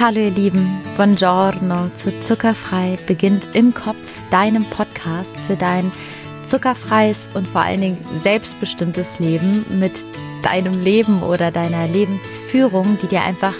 Hallo 0.00 0.18
ihr 0.18 0.30
Lieben, 0.30 0.80
buongiorno 0.96 1.90
zu 1.92 2.20
Zuckerfrei 2.20 2.96
beginnt 3.06 3.48
im 3.52 3.74
Kopf, 3.74 3.98
deinem 4.30 4.64
Podcast 4.64 5.38
für 5.40 5.56
dein 5.56 5.92
zuckerfreies 6.46 7.28
und 7.34 7.46
vor 7.46 7.60
allen 7.60 7.82
Dingen 7.82 7.98
selbstbestimmtes 8.22 9.18
Leben 9.18 9.66
mit 9.78 9.92
deinem 10.40 10.82
Leben 10.82 11.22
oder 11.22 11.50
deiner 11.50 11.86
Lebensführung, 11.86 12.96
die 13.02 13.08
dir 13.08 13.20
einfach 13.20 13.52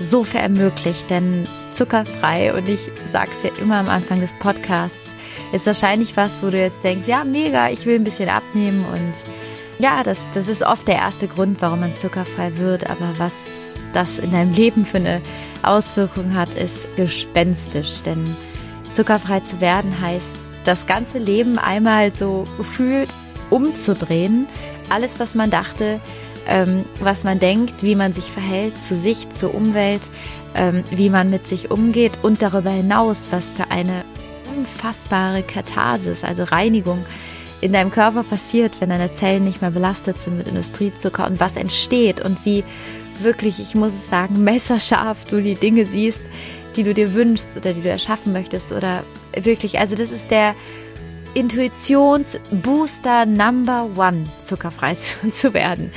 so 0.00 0.24
viel 0.24 0.40
ermöglicht. 0.40 1.08
Denn 1.08 1.46
zuckerfrei, 1.72 2.52
und 2.52 2.68
ich 2.68 2.88
sage 3.12 3.30
es 3.30 3.44
ja 3.44 3.62
immer 3.62 3.76
am 3.76 3.88
Anfang 3.88 4.20
des 4.20 4.32
Podcasts, 4.40 5.10
ist 5.52 5.66
wahrscheinlich 5.66 6.16
was, 6.16 6.42
wo 6.42 6.50
du 6.50 6.58
jetzt 6.58 6.82
denkst, 6.82 7.06
ja, 7.06 7.22
mega, 7.22 7.68
ich 7.68 7.86
will 7.86 8.00
ein 8.00 8.04
bisschen 8.04 8.30
abnehmen 8.30 8.84
und 8.92 9.12
ja, 9.78 10.02
das, 10.02 10.28
das 10.32 10.48
ist 10.48 10.64
oft 10.64 10.88
der 10.88 10.96
erste 10.96 11.28
Grund, 11.28 11.62
warum 11.62 11.78
man 11.78 11.94
zuckerfrei 11.94 12.50
wird. 12.56 12.90
Aber 12.90 13.08
was 13.18 13.32
das 13.92 14.18
in 14.18 14.32
deinem 14.32 14.52
Leben 14.52 14.86
für 14.86 14.96
eine 14.96 15.20
Auswirkung 15.64 16.34
hat, 16.34 16.54
ist 16.54 16.94
gespenstisch. 16.96 18.02
Denn 18.04 18.24
zuckerfrei 18.92 19.40
zu 19.40 19.60
werden 19.60 20.00
heißt, 20.00 20.36
das 20.64 20.86
ganze 20.86 21.18
Leben 21.18 21.58
einmal 21.58 22.12
so 22.12 22.44
gefühlt 22.56 23.10
umzudrehen. 23.50 24.46
Alles, 24.88 25.18
was 25.18 25.34
man 25.34 25.50
dachte, 25.50 26.00
ähm, 26.48 26.84
was 27.00 27.24
man 27.24 27.38
denkt, 27.38 27.82
wie 27.82 27.94
man 27.94 28.12
sich 28.12 28.24
verhält 28.24 28.80
zu 28.80 28.94
sich, 28.94 29.30
zur 29.30 29.54
Umwelt, 29.54 30.02
ähm, 30.54 30.82
wie 30.90 31.10
man 31.10 31.30
mit 31.30 31.46
sich 31.46 31.70
umgeht 31.70 32.12
und 32.22 32.42
darüber 32.42 32.70
hinaus, 32.70 33.28
was 33.30 33.50
für 33.50 33.70
eine 33.70 34.04
unfassbare 34.56 35.42
Katharsis, 35.42 36.24
also 36.24 36.44
Reinigung 36.44 37.04
in 37.60 37.72
deinem 37.72 37.92
Körper 37.92 38.24
passiert, 38.24 38.80
wenn 38.80 38.88
deine 38.88 39.12
Zellen 39.12 39.44
nicht 39.44 39.62
mehr 39.62 39.70
belastet 39.70 40.18
sind 40.18 40.36
mit 40.36 40.48
Industriezucker 40.48 41.26
und 41.26 41.38
was 41.38 41.56
entsteht 41.56 42.20
und 42.20 42.44
wie 42.44 42.64
wirklich, 43.20 43.60
ich 43.60 43.74
muss 43.74 43.94
es 43.94 44.08
sagen, 44.08 44.44
messerscharf 44.44 45.24
du 45.24 45.40
die 45.40 45.54
Dinge 45.54 45.86
siehst, 45.86 46.22
die 46.76 46.82
du 46.82 46.94
dir 46.94 47.14
wünschst 47.14 47.56
oder 47.56 47.72
die 47.72 47.82
du 47.82 47.88
erschaffen 47.88 48.32
möchtest 48.32 48.72
oder 48.72 49.04
wirklich, 49.34 49.78
also 49.78 49.96
das 49.96 50.10
ist 50.10 50.30
der 50.30 50.54
Intuitionsbooster 51.34 53.26
Number 53.26 53.88
One, 53.96 54.24
zuckerfrei 54.42 54.94
zu 55.30 55.54
werden. 55.54 55.92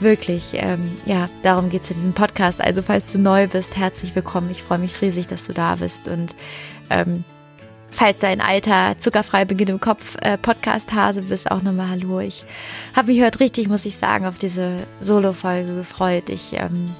Wirklich, 0.00 0.50
ähm, 0.54 0.96
ja, 1.06 1.28
darum 1.42 1.70
geht 1.70 1.84
es 1.84 1.90
in 1.90 1.96
diesem 1.96 2.12
Podcast. 2.12 2.60
Also 2.60 2.82
falls 2.82 3.12
du 3.12 3.18
neu 3.18 3.46
bist, 3.46 3.76
herzlich 3.76 4.14
willkommen. 4.14 4.50
Ich 4.50 4.62
freue 4.62 4.78
mich 4.78 5.00
riesig, 5.00 5.28
dass 5.28 5.46
du 5.46 5.52
da 5.52 5.76
bist 5.76 6.08
und 6.08 6.34
ähm, 6.90 7.24
falls 7.94 8.18
dein 8.18 8.40
alter 8.40 8.98
zuckerfrei 8.98 9.44
Beginn 9.44 9.68
im 9.68 9.80
Kopf 9.80 10.16
äh, 10.20 10.36
Podcast 10.36 10.92
Hase 10.92 11.22
bist, 11.22 11.50
auch 11.50 11.62
nochmal 11.62 11.90
Hallo. 11.90 12.20
Ich 12.20 12.44
habe 12.94 13.12
mich 13.12 13.22
heute 13.22 13.40
richtig, 13.40 13.68
muss 13.68 13.86
ich 13.86 13.96
sagen, 13.96 14.26
auf 14.26 14.36
diese 14.36 14.78
Solo-Folge 15.00 15.76
gefreut. 15.76 16.28
Ich, 16.28 16.54
ähm, 16.54 16.90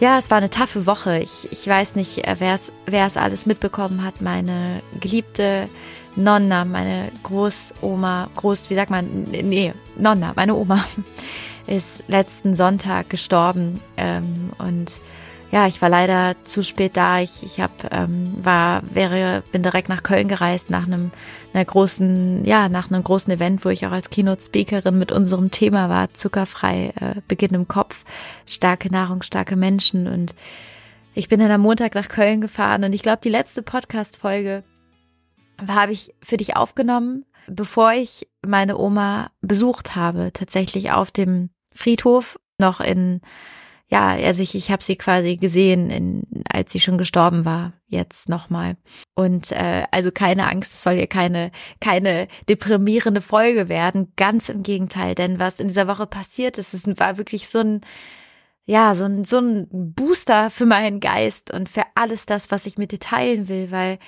ja, 0.00 0.18
es 0.18 0.30
war 0.30 0.38
eine 0.38 0.50
taffe 0.50 0.86
Woche. 0.86 1.18
Ich, 1.18 1.50
ich 1.50 1.66
weiß 1.66 1.96
nicht, 1.96 2.26
äh, 2.26 2.36
wer 2.38 3.06
es 3.06 3.16
alles 3.16 3.46
mitbekommen 3.46 4.04
hat. 4.04 4.20
Meine 4.20 4.82
geliebte 5.00 5.68
Nonna, 6.14 6.66
meine 6.66 7.10
Großoma, 7.22 8.28
Groß, 8.36 8.68
wie 8.68 8.74
sagt 8.74 8.90
man, 8.90 9.24
nee, 9.24 9.72
Nonna, 9.96 10.34
meine 10.36 10.54
Oma, 10.54 10.84
ist 11.66 12.04
letzten 12.08 12.54
Sonntag 12.54 13.08
gestorben 13.08 13.80
ähm, 13.96 14.50
und 14.58 15.00
ja, 15.52 15.66
ich 15.66 15.82
war 15.82 15.90
leider 15.90 16.34
zu 16.44 16.64
spät 16.64 16.96
da. 16.96 17.20
Ich, 17.20 17.42
ich 17.42 17.60
hab, 17.60 17.92
ähm, 17.92 18.32
war, 18.42 18.82
wäre, 18.94 19.42
bin 19.52 19.62
direkt 19.62 19.90
nach 19.90 20.02
Köln 20.02 20.26
gereist 20.26 20.70
nach 20.70 20.86
einem, 20.86 21.10
einer 21.52 21.64
großen, 21.64 22.46
ja, 22.46 22.70
nach 22.70 22.90
einem 22.90 23.04
großen 23.04 23.30
Event, 23.30 23.62
wo 23.62 23.68
ich 23.68 23.86
auch 23.86 23.92
als 23.92 24.08
Keynote-Speakerin 24.08 24.98
mit 24.98 25.12
unserem 25.12 25.50
Thema 25.50 25.90
war, 25.90 26.12
zuckerfrei, 26.14 26.94
äh, 26.98 27.20
Beginn 27.28 27.52
im 27.52 27.68
Kopf, 27.68 28.04
starke 28.46 28.90
Nahrung, 28.90 29.22
starke 29.22 29.56
Menschen. 29.56 30.06
Und 30.06 30.34
ich 31.14 31.28
bin 31.28 31.38
dann 31.38 31.50
am 31.50 31.60
Montag 31.60 31.94
nach 31.94 32.08
Köln 32.08 32.40
gefahren 32.40 32.82
und 32.84 32.94
ich 32.94 33.02
glaube, 33.02 33.20
die 33.22 33.28
letzte 33.28 33.62
Podcast-Folge 33.62 34.64
habe 35.68 35.92
ich 35.92 36.14
für 36.22 36.38
dich 36.38 36.56
aufgenommen, 36.56 37.26
bevor 37.46 37.92
ich 37.92 38.26
meine 38.40 38.78
Oma 38.78 39.30
besucht 39.42 39.96
habe, 39.96 40.30
tatsächlich 40.32 40.92
auf 40.92 41.10
dem 41.10 41.50
Friedhof, 41.74 42.38
noch 42.58 42.80
in 42.80 43.20
ja, 43.92 44.08
also 44.08 44.42
ich, 44.42 44.54
ich 44.54 44.70
habe 44.70 44.82
sie 44.82 44.96
quasi 44.96 45.36
gesehen, 45.36 45.90
in, 45.90 46.22
als 46.50 46.72
sie 46.72 46.80
schon 46.80 46.96
gestorben 46.96 47.44
war, 47.44 47.74
jetzt 47.88 48.30
nochmal. 48.30 48.78
Und 49.14 49.52
äh, 49.52 49.84
also 49.90 50.10
keine 50.10 50.48
Angst, 50.48 50.72
es 50.72 50.82
soll 50.82 50.94
hier 50.94 51.08
keine, 51.08 51.50
keine 51.78 52.26
deprimierende 52.48 53.20
Folge 53.20 53.68
werden. 53.68 54.10
Ganz 54.16 54.48
im 54.48 54.62
Gegenteil, 54.62 55.14
denn 55.14 55.38
was 55.38 55.60
in 55.60 55.68
dieser 55.68 55.88
Woche 55.88 56.06
passiert 56.06 56.56
ist, 56.56 56.72
es 56.72 56.86
war 56.98 57.18
wirklich 57.18 57.48
so 57.48 57.58
ein, 57.58 57.82
ja, 58.64 58.94
so 58.94 59.04
ein, 59.04 59.24
so 59.24 59.40
ein 59.40 59.68
Booster 59.70 60.48
für 60.48 60.64
meinen 60.64 61.00
Geist 61.00 61.52
und 61.52 61.68
für 61.68 61.84
alles 61.94 62.24
das, 62.24 62.50
was 62.50 62.64
ich 62.64 62.78
mit 62.78 62.92
dir 62.92 63.00
teilen 63.00 63.48
will, 63.48 63.70
weil 63.70 63.98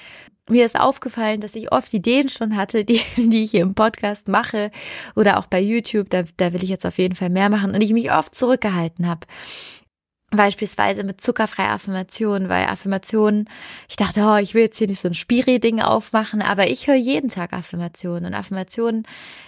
mir 0.49 0.66
ist 0.66 0.78
aufgefallen, 0.78 1.41
dass 1.41 1.55
ich 1.55 1.72
oft 1.72 1.93
Ideen 1.94 2.28
schon 2.28 2.56
hatte, 2.56 2.84
die, 2.84 3.00
die 3.16 3.44
ich 3.44 3.53
hier 3.53 3.62
im 3.62 3.75
Podcast 3.75 4.28
mache 4.28 4.71
oder 5.15 5.38
auch 5.38 5.47
bei 5.47 5.60
YouTube, 5.60 6.10
da, 6.10 6.25
da 6.37 6.53
will 6.53 6.62
ich 6.62 6.71
jetzt 6.71 6.87
auf 6.87 6.99
jeden 6.99 7.15
Fall 7.15 7.31
mehr 7.31 7.49
machen 7.49 7.75
und 7.75 7.82
ich 7.82 7.93
mich 7.93 8.12
oft 8.12 8.34
zurückgehalten 8.34 9.09
habe. 9.09 9.27
Beispielsweise 10.37 11.05
mit 11.05 11.21
zuckerfreie 11.21 11.69
Affirmationen, 11.69 12.49
weil 12.49 12.67
Affirmationen, 12.67 13.49
ich 13.89 13.97
dachte, 13.97 14.22
oh, 14.22 14.37
ich 14.37 14.55
will 14.55 14.62
jetzt 14.62 14.78
hier 14.78 14.87
nicht 14.87 15.00
so 15.00 15.09
ein 15.09 15.15
Spiri-Ding 15.15 15.81
aufmachen, 15.81 16.43
aber 16.43 16.69
ich 16.69 16.87
höre 16.87 16.97
jeden 16.97 17.28
Tag 17.28 17.53
Affirmationen 17.53 18.27
und 18.27 18.34
Affirmationen 18.34 19.06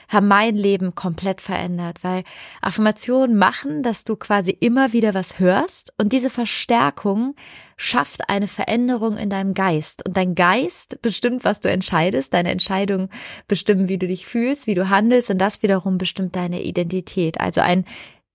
haben 0.09 0.29
mein 0.29 0.55
Leben 0.55 0.95
komplett 0.95 1.41
verändert, 1.41 2.03
weil 2.03 2.23
Affirmationen 2.63 3.37
machen, 3.37 3.83
dass 3.83 4.05
du 4.05 4.17
quasi 4.17 4.51
immer 4.53 4.93
wieder 4.93 5.15
was 5.15 5.39
hörst 5.39 5.93
und 5.99 6.13
diese 6.13 6.31
Verstärkung 6.31 7.35
schafft 7.77 8.29
eine 8.31 8.49
Veränderung 8.49 9.19
in 9.19 9.29
deinem 9.29 9.53
Geist 9.53 10.07
und 10.07 10.17
dein 10.17 10.35
Geist 10.35 11.03
bestimmt, 11.03 11.45
was 11.45 11.61
du 11.61 11.69
entscheidest, 11.69 12.33
deine 12.33 12.51
Entscheidungen 12.51 13.11
bestimmen, 13.49 13.89
wie 13.89 13.99
du 13.99 14.07
dich 14.07 14.27
fühlst, 14.27 14.67
wie 14.67 14.75
du 14.75 14.89
handelst 14.89 15.31
und 15.31 15.39
das 15.39 15.63
wiederum 15.63 15.99
bestimmt 15.99 16.37
deine 16.37 16.63
Identität, 16.63 17.41
also 17.41 17.61
ein 17.61 17.85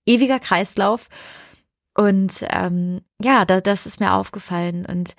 ewiger 0.06 0.38
Kreislauf 0.38 1.08
und 1.94 2.44
ähm, 2.48 3.02
ja, 3.22 3.44
da, 3.44 3.60
das 3.60 3.86
ist 3.86 4.00
mir 4.00 4.14
aufgefallen. 4.14 4.86
Und 4.86 5.14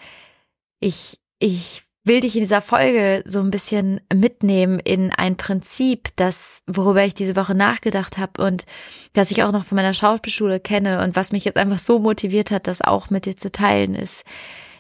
ich, 0.79 1.19
ich 1.39 1.83
will 2.03 2.19
dich 2.19 2.35
in 2.35 2.41
dieser 2.41 2.61
Folge 2.61 3.23
so 3.25 3.39
ein 3.39 3.51
bisschen 3.51 4.01
mitnehmen 4.13 4.79
in 4.79 5.11
ein 5.11 5.37
Prinzip, 5.37 6.09
das, 6.15 6.63
worüber 6.67 7.05
ich 7.05 7.13
diese 7.13 7.35
Woche 7.35 7.55
nachgedacht 7.55 8.17
habe 8.17 8.43
und 8.43 8.65
das 9.13 9.31
ich 9.31 9.43
auch 9.43 9.51
noch 9.51 9.65
von 9.65 9.77
meiner 9.77 9.93
Schauspielschule 9.93 10.59
kenne 10.59 11.01
und 11.01 11.15
was 11.15 11.31
mich 11.31 11.45
jetzt 11.45 11.57
einfach 11.57 11.79
so 11.79 11.99
motiviert 11.99 12.51
hat, 12.51 12.67
das 12.67 12.81
auch 12.81 13.09
mit 13.09 13.25
dir 13.25 13.37
zu 13.37 13.51
teilen, 13.51 13.95
ist 13.95 14.23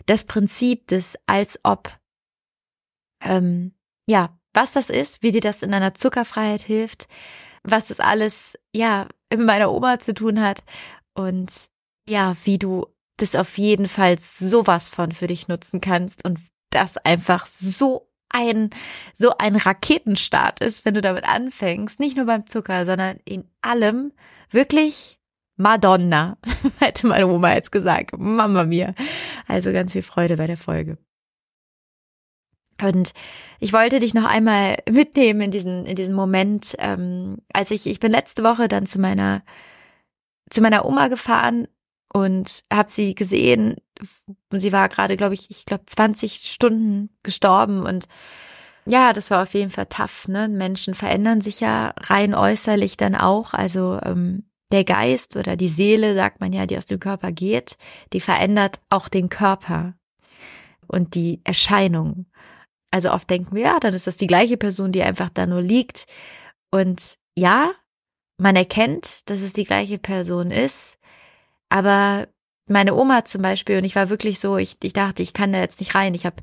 das 0.05 0.25
Prinzip 0.25 0.87
des 0.87 1.17
als 1.27 1.59
ob. 1.63 1.91
Ähm, 3.23 3.73
ja, 4.05 4.37
was 4.53 4.73
das 4.73 4.89
ist, 4.89 5.23
wie 5.23 5.31
dir 5.31 5.39
das 5.39 5.63
in 5.63 5.71
deiner 5.71 5.93
Zuckerfreiheit 5.93 6.61
hilft, 6.61 7.07
was 7.63 7.87
das 7.87 8.01
alles, 8.01 8.57
ja, 8.75 9.07
mit 9.31 9.45
meiner 9.45 9.71
Oma 9.71 9.99
zu 9.99 10.13
tun 10.13 10.41
hat 10.41 10.63
und 11.13 11.71
ja, 12.07 12.35
wie 12.43 12.57
du 12.57 12.87
das 13.17 13.35
auf 13.35 13.57
jeden 13.57 13.87
Fall 13.87 14.17
sowas 14.19 14.89
von 14.89 15.11
für 15.11 15.27
dich 15.27 15.47
nutzen 15.47 15.81
kannst 15.81 16.25
und 16.25 16.39
das 16.71 16.97
einfach 16.97 17.45
so 17.45 18.09
ein, 18.29 18.71
so 19.13 19.37
ein 19.37 19.55
Raketenstart 19.55 20.59
ist, 20.59 20.85
wenn 20.85 20.95
du 20.95 21.01
damit 21.01 21.23
anfängst, 21.23 21.99
nicht 21.99 22.17
nur 22.17 22.25
beim 22.25 22.47
Zucker, 22.47 22.85
sondern 22.85 23.19
in 23.25 23.47
allem 23.61 24.11
wirklich 24.49 25.19
Madonna, 25.55 26.37
hätte 26.79 27.07
meine 27.07 27.27
Oma 27.27 27.53
jetzt 27.53 27.71
gesagt, 27.71 28.17
Mama 28.17 28.63
mir. 28.63 28.95
Also 29.47 29.71
ganz 29.71 29.91
viel 29.91 30.01
Freude 30.01 30.37
bei 30.37 30.47
der 30.47 30.57
Folge. 30.57 30.97
Und 32.81 33.13
ich 33.59 33.71
wollte 33.71 33.99
dich 33.99 34.15
noch 34.15 34.25
einmal 34.25 34.77
mitnehmen 34.89 35.41
in 35.41 35.51
diesen, 35.51 35.85
in 35.85 35.95
diesen 35.95 36.15
Moment, 36.15 36.75
ähm, 36.79 37.37
als 37.53 37.69
ich, 37.69 37.85
ich 37.85 37.99
bin 37.99 38.11
letzte 38.11 38.43
Woche 38.43 38.67
dann 38.67 38.87
zu 38.87 38.99
meiner, 38.99 39.43
zu 40.49 40.61
meiner 40.61 40.85
Oma 40.85 41.07
gefahren 41.07 41.67
und 42.13 42.63
habe 42.71 42.91
sie 42.91 43.15
gesehen. 43.15 43.75
Sie 44.51 44.71
war 44.71 44.87
gerade, 44.87 45.17
glaube 45.17 45.33
ich, 45.33 45.49
ich 45.49 45.65
glaube 45.65 45.83
20 45.85 46.35
Stunden 46.35 47.09
gestorben 47.23 47.85
und 47.85 48.07
ja, 48.85 49.13
das 49.13 49.31
war 49.31 49.43
auf 49.43 49.53
jeden 49.53 49.71
Fall 49.71 49.85
tough. 49.87 50.27
Ne? 50.27 50.47
Menschen 50.47 50.93
verändern 50.93 51.41
sich 51.41 51.59
ja 51.59 51.93
rein 51.97 52.35
äußerlich 52.35 52.97
dann 52.97 53.15
auch. 53.15 53.53
Also 53.53 53.99
ähm, 54.03 54.43
der 54.71 54.83
Geist 54.83 55.35
oder 55.37 55.55
die 55.55 55.69
Seele, 55.69 56.15
sagt 56.15 56.41
man 56.41 56.51
ja, 56.51 56.65
die 56.65 56.77
aus 56.77 56.85
dem 56.85 56.99
Körper 56.99 57.31
geht, 57.31 57.77
die 58.11 58.19
verändert 58.19 58.81
auch 58.89 59.07
den 59.07 59.29
Körper 59.29 59.93
und 60.87 61.15
die 61.15 61.41
Erscheinung. 61.43 62.25
Also 62.91 63.11
oft 63.11 63.29
denken 63.29 63.55
wir, 63.55 63.63
ja, 63.63 63.79
dann 63.79 63.93
ist 63.93 64.07
das 64.07 64.17
die 64.17 64.27
gleiche 64.27 64.57
Person, 64.57 64.91
die 64.91 65.01
einfach 65.01 65.29
da 65.29 65.45
nur 65.45 65.61
liegt. 65.61 66.05
Und 66.71 67.17
ja, 67.35 67.71
man 68.37 68.55
erkennt, 68.55 69.29
dass 69.29 69.41
es 69.41 69.53
die 69.53 69.63
gleiche 69.63 69.97
Person 69.97 70.51
ist, 70.51 70.97
aber 71.73 72.27
meine 72.67 72.95
Oma 72.95 73.25
zum 73.25 73.41
Beispiel, 73.41 73.77
und 73.77 73.83
ich 73.83 73.95
war 73.95 74.09
wirklich 74.09 74.39
so, 74.39 74.57
ich, 74.57 74.77
ich 74.83 74.93
dachte, 74.93 75.21
ich 75.21 75.33
kann 75.33 75.51
da 75.51 75.59
jetzt 75.59 75.79
nicht 75.79 75.95
rein. 75.95 76.13
Ich 76.13 76.25
habe 76.25 76.37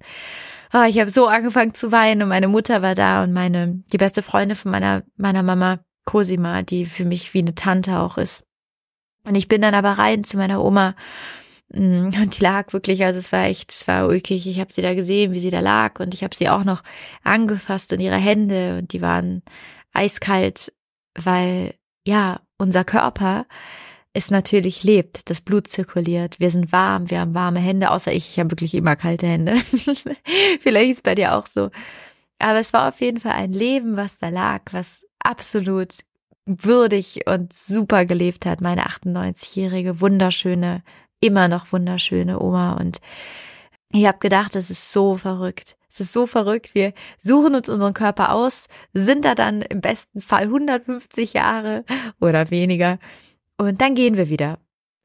oh, 0.73 0.79
ah, 0.79 0.87
ich 0.87 1.01
habe 1.01 1.11
so 1.11 1.27
angefangen 1.27 1.75
zu 1.75 1.91
weinen 1.93 2.23
und 2.23 2.29
meine 2.29 2.49
Mutter 2.49 2.83
war 2.83 2.95
da 2.95 3.25
und 3.25 3.33
meine, 3.33 3.83
die 3.93 3.99
beste 3.99 4.23
Freundin 4.23 4.57
von 4.57 4.71
meiner, 4.71 5.03
meiner 5.17 5.43
Mama, 5.43 5.81
Cosima, 6.05 6.63
die 6.63 6.87
für 6.87 7.05
mich 7.05 7.35
wie 7.35 7.41
eine 7.41 7.55
Tante 7.55 7.99
auch 7.99 8.19
ist. 8.19 8.45
Und 9.25 9.35
ich 9.35 9.49
bin 9.49 9.63
dann 9.63 9.75
aber 9.75 9.93
rein 9.93 10.25
zu 10.25 10.37
meiner 10.37 10.63
Oma 10.65 10.95
Mm, 11.73 12.11
und 12.23 12.39
die 12.39 12.43
lag 12.43 12.73
wirklich, 12.73 13.05
also 13.05 13.19
es 13.19 13.33
war 13.33 13.45
echt, 13.45 13.71
es 13.71 13.87
war 13.89 14.09
ulkig. 14.09 14.47
Ich 14.47 14.61
habe 14.61 14.73
sie 14.73 14.83
da 14.83 14.95
gesehen, 14.95 15.33
wie 15.33 15.41
sie 15.41 15.51
da 15.51 15.61
lag 15.61 16.01
und 16.01 16.15
ich 16.15 16.25
habe 16.25 16.35
sie 16.35 16.49
auch 16.49 16.65
noch 16.65 16.83
angefasst 17.23 17.93
und 17.93 18.01
ihre 18.01 18.17
Hände 18.17 18.79
und 18.79 18.93
die 18.93 19.03
waren 19.03 19.43
eiskalt, 19.93 20.73
weil 21.15 21.75
ja, 22.07 22.41
unser 22.59 22.85
Körper 22.85 23.47
es 24.13 24.31
natürlich 24.31 24.83
lebt, 24.83 25.31
das 25.31 25.41
Blut 25.41 25.69
zirkuliert, 25.69 26.41
wir 26.41 26.51
sind 26.51 26.73
warm, 26.73 27.11
wir 27.11 27.21
haben 27.21 27.35
warme 27.35 27.61
Hände, 27.61 27.91
außer 27.91 28.13
ich, 28.13 28.31
ich 28.31 28.39
habe 28.41 28.51
wirklich 28.51 28.75
immer 28.75 28.97
kalte 28.97 29.27
Hände. 29.27 29.57
Vielleicht 30.61 30.91
ist 30.91 31.03
bei 31.03 31.15
dir 31.15 31.37
auch 31.37 31.47
so. 31.47 31.71
Aber 32.39 32.59
es 32.59 32.73
war 32.73 32.89
auf 32.89 33.01
jeden 33.01 33.21
Fall 33.21 33.33
ein 33.33 33.53
Leben, 33.53 33.97
was 33.97 34.19
da 34.19 34.29
lag, 34.29 34.63
was 34.73 35.07
absolut 35.21 35.95
würdig 36.47 37.21
und 37.27 37.53
super 37.53 38.05
gelebt 38.05 38.47
hat. 38.47 38.61
Meine 38.61 38.87
98-jährige, 38.87 40.01
wunderschöne, 40.01 40.83
immer 41.21 41.49
noch 41.49 41.71
wunderschöne 41.71 42.41
Oma. 42.41 42.73
Und 42.73 43.01
ich 43.93 44.07
habe 44.07 44.19
gedacht, 44.19 44.57
es 44.57 44.71
ist 44.71 44.91
so 44.91 45.15
verrückt. 45.15 45.77
Es 45.89 46.01
ist 46.01 46.13
so 46.13 46.27
verrückt. 46.27 46.75
Wir 46.75 46.95
suchen 47.19 47.55
uns 47.55 47.69
unseren 47.69 47.95
Körper 47.95 48.33
aus, 48.33 48.69
sind 48.93 49.25
da 49.25 49.35
dann 49.35 49.63
im 49.63 49.81
besten 49.81 50.21
Fall 50.21 50.45
150 50.45 51.35
Jahre 51.35 51.85
oder 52.21 52.51
weniger. 52.51 52.99
Und 53.61 53.83
dann 53.83 53.95
gehen 53.95 54.17
wir 54.17 54.31
wieder. 54.31 54.59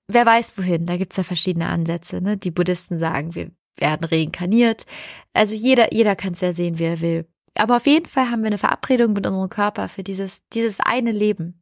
Wer 0.08 0.26
weiß 0.26 0.58
wohin, 0.58 0.86
da 0.86 0.96
gibt's 0.96 1.18
ja 1.18 1.24
verschiedene 1.24 1.68
Ansätze. 1.68 2.22
Ne? 2.22 2.38
Die 2.38 2.52
Buddhisten 2.52 2.98
sagen, 3.00 3.36
wir 3.36 3.52
werden 3.76 4.06
reinkarniert. 4.06 4.86
Also 5.34 5.56
jeder, 5.56 5.94
jeder 5.94 6.16
kann 6.16 6.32
es 6.32 6.40
ja 6.40 6.54
sehen, 6.54 6.80
wie 6.80 6.86
er 6.86 7.02
will. 7.02 7.28
Aber 7.56 7.76
auf 7.76 7.86
jeden 7.86 8.06
Fall 8.06 8.32
haben 8.32 8.44
wir 8.44 8.48
eine 8.48 8.58
Verabredung 8.58 9.12
mit 9.12 9.28
unserem 9.28 9.50
Körper 9.50 9.90
für 9.90 10.04
dieses, 10.04 10.48
dieses 10.54 10.80
eine 10.80 11.12
Leben. 11.12 11.62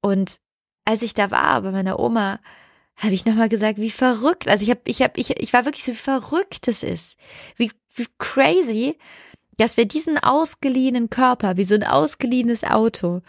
Und 0.00 0.38
als 0.84 1.02
ich 1.02 1.14
da 1.14 1.32
war 1.32 1.62
bei 1.62 1.72
meiner 1.72 1.98
Oma, 1.98 2.38
habe 2.96 3.14
ich 3.14 3.26
nochmal 3.26 3.48
gesagt, 3.48 3.80
wie 3.80 3.90
verrückt. 3.90 4.46
Also 4.46 4.62
ich 4.62 4.70
habe, 4.70 4.82
ich 4.84 5.02
habe, 5.02 5.14
ich, 5.16 5.30
ich 5.30 5.52
war 5.52 5.64
wirklich 5.64 5.82
so, 5.82 5.90
wie 5.90 5.96
verrückt 5.96 6.68
es 6.68 6.84
ist. 6.84 7.18
Wie, 7.56 7.72
wie 7.96 8.06
crazy, 8.18 8.98
dass 9.56 9.76
wir 9.76 9.88
diesen 9.88 10.16
ausgeliehenen 10.16 11.10
Körper, 11.10 11.56
wie 11.56 11.64
so 11.64 11.74
ein 11.74 11.82
ausgeliehenes 11.82 12.62
Auto, 12.62 13.22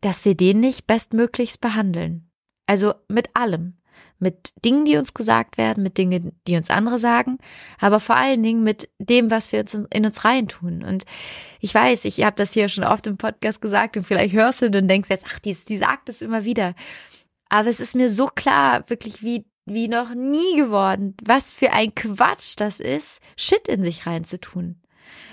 dass 0.00 0.24
wir 0.24 0.34
den 0.34 0.60
nicht 0.60 0.86
bestmöglichst 0.86 1.60
behandeln. 1.60 2.30
Also 2.66 2.94
mit 3.08 3.34
allem 3.34 3.78
mit 4.18 4.52
Dingen, 4.64 4.84
die 4.84 4.96
uns 4.96 5.14
gesagt 5.14 5.58
werden, 5.58 5.82
mit 5.82 5.96
Dingen, 5.96 6.32
die 6.46 6.56
uns 6.56 6.70
andere 6.70 6.98
sagen, 6.98 7.38
aber 7.78 8.00
vor 8.00 8.16
allen 8.16 8.42
Dingen 8.42 8.64
mit 8.64 8.88
dem, 8.98 9.30
was 9.30 9.52
wir 9.52 9.64
in 9.92 10.04
uns 10.04 10.24
reintun. 10.24 10.82
Und 10.82 11.04
ich 11.60 11.74
weiß, 11.74 12.04
ich 12.04 12.22
habe 12.22 12.36
das 12.36 12.52
hier 12.52 12.68
schon 12.68 12.84
oft 12.84 13.06
im 13.06 13.16
Podcast 13.16 13.60
gesagt 13.60 13.96
und 13.96 14.04
vielleicht 14.04 14.34
hörst 14.34 14.62
du 14.62 14.66
und 14.66 14.88
denkst 14.88 15.10
jetzt, 15.10 15.24
ach, 15.28 15.38
die, 15.38 15.54
die 15.54 15.78
sagt 15.78 16.08
es 16.08 16.22
immer 16.22 16.44
wieder. 16.44 16.74
Aber 17.48 17.68
es 17.68 17.80
ist 17.80 17.94
mir 17.94 18.10
so 18.10 18.26
klar, 18.26 18.88
wirklich 18.90 19.22
wie, 19.22 19.46
wie 19.64 19.88
noch 19.88 20.14
nie 20.14 20.56
geworden, 20.56 21.16
was 21.22 21.52
für 21.52 21.72
ein 21.72 21.94
Quatsch 21.94 22.54
das 22.56 22.80
ist, 22.80 23.20
Shit 23.36 23.68
in 23.68 23.82
sich 23.82 24.06
reinzutun. 24.06 24.80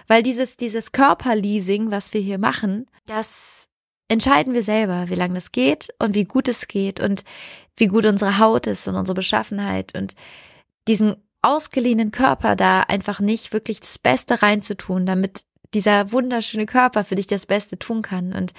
Weil 0.07 0.21
dieses, 0.21 0.57
dieses 0.57 0.91
Körperleasing, 0.91 1.89
was 1.89 2.13
wir 2.13 2.21
hier 2.21 2.38
machen, 2.38 2.85
das 3.07 3.67
entscheiden 4.07 4.54
wir 4.54 4.63
selber, 4.63 5.10
wie 5.10 5.16
lange 5.16 5.36
das 5.36 5.52
geht 5.52 5.94
und 6.00 6.16
wie 6.16 6.25
gut 6.25 6.48
es 6.48 6.68
geht 6.68 7.00
und 7.00 7.24
wie 7.75 7.88
gut 7.88 8.06
unsere 8.06 8.40
Haut 8.40 8.68
ist 8.68 8.88
und 8.88 8.96
unsere 8.96 9.16
Beschaffenheit 9.16 9.96
und 9.96 10.16
diesen 10.88 11.16
ausgeliehenen 11.42 12.12
Körper 12.12 12.56
da 12.56 12.81
einfach 12.81 13.19
nicht 13.19 13.54
wirklich 13.54 13.80
das 13.80 14.00
Beste 14.00 14.42
reinzutun, 14.42 15.06
damit 15.06 15.44
dieser 15.74 16.12
wunderschöne 16.12 16.66
Körper 16.66 17.04
für 17.04 17.16
dich 17.16 17.28
das 17.28 17.46
Beste 17.46 17.78
tun 17.78 18.02
kann. 18.02 18.34
Und 18.34 18.54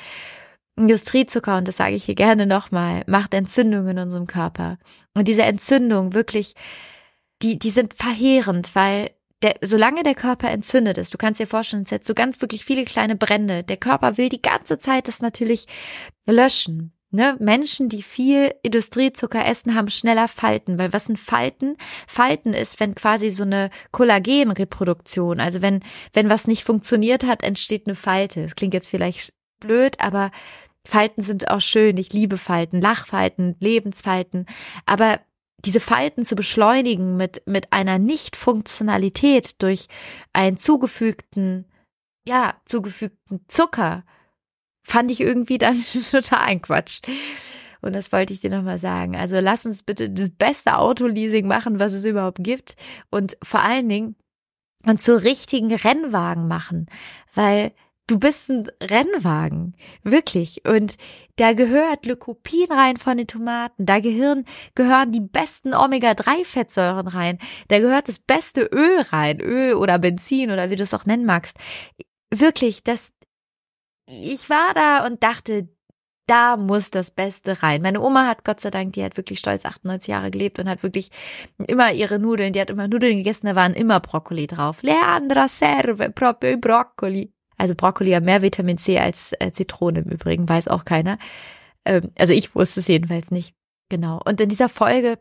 Industriezucker, 0.76 1.56
und 1.56 1.66
das 1.66 1.78
sage 1.78 1.96
ich 1.96 2.04
hier 2.04 2.14
gerne 2.14 2.46
nochmal, 2.46 3.02
macht 3.06 3.34
Entzündungen 3.34 3.96
in 3.96 3.98
unserem 3.98 4.26
Körper. 4.26 4.78
Und 5.14 5.26
diese 5.26 5.42
Entzündung 5.42 6.14
wirklich, 6.14 6.54
die, 7.42 7.58
die 7.58 7.70
sind 7.70 7.94
verheerend, 7.94 8.74
weil 8.74 9.10
der, 9.46 9.56
solange 9.62 10.02
der 10.02 10.16
Körper 10.16 10.50
entzündet 10.50 10.98
ist, 10.98 11.14
du 11.14 11.18
kannst 11.18 11.38
dir 11.38 11.46
vorstellen, 11.46 11.84
es 11.86 11.92
hat 11.92 12.04
so 12.04 12.14
ganz 12.14 12.40
wirklich 12.40 12.64
viele 12.64 12.84
kleine 12.84 13.14
Brände. 13.14 13.62
Der 13.62 13.76
Körper 13.76 14.16
will 14.16 14.28
die 14.28 14.42
ganze 14.42 14.78
Zeit 14.78 15.06
das 15.06 15.22
natürlich 15.22 15.66
löschen. 16.26 16.92
Ne? 17.12 17.36
Menschen, 17.38 17.88
die 17.88 18.02
viel 18.02 18.52
Industriezucker 18.62 19.46
essen, 19.46 19.76
haben 19.76 19.88
schneller 19.88 20.26
Falten, 20.26 20.78
weil 20.78 20.92
was 20.92 21.04
sind 21.04 21.18
Falten? 21.18 21.76
Falten 22.08 22.54
ist, 22.54 22.80
wenn 22.80 22.96
quasi 22.96 23.30
so 23.30 23.44
eine 23.44 23.70
Kollagenreproduktion, 23.92 25.38
also 25.38 25.62
wenn, 25.62 25.84
wenn 26.12 26.28
was 26.28 26.48
nicht 26.48 26.64
funktioniert 26.64 27.24
hat, 27.24 27.44
entsteht 27.44 27.86
eine 27.86 27.94
Falte. 27.94 28.42
Das 28.42 28.56
klingt 28.56 28.74
jetzt 28.74 28.88
vielleicht 28.88 29.32
blöd, 29.60 30.00
aber 30.00 30.32
Falten 30.84 31.22
sind 31.22 31.48
auch 31.48 31.60
schön. 31.60 31.96
Ich 31.98 32.12
liebe 32.12 32.38
Falten, 32.38 32.80
Lachfalten, 32.80 33.54
Lebensfalten. 33.60 34.46
Aber 34.86 35.20
diese 35.64 35.80
Falten 35.80 36.24
zu 36.24 36.36
beschleunigen 36.36 37.16
mit, 37.16 37.42
mit 37.46 37.72
einer 37.72 37.98
Nicht-Funktionalität 37.98 39.62
durch 39.62 39.88
einen 40.32 40.56
zugefügten, 40.56 41.66
ja, 42.26 42.54
zugefügten 42.66 43.40
Zucker, 43.48 44.04
fand 44.86 45.10
ich 45.10 45.20
irgendwie 45.20 45.58
dann 45.58 45.82
total 46.10 46.40
ein 46.40 46.62
Quatsch. 46.62 47.00
Und 47.82 47.94
das 47.94 48.12
wollte 48.12 48.32
ich 48.32 48.40
dir 48.40 48.50
nochmal 48.50 48.78
sagen. 48.78 49.16
Also 49.16 49.38
lass 49.40 49.66
uns 49.66 49.82
bitte 49.82 50.10
das 50.10 50.30
beste 50.30 50.78
Autoleasing 50.78 51.46
machen, 51.46 51.78
was 51.78 51.92
es 51.92 52.04
überhaupt 52.04 52.38
gibt. 52.40 52.74
Und 53.10 53.36
vor 53.42 53.60
allen 53.60 53.88
Dingen 53.88 54.16
und 54.84 55.00
zu 55.00 55.22
richtigen 55.22 55.74
Rennwagen 55.74 56.48
machen. 56.48 56.86
Weil 57.34 57.72
du 58.06 58.18
bist 58.18 58.50
ein 58.50 58.64
Rennwagen, 58.80 59.76
wirklich. 60.02 60.62
Und 60.66 60.96
da 61.36 61.52
gehört 61.52 62.06
Lykopin 62.06 62.70
rein 62.70 62.96
von 62.96 63.16
den 63.16 63.26
Tomaten, 63.26 63.84
da 63.84 64.00
gehören, 64.00 64.44
gehören 64.74 65.12
die 65.12 65.20
besten 65.20 65.74
Omega-3-Fettsäuren 65.74 67.08
rein, 67.08 67.38
da 67.68 67.78
gehört 67.78 68.08
das 68.08 68.18
beste 68.18 68.62
Öl 68.62 69.00
rein, 69.10 69.40
Öl 69.40 69.74
oder 69.74 69.98
Benzin 69.98 70.50
oder 70.50 70.70
wie 70.70 70.76
du 70.76 70.82
es 70.82 70.94
auch 70.94 71.06
nennen 71.06 71.26
magst. 71.26 71.56
Wirklich, 72.30 72.84
das, 72.84 73.12
ich 74.06 74.48
war 74.50 74.72
da 74.74 75.04
und 75.06 75.22
dachte, 75.22 75.68
da 76.28 76.56
muss 76.56 76.90
das 76.90 77.12
Beste 77.12 77.62
rein. 77.62 77.82
Meine 77.82 78.00
Oma 78.00 78.26
hat 78.26 78.44
Gott 78.44 78.60
sei 78.60 78.70
Dank, 78.70 78.94
die 78.94 79.04
hat 79.04 79.16
wirklich 79.16 79.38
stolz 79.38 79.64
98 79.64 80.08
Jahre 80.08 80.32
gelebt 80.32 80.58
und 80.58 80.68
hat 80.68 80.82
wirklich 80.82 81.10
immer 81.68 81.92
ihre 81.92 82.18
Nudeln, 82.18 82.52
die 82.52 82.60
hat 82.60 82.70
immer 82.70 82.88
Nudeln 82.88 83.18
gegessen, 83.18 83.46
da 83.46 83.54
waren 83.54 83.74
immer 83.74 84.00
Brokkoli 84.00 84.48
drauf. 84.48 84.82
Leandra 84.82 85.46
serve 85.46 86.10
proprio 86.10 86.58
Brokkoli. 86.58 87.32
Also 87.56 87.74
Brokkoli 87.74 88.12
hat 88.12 88.24
mehr 88.24 88.42
Vitamin 88.42 88.78
C 88.78 88.98
als 88.98 89.32
äh, 89.40 89.50
Zitrone 89.52 90.00
im 90.00 90.10
Übrigen, 90.10 90.48
weiß 90.48 90.68
auch 90.68 90.84
keiner. 90.84 91.18
Ähm, 91.84 92.10
also 92.18 92.32
ich 92.32 92.54
wusste 92.54 92.80
es 92.80 92.88
jedenfalls 92.88 93.30
nicht. 93.30 93.54
Genau. 93.88 94.20
Und 94.24 94.40
in 94.40 94.48
dieser 94.48 94.68
Folge, 94.68 95.18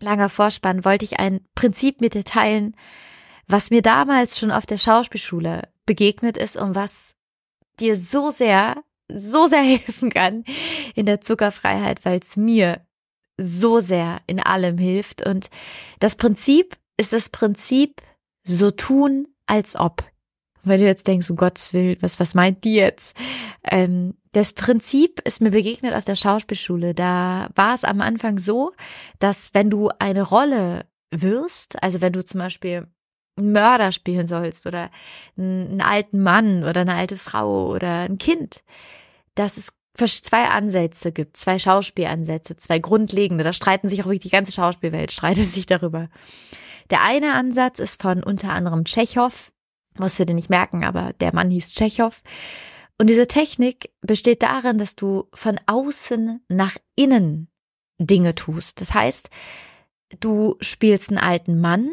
langer 0.00 0.28
Vorspann, 0.28 0.84
wollte 0.84 1.04
ich 1.04 1.18
ein 1.18 1.40
Prinzip 1.54 2.00
mit 2.00 2.14
dir 2.14 2.24
teilen, 2.24 2.76
was 3.46 3.70
mir 3.70 3.82
damals 3.82 4.38
schon 4.38 4.50
auf 4.50 4.66
der 4.66 4.78
Schauspielschule 4.78 5.68
begegnet 5.86 6.36
ist 6.36 6.56
und 6.56 6.74
was 6.74 7.14
dir 7.80 7.96
so 7.96 8.30
sehr, 8.30 8.82
so 9.12 9.46
sehr 9.46 9.62
helfen 9.62 10.10
kann 10.10 10.44
in 10.94 11.06
der 11.06 11.20
Zuckerfreiheit, 11.20 12.04
weil 12.04 12.20
es 12.20 12.36
mir 12.36 12.86
so 13.36 13.80
sehr 13.80 14.20
in 14.26 14.40
allem 14.40 14.78
hilft. 14.78 15.26
Und 15.26 15.50
das 15.98 16.16
Prinzip 16.16 16.76
ist 16.96 17.12
das 17.12 17.28
Prinzip 17.28 18.00
so 18.44 18.70
tun, 18.70 19.26
als 19.46 19.76
ob 19.76 20.04
wenn 20.64 20.80
du 20.80 20.86
jetzt 20.86 21.06
denkst, 21.06 21.30
um 21.30 21.36
Gottes 21.36 21.72
Willen, 21.72 21.96
was, 22.00 22.18
was 22.20 22.34
meint 22.34 22.64
die 22.64 22.74
jetzt? 22.74 23.16
Ähm, 23.64 24.14
das 24.32 24.52
Prinzip 24.52 25.20
ist 25.20 25.40
mir 25.40 25.50
begegnet 25.50 25.94
auf 25.94 26.04
der 26.04 26.16
Schauspielschule. 26.16 26.94
Da 26.94 27.48
war 27.54 27.74
es 27.74 27.84
am 27.84 28.00
Anfang 28.00 28.38
so, 28.38 28.72
dass 29.18 29.54
wenn 29.54 29.70
du 29.70 29.90
eine 29.98 30.22
Rolle 30.22 30.86
wirst, 31.10 31.82
also 31.82 32.00
wenn 32.00 32.12
du 32.12 32.24
zum 32.24 32.40
Beispiel 32.40 32.88
einen 33.36 33.52
Mörder 33.52 33.92
spielen 33.92 34.26
sollst 34.26 34.66
oder 34.66 34.90
einen, 35.36 35.80
alten 35.80 36.20
Mann 36.20 36.64
oder 36.64 36.82
eine 36.82 36.94
alte 36.94 37.16
Frau 37.16 37.68
oder 37.68 38.00
ein 38.00 38.18
Kind, 38.18 38.62
dass 39.34 39.56
es 39.56 39.72
zwei 40.22 40.48
Ansätze 40.48 41.12
gibt, 41.12 41.36
zwei 41.36 41.58
Schauspielansätze, 41.58 42.56
zwei 42.56 42.78
grundlegende. 42.78 43.44
Da 43.44 43.52
streiten 43.52 43.88
sich 43.88 44.02
auch 44.02 44.06
wirklich 44.06 44.22
die 44.22 44.30
ganze 44.30 44.52
Schauspielwelt, 44.52 45.12
streitet 45.12 45.48
sich 45.48 45.66
darüber. 45.66 46.08
Der 46.90 47.02
eine 47.02 47.34
Ansatz 47.34 47.78
ist 47.78 48.02
von 48.02 48.22
unter 48.22 48.50
anderem 48.50 48.84
Tschechow, 48.84 49.52
musst 49.98 50.18
du 50.18 50.26
dir 50.26 50.34
nicht 50.34 50.50
merken, 50.50 50.84
aber 50.84 51.12
der 51.14 51.34
Mann 51.34 51.50
hieß 51.50 51.72
Tschechow. 51.72 52.22
Und 52.98 53.08
diese 53.08 53.26
Technik 53.26 53.90
besteht 54.00 54.42
darin, 54.42 54.78
dass 54.78 54.96
du 54.96 55.28
von 55.34 55.58
außen 55.66 56.44
nach 56.48 56.76
innen 56.96 57.48
Dinge 57.98 58.34
tust. 58.34 58.80
Das 58.80 58.94
heißt, 58.94 59.30
du 60.20 60.56
spielst 60.60 61.10
einen 61.10 61.18
alten 61.18 61.60
Mann, 61.60 61.90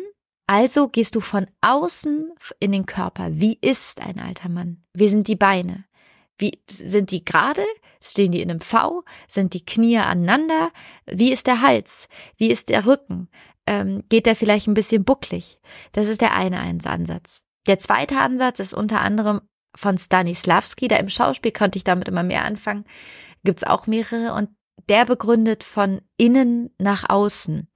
also 0.47 0.89
gehst 0.89 1.15
du 1.15 1.21
von 1.21 1.47
außen 1.61 2.31
in 2.59 2.71
den 2.71 2.85
Körper. 2.85 3.29
Wie 3.31 3.57
ist 3.61 4.01
ein 4.01 4.19
alter 4.19 4.49
Mann? 4.49 4.83
Wie 4.93 5.07
sind 5.07 5.27
die 5.27 5.35
Beine? 5.35 5.85
Wie 6.37 6.59
sind 6.69 7.11
die 7.11 7.23
gerade? 7.23 7.63
Stehen 8.03 8.31
die 8.31 8.41
in 8.41 8.49
einem 8.49 8.61
V? 8.61 9.03
Sind 9.27 9.53
die 9.53 9.65
Knie 9.65 9.99
aneinander? 9.99 10.71
Wie 11.05 11.31
ist 11.31 11.47
der 11.47 11.61
Hals? 11.61 12.09
Wie 12.35 12.49
ist 12.49 12.69
der 12.69 12.85
Rücken? 12.85 13.29
Ähm, 13.67 14.03
geht 14.09 14.25
der 14.25 14.35
vielleicht 14.35 14.67
ein 14.67 14.73
bisschen 14.73 15.03
bucklig? 15.03 15.59
Das 15.91 16.07
ist 16.07 16.19
der 16.19 16.33
eine 16.33 16.59
Ansatz. 16.59 17.43
Der 17.67 17.79
zweite 17.79 18.19
Ansatz 18.19 18.59
ist 18.59 18.73
unter 18.73 19.01
anderem 19.01 19.41
von 19.75 19.97
Stanislavski, 19.97 20.87
da 20.87 20.97
im 20.97 21.09
Schauspiel 21.09 21.51
konnte 21.51 21.77
ich 21.77 21.83
damit 21.83 22.07
immer 22.07 22.23
mehr 22.23 22.43
anfangen, 22.43 22.85
gibt's 23.43 23.63
auch 23.63 23.87
mehrere 23.87 24.33
und 24.33 24.49
der 24.89 25.05
begründet 25.05 25.63
von 25.63 26.01
innen 26.17 26.71
nach 26.77 27.09
außen. 27.09 27.69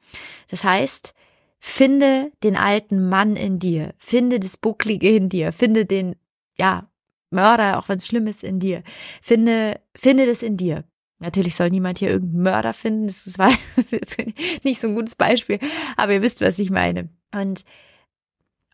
Das 0.50 0.64
heißt, 0.64 1.14
finde 1.60 2.32
den 2.44 2.58
alten 2.58 3.08
Mann 3.08 3.36
in 3.36 3.60
dir, 3.60 3.94
finde 3.98 4.40
das 4.40 4.58
Bucklige 4.58 5.16
in 5.16 5.30
dir, 5.30 5.54
finde 5.54 5.86
den, 5.86 6.16
ja, 6.58 6.90
Mörder, 7.32 7.80
auch 7.80 7.90
wenn 7.90 7.98
es 7.98 8.08
schlimm 8.08 8.28
ist, 8.28 8.44
in 8.44 8.60
dir. 8.60 8.84
Finde, 9.22 9.82
finde 9.96 10.26
das 10.26 10.42
in 10.42 10.58
dir. 10.58 10.86
Natürlich 11.20 11.56
soll 11.56 11.70
niemand 11.70 12.00
hier 12.00 12.10
irgendeinen 12.10 12.44
Mörder 12.44 12.74
finden, 12.74 13.08
das 13.08 13.38
war 13.38 13.50
nicht 14.64 14.80
so 14.80 14.88
ein 14.88 14.96
gutes 14.96 15.16
Beispiel, 15.16 15.60
aber 15.96 16.14
ihr 16.14 16.22
wisst, 16.22 16.42
was 16.42 16.60
ich 16.60 16.70
meine. 16.70 17.10
Und 17.34 17.64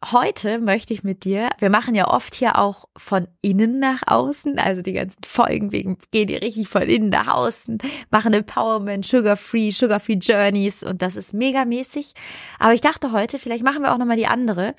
heute 0.03 0.59
möchte 0.59 0.93
ich 0.93 1.03
mit 1.03 1.23
dir, 1.25 1.49
wir 1.59 1.69
machen 1.69 1.93
ja 1.93 2.07
oft 2.07 2.33
hier 2.35 2.57
auch 2.57 2.85
von 2.97 3.27
innen 3.41 3.79
nach 3.79 4.01
außen, 4.07 4.57
also 4.57 4.81
die 4.81 4.93
ganzen 4.93 5.23
Folgen 5.23 5.71
wegen, 5.71 5.97
gehen 6.11 6.27
die 6.27 6.35
richtig 6.35 6.67
von 6.67 6.83
innen 6.83 7.09
nach 7.09 7.27
außen, 7.27 7.77
machen 8.09 8.33
Empowerment, 8.33 9.05
Sugar-Free, 9.05 9.71
Sugar-Free 9.71 10.15
Journeys 10.21 10.83
und 10.83 11.01
das 11.01 11.15
ist 11.15 11.33
megamäßig. 11.33 12.13
Aber 12.59 12.73
ich 12.73 12.81
dachte 12.81 13.11
heute, 13.11 13.37
vielleicht 13.37 13.63
machen 13.63 13.83
wir 13.83 13.93
auch 13.93 13.97
nochmal 13.97 14.17
die 14.17 14.27
andere, 14.27 14.75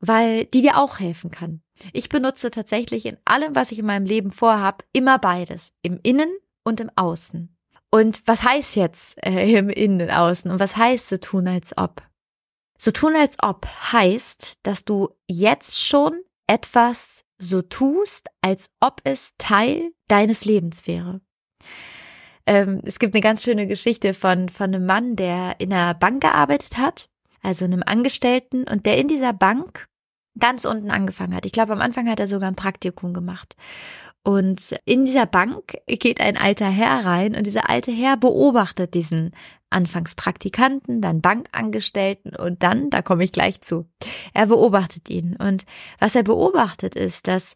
weil 0.00 0.44
die 0.44 0.62
dir 0.62 0.76
auch 0.76 1.00
helfen 1.00 1.30
kann. 1.30 1.62
Ich 1.92 2.08
benutze 2.08 2.50
tatsächlich 2.50 3.06
in 3.06 3.16
allem, 3.24 3.54
was 3.54 3.72
ich 3.72 3.78
in 3.78 3.86
meinem 3.86 4.06
Leben 4.06 4.32
vorhab, 4.32 4.84
immer 4.92 5.18
beides. 5.18 5.72
Im 5.82 6.00
Innen 6.02 6.30
und 6.64 6.80
im 6.80 6.90
Außen. 6.96 7.56
Und 7.90 8.22
was 8.26 8.42
heißt 8.42 8.76
jetzt 8.76 9.16
äh, 9.24 9.56
im 9.56 9.70
Innen 9.70 10.02
und 10.02 10.10
Außen? 10.10 10.50
Und 10.50 10.60
was 10.60 10.76
heißt 10.76 11.08
so 11.08 11.16
tun, 11.16 11.48
als 11.48 11.76
ob? 11.78 12.02
So 12.78 12.92
tun, 12.92 13.16
als 13.16 13.36
ob 13.42 13.66
heißt, 13.66 14.60
dass 14.62 14.84
du 14.84 15.10
jetzt 15.26 15.78
schon 15.84 16.22
etwas 16.46 17.24
so 17.38 17.60
tust, 17.60 18.28
als 18.40 18.70
ob 18.80 19.00
es 19.04 19.34
Teil 19.38 19.92
deines 20.06 20.44
Lebens 20.44 20.86
wäre. 20.86 21.20
Ähm, 22.46 22.80
es 22.84 22.98
gibt 22.98 23.14
eine 23.14 23.20
ganz 23.20 23.42
schöne 23.42 23.66
Geschichte 23.66 24.14
von, 24.14 24.48
von 24.48 24.74
einem 24.74 24.86
Mann, 24.86 25.16
der 25.16 25.56
in 25.58 25.72
einer 25.72 25.94
Bank 25.94 26.22
gearbeitet 26.22 26.78
hat, 26.78 27.10
also 27.42 27.64
einem 27.64 27.82
Angestellten, 27.84 28.64
und 28.64 28.86
der 28.86 28.96
in 28.96 29.08
dieser 29.08 29.32
Bank 29.32 29.86
ganz 30.38 30.64
unten 30.64 30.90
angefangen 30.90 31.34
hat. 31.34 31.46
Ich 31.46 31.52
glaube, 31.52 31.72
am 31.72 31.80
Anfang 31.80 32.08
hat 32.08 32.20
er 32.20 32.28
sogar 32.28 32.48
ein 32.48 32.56
Praktikum 32.56 33.12
gemacht. 33.12 33.56
Und 34.24 34.78
in 34.84 35.04
dieser 35.04 35.26
Bank 35.26 35.78
geht 35.86 36.20
ein 36.20 36.36
alter 36.36 36.68
Herr 36.68 37.04
rein 37.04 37.34
und 37.34 37.46
dieser 37.46 37.70
alte 37.70 37.92
Herr 37.92 38.16
beobachtet 38.16 38.94
diesen 38.94 39.32
anfangs 39.70 40.14
Praktikanten, 40.14 41.00
dann 41.00 41.20
Bankangestellten 41.20 42.34
und 42.34 42.62
dann, 42.62 42.90
da 42.90 43.02
komme 43.02 43.24
ich 43.24 43.32
gleich 43.32 43.60
zu, 43.60 43.86
er 44.32 44.46
beobachtet 44.46 45.10
ihn. 45.10 45.36
Und 45.36 45.64
was 45.98 46.14
er 46.14 46.22
beobachtet 46.22 46.94
ist, 46.94 47.28
dass 47.28 47.54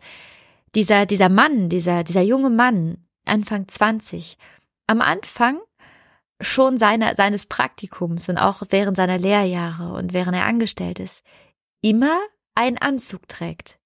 dieser, 0.75 1.07
dieser 1.07 1.29
Mann, 1.29 1.69
dieser, 1.69 2.05
dieser 2.05 2.23
junge 2.23 2.51
Mann, 2.51 2.99
Anfang 3.25 3.69
20, 3.69 4.37
am 4.87 5.01
Anfang 5.01 5.61
schon 6.41 6.79
seiner, 6.79 7.15
seines 7.15 7.47
Praktikums 7.47 8.29
und 8.29 8.37
auch 8.37 8.63
während 8.71 8.97
seiner 8.97 9.19
Lehrjahre 9.19 9.93
und 9.95 10.13
während 10.13 10.37
er 10.37 10.47
angestellt 10.47 10.99
ist, 10.99 11.23
immer 11.83 12.19
einen 12.55 12.79
Anzug 12.79 13.29
trägt. 13.29 13.79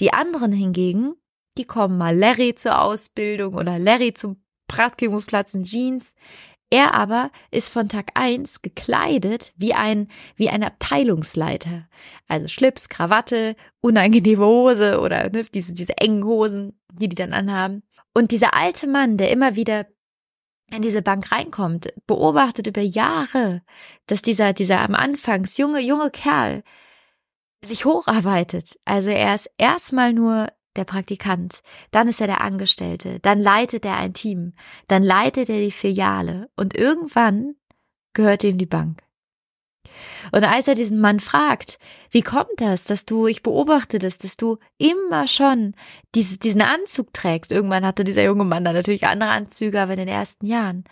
Die 0.00 0.12
anderen 0.12 0.52
hingegen, 0.52 1.14
die 1.56 1.64
kommen 1.64 1.98
mal 1.98 2.16
Larry 2.16 2.54
zur 2.54 2.80
Ausbildung 2.80 3.54
oder 3.54 3.78
Larry 3.78 4.14
zum 4.14 4.42
Praktikumsplatz 4.66 5.54
in 5.54 5.64
Jeans. 5.64 6.14
Er 6.74 6.92
aber 6.92 7.30
ist 7.52 7.72
von 7.72 7.88
Tag 7.88 8.10
eins 8.14 8.60
gekleidet 8.60 9.52
wie 9.56 9.74
ein, 9.74 10.08
wie 10.34 10.48
ein 10.48 10.64
Abteilungsleiter. 10.64 11.88
Also 12.26 12.48
Schlips, 12.48 12.88
Krawatte, 12.88 13.54
unangenehme 13.80 14.44
Hose 14.44 14.98
oder 14.98 15.30
ne, 15.30 15.44
diese, 15.54 15.72
diese 15.72 15.96
engen 15.98 16.24
Hosen, 16.24 16.76
die 16.92 17.08
die 17.08 17.14
dann 17.14 17.32
anhaben. 17.32 17.84
Und 18.12 18.32
dieser 18.32 18.54
alte 18.54 18.88
Mann, 18.88 19.18
der 19.18 19.30
immer 19.30 19.54
wieder 19.54 19.86
in 20.74 20.82
diese 20.82 21.00
Bank 21.00 21.30
reinkommt, 21.30 21.94
beobachtet 22.08 22.66
über 22.66 22.82
Jahre, 22.82 23.62
dass 24.08 24.20
dieser, 24.20 24.52
dieser 24.52 24.80
am 24.80 24.96
Anfangs 24.96 25.56
junge, 25.56 25.78
junge 25.78 26.10
Kerl 26.10 26.64
sich 27.64 27.84
hocharbeitet. 27.84 28.80
Also 28.84 29.10
er 29.10 29.36
ist 29.36 29.48
erstmal 29.58 30.12
nur 30.12 30.48
der 30.76 30.84
Praktikant, 30.84 31.60
dann 31.90 32.08
ist 32.08 32.20
er 32.20 32.26
der 32.26 32.40
Angestellte, 32.40 33.20
dann 33.20 33.40
leitet 33.40 33.84
er 33.84 33.96
ein 33.96 34.14
Team, 34.14 34.54
dann 34.88 35.02
leitet 35.02 35.48
er 35.48 35.60
die 35.60 35.70
Filiale 35.70 36.48
und 36.56 36.74
irgendwann 36.74 37.54
gehört 38.12 38.44
ihm 38.44 38.58
die 38.58 38.66
Bank. 38.66 39.02
Und 40.32 40.44
als 40.44 40.68
er 40.68 40.74
diesen 40.74 41.00
Mann 41.00 41.20
fragt, 41.20 41.78
wie 42.10 42.22
kommt 42.22 42.48
das, 42.56 42.84
dass 42.84 43.04
du, 43.04 43.26
ich 43.26 43.42
beobachte 43.42 43.98
das, 43.98 44.18
dass 44.18 44.36
du 44.36 44.58
immer 44.78 45.28
schon 45.28 45.74
diese, 46.14 46.38
diesen 46.38 46.62
Anzug 46.62 47.12
trägst. 47.12 47.52
Irgendwann 47.52 47.86
hatte 47.86 48.04
dieser 48.04 48.24
junge 48.24 48.44
Mann 48.44 48.64
dann 48.64 48.74
natürlich 48.74 49.06
andere 49.06 49.30
Anzüge, 49.30 49.80
aber 49.80 49.92
in 49.92 49.98
den 49.98 50.08
ersten 50.08 50.46
Jahren. 50.46 50.84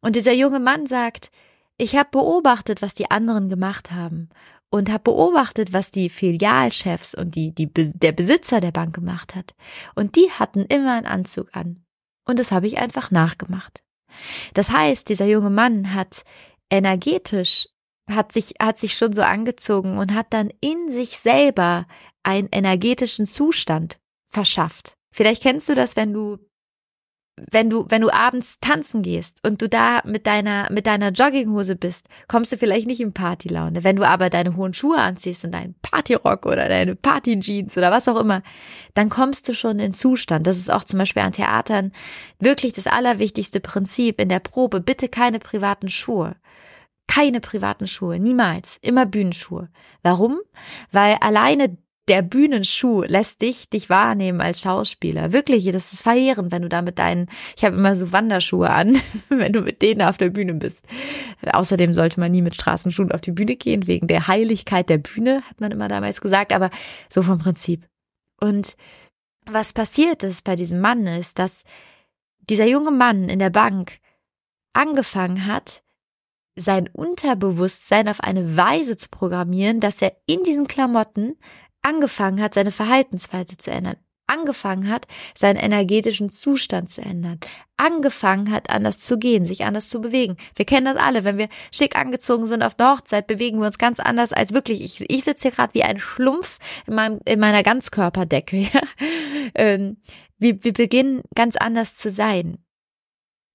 Und 0.00 0.16
dieser 0.16 0.32
junge 0.32 0.60
Mann 0.60 0.86
sagt, 0.86 1.30
ich 1.78 1.96
habe 1.96 2.08
beobachtet, 2.10 2.80
was 2.80 2.94
die 2.94 3.10
anderen 3.10 3.48
gemacht 3.48 3.90
haben 3.90 4.30
und 4.70 4.90
habe 4.90 5.04
beobachtet, 5.04 5.72
was 5.72 5.90
die 5.90 6.08
Filialchefs 6.08 7.14
und 7.14 7.34
die, 7.34 7.54
die, 7.54 7.70
der 7.72 8.12
Besitzer 8.12 8.60
der 8.60 8.72
Bank 8.72 8.94
gemacht 8.94 9.34
hat. 9.34 9.54
Und 9.94 10.16
die 10.16 10.30
hatten 10.30 10.64
immer 10.64 10.94
einen 10.94 11.06
Anzug 11.06 11.48
an. 11.54 11.84
Und 12.26 12.38
das 12.38 12.50
habe 12.50 12.66
ich 12.66 12.78
einfach 12.78 13.10
nachgemacht. 13.10 13.82
Das 14.54 14.70
heißt, 14.70 15.08
dieser 15.08 15.26
junge 15.26 15.50
Mann 15.50 15.94
hat 15.94 16.24
energetisch, 16.70 17.68
hat 18.10 18.32
sich, 18.32 18.54
hat 18.60 18.78
sich 18.78 18.94
schon 18.94 19.12
so 19.12 19.22
angezogen 19.22 19.98
und 19.98 20.14
hat 20.14 20.26
dann 20.30 20.50
in 20.60 20.90
sich 20.90 21.18
selber 21.18 21.86
einen 22.22 22.48
energetischen 22.50 23.26
Zustand 23.26 23.98
verschafft. 24.28 24.94
Vielleicht 25.12 25.42
kennst 25.42 25.68
du 25.68 25.74
das, 25.74 25.96
wenn 25.96 26.12
du 26.12 26.38
wenn 27.36 27.68
du, 27.68 27.84
wenn 27.90 28.00
du 28.00 28.10
abends 28.10 28.60
tanzen 28.60 29.02
gehst 29.02 29.46
und 29.46 29.60
du 29.60 29.68
da 29.68 30.00
mit 30.04 30.26
deiner, 30.26 30.72
mit 30.72 30.86
deiner 30.86 31.10
Jogginghose 31.10 31.76
bist, 31.76 32.08
kommst 32.28 32.50
du 32.50 32.56
vielleicht 32.56 32.86
nicht 32.86 33.00
in 33.00 33.12
Partylaune. 33.12 33.84
Wenn 33.84 33.96
du 33.96 34.04
aber 34.08 34.30
deine 34.30 34.56
hohen 34.56 34.72
Schuhe 34.72 34.96
anziehst 34.96 35.44
und 35.44 35.52
deinen 35.52 35.74
Partyrock 35.82 36.46
oder 36.46 36.68
deine 36.68 36.96
Partyjeans 36.96 37.76
oder 37.76 37.90
was 37.90 38.08
auch 38.08 38.18
immer, 38.18 38.42
dann 38.94 39.10
kommst 39.10 39.48
du 39.48 39.54
schon 39.54 39.78
in 39.78 39.92
Zustand. 39.92 40.46
Das 40.46 40.56
ist 40.56 40.72
auch 40.72 40.84
zum 40.84 40.98
Beispiel 40.98 41.22
an 41.22 41.32
Theatern 41.32 41.92
wirklich 42.40 42.72
das 42.72 42.86
allerwichtigste 42.86 43.60
Prinzip 43.60 44.18
in 44.20 44.30
der 44.30 44.40
Probe. 44.40 44.80
Bitte 44.80 45.08
keine 45.08 45.38
privaten 45.38 45.90
Schuhe. 45.90 46.36
Keine 47.06 47.40
privaten 47.40 47.86
Schuhe, 47.86 48.18
niemals, 48.18 48.78
immer 48.82 49.06
Bühnenschuhe. 49.06 49.68
Warum? 50.02 50.40
Weil 50.90 51.16
alleine 51.20 51.76
der 52.08 52.22
Bühnenschuh 52.22 53.02
lässt 53.02 53.42
dich 53.42 53.68
dich 53.68 53.90
wahrnehmen 53.90 54.40
als 54.40 54.60
Schauspieler. 54.60 55.32
Wirklich, 55.32 55.64
das 55.72 55.92
ist 55.92 56.02
verheerend, 56.02 56.52
wenn 56.52 56.62
du 56.62 56.68
da 56.68 56.82
mit 56.82 56.98
deinen, 56.98 57.28
ich 57.56 57.64
habe 57.64 57.76
immer 57.76 57.96
so 57.96 58.12
Wanderschuhe 58.12 58.70
an, 58.70 59.00
wenn 59.28 59.52
du 59.52 59.62
mit 59.62 59.82
denen 59.82 60.02
auf 60.02 60.16
der 60.16 60.30
Bühne 60.30 60.54
bist. 60.54 60.86
Außerdem 61.52 61.94
sollte 61.94 62.20
man 62.20 62.30
nie 62.30 62.42
mit 62.42 62.54
Straßenschuhen 62.54 63.12
auf 63.12 63.20
die 63.20 63.32
Bühne 63.32 63.56
gehen, 63.56 63.86
wegen 63.86 64.06
der 64.06 64.28
Heiligkeit 64.28 64.88
der 64.88 64.98
Bühne, 64.98 65.42
hat 65.48 65.60
man 65.60 65.72
immer 65.72 65.88
damals 65.88 66.20
gesagt, 66.20 66.52
aber 66.52 66.70
so 67.08 67.22
vom 67.22 67.38
Prinzip. 67.38 67.86
Und 68.40 68.76
was 69.44 69.72
passiert 69.72 70.22
ist 70.22 70.44
bei 70.44 70.56
diesem 70.56 70.80
Mann 70.80 71.06
ist, 71.06 71.38
dass 71.38 71.64
dieser 72.48 72.66
junge 72.66 72.92
Mann 72.92 73.28
in 73.28 73.38
der 73.38 73.50
Bank 73.50 73.98
angefangen 74.72 75.46
hat, 75.46 75.82
sein 76.56 76.88
Unterbewusstsein 76.88 78.08
auf 78.08 78.20
eine 78.20 78.56
Weise 78.56 78.96
zu 78.96 79.08
programmieren, 79.10 79.80
dass 79.80 80.00
er 80.00 80.16
in 80.26 80.42
diesen 80.42 80.66
Klamotten 80.66 81.36
angefangen 81.86 82.42
hat, 82.42 82.54
seine 82.54 82.72
Verhaltensweise 82.72 83.56
zu 83.56 83.70
ändern, 83.70 83.96
angefangen 84.26 84.90
hat, 84.90 85.06
seinen 85.36 85.56
energetischen 85.56 86.30
Zustand 86.30 86.90
zu 86.90 87.00
ändern, 87.00 87.38
angefangen 87.76 88.50
hat, 88.50 88.70
anders 88.70 88.98
zu 88.98 89.18
gehen, 89.18 89.44
sich 89.46 89.64
anders 89.64 89.88
zu 89.88 90.00
bewegen. 90.00 90.36
Wir 90.56 90.64
kennen 90.64 90.86
das 90.86 90.96
alle, 90.96 91.22
wenn 91.22 91.38
wir 91.38 91.48
schick 91.72 91.96
angezogen 91.96 92.46
sind 92.46 92.64
auf 92.64 92.74
der 92.74 92.90
Hochzeit, 92.90 93.28
bewegen 93.28 93.60
wir 93.60 93.66
uns 93.66 93.78
ganz 93.78 94.00
anders 94.00 94.32
als 94.32 94.52
wirklich. 94.52 94.82
Ich, 94.82 95.08
ich 95.08 95.22
sitze 95.22 95.42
hier 95.42 95.52
gerade 95.52 95.74
wie 95.74 95.84
ein 95.84 96.00
Schlumpf 96.00 96.58
in, 96.88 96.94
meinem, 96.94 97.20
in 97.24 97.38
meiner 97.38 97.62
Ganzkörperdecke. 97.62 98.56
Ja? 98.72 98.80
Ähm, 99.54 99.98
wir, 100.38 100.62
wir 100.64 100.72
beginnen 100.72 101.22
ganz 101.34 101.56
anders 101.56 101.96
zu 101.96 102.10
sein. 102.10 102.58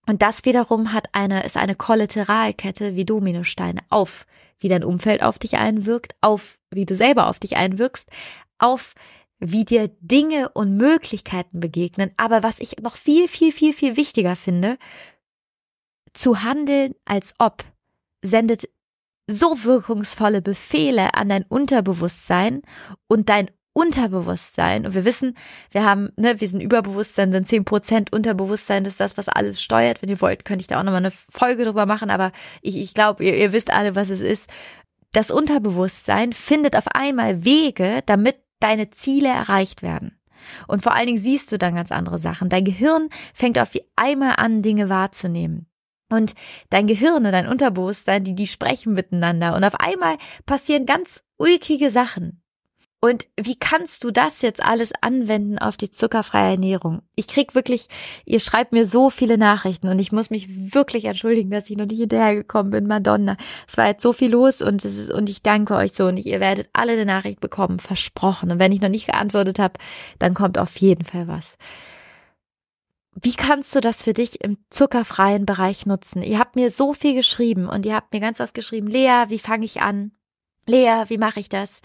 Und 0.08 0.22
das 0.22 0.46
wiederum 0.46 0.94
hat 0.94 1.10
eine, 1.12 1.44
ist 1.44 1.58
eine 1.58 1.76
Kollateralkette 1.76 2.96
wie 2.96 3.06
Dominosteine 3.06 3.82
auf 3.90 4.26
wie 4.62 4.70
dein 4.70 4.86
Umfeld 4.86 5.22
auf 5.22 5.38
dich 5.38 5.58
einwirkt, 5.58 6.16
auf 6.22 6.58
wie 6.70 6.86
du 6.86 6.96
selber 6.96 7.28
auf 7.28 7.40
dich 7.40 7.58
einwirkst, 7.58 8.10
auf 8.58 8.94
wie 9.40 9.66
dir 9.66 9.90
Dinge 10.00 10.50
und 10.50 10.78
Möglichkeiten 10.78 11.60
begegnen. 11.60 12.12
Aber 12.16 12.44
was 12.44 12.60
ich 12.60 12.78
noch 12.82 12.96
viel, 12.96 13.28
viel, 13.28 13.52
viel, 13.52 13.74
viel 13.74 13.98
wichtiger 13.98 14.36
finde, 14.36 14.78
zu 16.14 16.44
handeln 16.44 16.94
als 17.06 17.34
ob 17.40 17.64
sendet 18.24 18.70
so 19.28 19.64
wirkungsvolle 19.64 20.42
Befehle 20.42 21.16
an 21.16 21.30
dein 21.30 21.44
Unterbewusstsein 21.44 22.62
und 23.08 23.30
dein 23.30 23.50
Unterbewusstsein. 23.74 24.86
Und 24.86 24.96
wir 24.96 25.06
wissen, 25.06 25.38
wir 25.72 25.86
haben, 25.86 26.10
ne, 26.18 26.40
wir 26.42 26.48
sind 26.48 26.62
Überbewusstsein, 26.62 27.32
sind 27.32 27.48
zehn 27.48 27.64
Prozent 27.64 28.12
Unterbewusstsein, 28.14 28.84
das 28.84 28.94
ist 28.94 29.00
das, 29.00 29.18
was 29.18 29.30
alles 29.30 29.62
steuert. 29.62 30.02
Wenn 30.02 30.10
ihr 30.10 30.22
wollt, 30.22 30.44
könnte 30.44 30.62
ich 30.62 30.68
da 30.68 30.80
auch 30.80 30.84
nochmal 30.84 31.02
eine 31.02 31.12
Folge 31.12 31.64
drüber 31.64 31.86
machen, 31.86 32.10
aber 32.10 32.32
ich, 32.62 32.78
ich 32.78 32.94
glaube, 32.94 33.24
ihr, 33.24 33.36
ihr 33.36 33.54
wisst 33.54 33.72
alle, 33.72 33.96
was 33.96 34.10
es 34.10 34.20
ist. 34.20 34.50
Das 35.14 35.32
Unterbewusstsein 35.32 36.34
findet 36.34 36.76
auf 36.76 36.88
einmal 36.90 37.44
Wege, 37.46 38.02
damit 38.06 38.38
deine 38.60 38.90
Ziele 38.90 39.30
erreicht 39.30 39.82
werden. 39.82 40.18
Und 40.68 40.84
vor 40.84 40.94
allen 40.94 41.08
Dingen 41.08 41.22
siehst 41.22 41.52
du 41.52 41.58
dann 41.58 41.76
ganz 41.76 41.92
andere 41.92 42.18
Sachen. 42.18 42.50
Dein 42.50 42.66
Gehirn 42.66 43.10
fängt 43.34 43.60
auf 43.60 43.72
einmal 43.96 44.36
an, 44.38 44.62
Dinge 44.62 44.90
wahrzunehmen. 44.90 45.68
Und 46.10 46.34
dein 46.70 46.88
Gehirn 46.88 47.26
und 47.26 47.32
dein 47.32 47.48
Unterbewusstsein, 47.48 48.24
die, 48.24 48.36
die 48.36 48.48
sprechen 48.48 48.94
miteinander. 48.94 49.56
Und 49.56 49.64
auf 49.64 49.76
einmal 49.76 50.18
passieren 50.46 50.86
ganz 50.86 51.24
ulkige 51.38 51.90
Sachen. 51.90 52.41
Und 53.04 53.26
wie 53.36 53.56
kannst 53.56 54.04
du 54.04 54.12
das 54.12 54.44
jetzt 54.44 54.64
alles 54.64 54.94
anwenden 55.02 55.58
auf 55.58 55.76
die 55.76 55.90
zuckerfreie 55.90 56.52
Ernährung? 56.52 57.02
Ich 57.16 57.28
krieg 57.28 57.56
wirklich, 57.56 57.88
ihr 58.26 58.40
schreibt 58.40 58.74
mir 58.74 58.86
so 58.86 59.10
viele 59.10 59.40
Nachrichten 59.40 59.88
und 59.88 59.98
ich 59.98 60.12
muss 60.12 60.30
mich 60.30 60.48
wirklich 60.72 61.06
entschuldigen, 61.06 61.50
dass 61.50 61.68
ich 61.72 61.78
noch 61.78 61.88
nicht 61.88 61.98
hinterhergekommen 61.98 62.70
bin. 62.70 62.86
Madonna. 62.86 63.38
Es 63.68 63.76
war 63.76 63.88
jetzt 63.88 64.04
so 64.04 64.14
viel 64.14 64.30
los 64.30 64.62
und 64.62 64.86
es 64.86 64.96
ist, 64.96 65.12
und 65.12 65.32
ich 65.32 65.42
danke 65.42 65.74
euch 65.74 65.94
so 65.94 66.06
und 66.06 66.18
ihr 66.18 66.40
werdet 66.40 66.70
alle 66.74 66.92
eine 66.92 67.06
Nachricht 67.06 67.40
bekommen, 67.40 67.80
versprochen. 67.80 68.52
Und 68.52 68.60
wenn 68.60 68.72
ich 68.72 68.82
noch 68.82 68.90
nicht 68.90 69.08
geantwortet 69.08 69.58
habe, 69.58 69.80
dann 70.20 70.36
kommt 70.36 70.60
auf 70.60 70.78
jeden 70.78 71.04
Fall 71.04 71.28
was. 71.28 71.58
Wie 73.20 73.34
kannst 73.34 73.74
du 73.74 73.82
das 73.82 74.04
für 74.04 74.14
dich 74.14 74.44
im 74.44 74.58
zuckerfreien 74.70 75.48
Bereich 75.48 75.88
nutzen? 75.88 76.22
Ihr 76.22 76.38
habt 76.38 76.56
mir 76.56 76.70
so 76.70 76.94
viel 76.94 77.16
geschrieben 77.16 77.68
und 77.68 77.84
ihr 77.84 77.96
habt 77.96 78.14
mir 78.14 78.20
ganz 78.20 78.40
oft 78.40 78.54
geschrieben, 78.54 78.88
Lea, 78.88 79.26
wie 79.30 79.40
fange 79.40 79.66
ich 79.66 79.82
an? 79.82 80.12
Lea, 80.72 81.04
wie 81.08 81.18
mache 81.18 81.40
ich 81.40 81.50
das? 81.50 81.82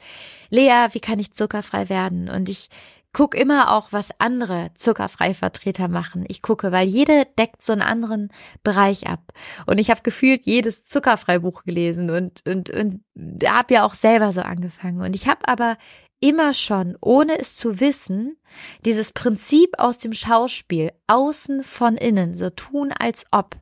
Lea, 0.49 0.89
wie 0.93 1.01
kann 1.01 1.19
ich 1.19 1.33
zuckerfrei 1.33 1.89
werden? 1.89 2.29
Und 2.29 2.49
ich 2.49 2.69
gucke 3.13 3.39
immer 3.39 3.73
auch, 3.73 3.93
was 3.93 4.11
andere 4.19 4.71
zuckerfrei 4.75 5.33
Vertreter 5.33 5.89
machen. 5.89 6.27
Ich 6.29 6.43
gucke, 6.43 6.71
weil 6.71 6.87
jede 6.87 7.25
deckt 7.39 7.63
so 7.63 7.73
einen 7.73 7.81
anderen 7.83 8.31
Bereich 8.63 9.07
ab. 9.07 9.33
Und 9.65 9.79
ich 9.79 9.91
habe 9.91 10.03
gefühlt 10.03 10.45
jedes 10.45 10.85
zuckerfrei 10.85 11.39
Buch 11.39 11.65
gelesen 11.65 12.11
und 12.11 12.43
und 12.47 12.69
und 12.69 13.01
habe 13.47 13.73
ja 13.73 13.85
auch 13.85 13.95
selber 13.95 14.33
so 14.33 14.43
angefangen. 14.43 15.01
Und 15.01 15.17
ich 15.17 15.27
habe 15.27 15.49
aber 15.49 15.79
immer 16.21 16.55
schon, 16.55 16.97
ohne 17.01 17.39
es 17.39 17.57
zu 17.57 17.81
wissen, 17.81 18.37
dieses 18.85 19.13
Prinzip 19.13 19.79
aus 19.79 19.99
dem 19.99 20.13
Schauspiel 20.13 20.93
außen 21.07 21.63
von 21.63 21.97
innen, 21.97 22.35
so 22.35 22.51
tun 22.51 22.93
als 22.99 23.25
ob, 23.31 23.57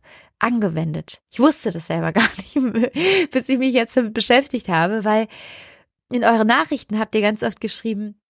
angewendet. 0.45 1.23
Ich 1.33 1.41
wusste 1.41 1.71
das 1.71 1.87
selber 1.87 2.13
gar 2.13 2.29
nicht, 2.37 3.31
bis 3.31 3.49
ich 3.49 3.59
mich 3.59 3.75
jetzt 3.75 3.97
damit 3.97 4.15
beschäftigt 4.15 4.69
habe, 4.69 5.05
weil 5.05 5.27
in 6.13 6.25
euren 6.25 6.47
Nachrichten 6.47 6.99
habt 6.99 7.15
ihr 7.15 7.23
ganz 7.23 7.43
oft 7.43 7.61
geschrieben, 7.61 8.21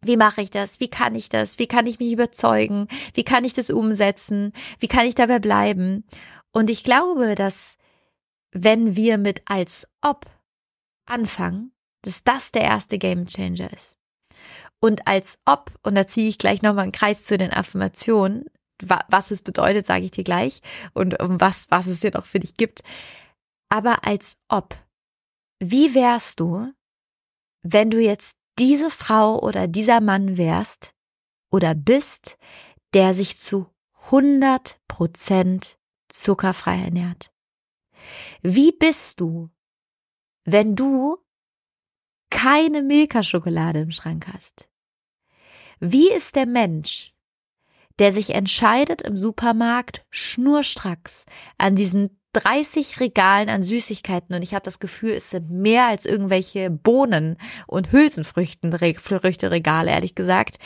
wie 0.00 0.16
mache 0.16 0.42
ich 0.42 0.50
das? 0.50 0.78
Wie 0.78 0.88
kann 0.88 1.16
ich 1.16 1.28
das? 1.28 1.58
Wie 1.58 1.66
kann 1.66 1.86
ich 1.86 1.98
mich 1.98 2.12
überzeugen? 2.12 2.86
Wie 3.14 3.24
kann 3.24 3.44
ich 3.44 3.52
das 3.52 3.68
umsetzen? 3.68 4.52
Wie 4.78 4.86
kann 4.86 5.06
ich 5.06 5.16
dabei 5.16 5.40
bleiben? 5.40 6.04
Und 6.52 6.70
ich 6.70 6.84
glaube, 6.84 7.34
dass 7.34 7.76
wenn 8.52 8.94
wir 8.94 9.18
mit 9.18 9.42
als 9.46 9.88
ob 10.00 10.26
anfangen, 11.06 11.72
dass 12.02 12.22
das 12.22 12.52
der 12.52 12.62
erste 12.62 12.98
Game 12.98 13.26
Changer 13.26 13.72
ist. 13.72 13.96
Und 14.80 15.08
als 15.08 15.38
ob, 15.44 15.72
und 15.82 15.96
da 15.96 16.06
ziehe 16.06 16.28
ich 16.28 16.38
gleich 16.38 16.62
nochmal 16.62 16.84
einen 16.84 16.92
Kreis 16.92 17.24
zu 17.24 17.36
den 17.36 17.52
Affirmationen, 17.52 18.44
was 18.82 19.30
es 19.30 19.42
bedeutet, 19.42 19.86
sage 19.86 20.04
ich 20.04 20.10
dir 20.10 20.24
gleich 20.24 20.60
und 20.94 21.20
um 21.22 21.40
was, 21.40 21.70
was 21.70 21.86
es 21.86 22.00
dir 22.00 22.12
noch 22.12 22.26
für 22.26 22.40
dich 22.40 22.56
gibt. 22.56 22.82
Aber 23.68 24.06
als 24.06 24.38
ob. 24.48 24.74
Wie 25.60 25.94
wärst 25.94 26.40
du, 26.40 26.72
wenn 27.62 27.90
du 27.90 28.00
jetzt 28.00 28.36
diese 28.58 28.90
Frau 28.90 29.40
oder 29.40 29.66
dieser 29.66 30.00
Mann 30.00 30.36
wärst 30.36 30.94
oder 31.50 31.74
bist, 31.74 32.38
der 32.94 33.12
sich 33.14 33.38
zu 33.38 33.66
100 34.06 34.80
Prozent 34.86 35.78
zuckerfrei 36.08 36.80
ernährt? 36.80 37.32
Wie 38.42 38.72
bist 38.72 39.20
du, 39.20 39.50
wenn 40.44 40.76
du 40.76 41.18
keine 42.30 42.82
Milka-Schokolade 42.82 43.80
im 43.80 43.90
Schrank 43.90 44.28
hast? 44.32 44.68
Wie 45.80 46.10
ist 46.10 46.36
der 46.36 46.46
Mensch, 46.46 47.14
der 47.98 48.12
sich 48.12 48.30
entscheidet 48.30 49.02
im 49.02 49.18
Supermarkt 49.18 50.04
schnurstracks 50.10 51.26
an 51.56 51.74
diesen 51.74 52.18
30 52.32 53.00
Regalen 53.00 53.48
an 53.48 53.62
Süßigkeiten 53.62 54.34
und 54.34 54.42
ich 54.42 54.54
habe 54.54 54.64
das 54.64 54.78
Gefühl, 54.78 55.12
es 55.12 55.30
sind 55.30 55.50
mehr 55.50 55.86
als 55.86 56.04
irgendwelche 56.04 56.70
Bohnen 56.70 57.36
und 57.66 57.90
Hülsenfrüchten 57.90 58.72
Früchte 58.72 59.50
Regale, 59.50 59.90
ehrlich 59.90 60.14
gesagt. 60.14 60.58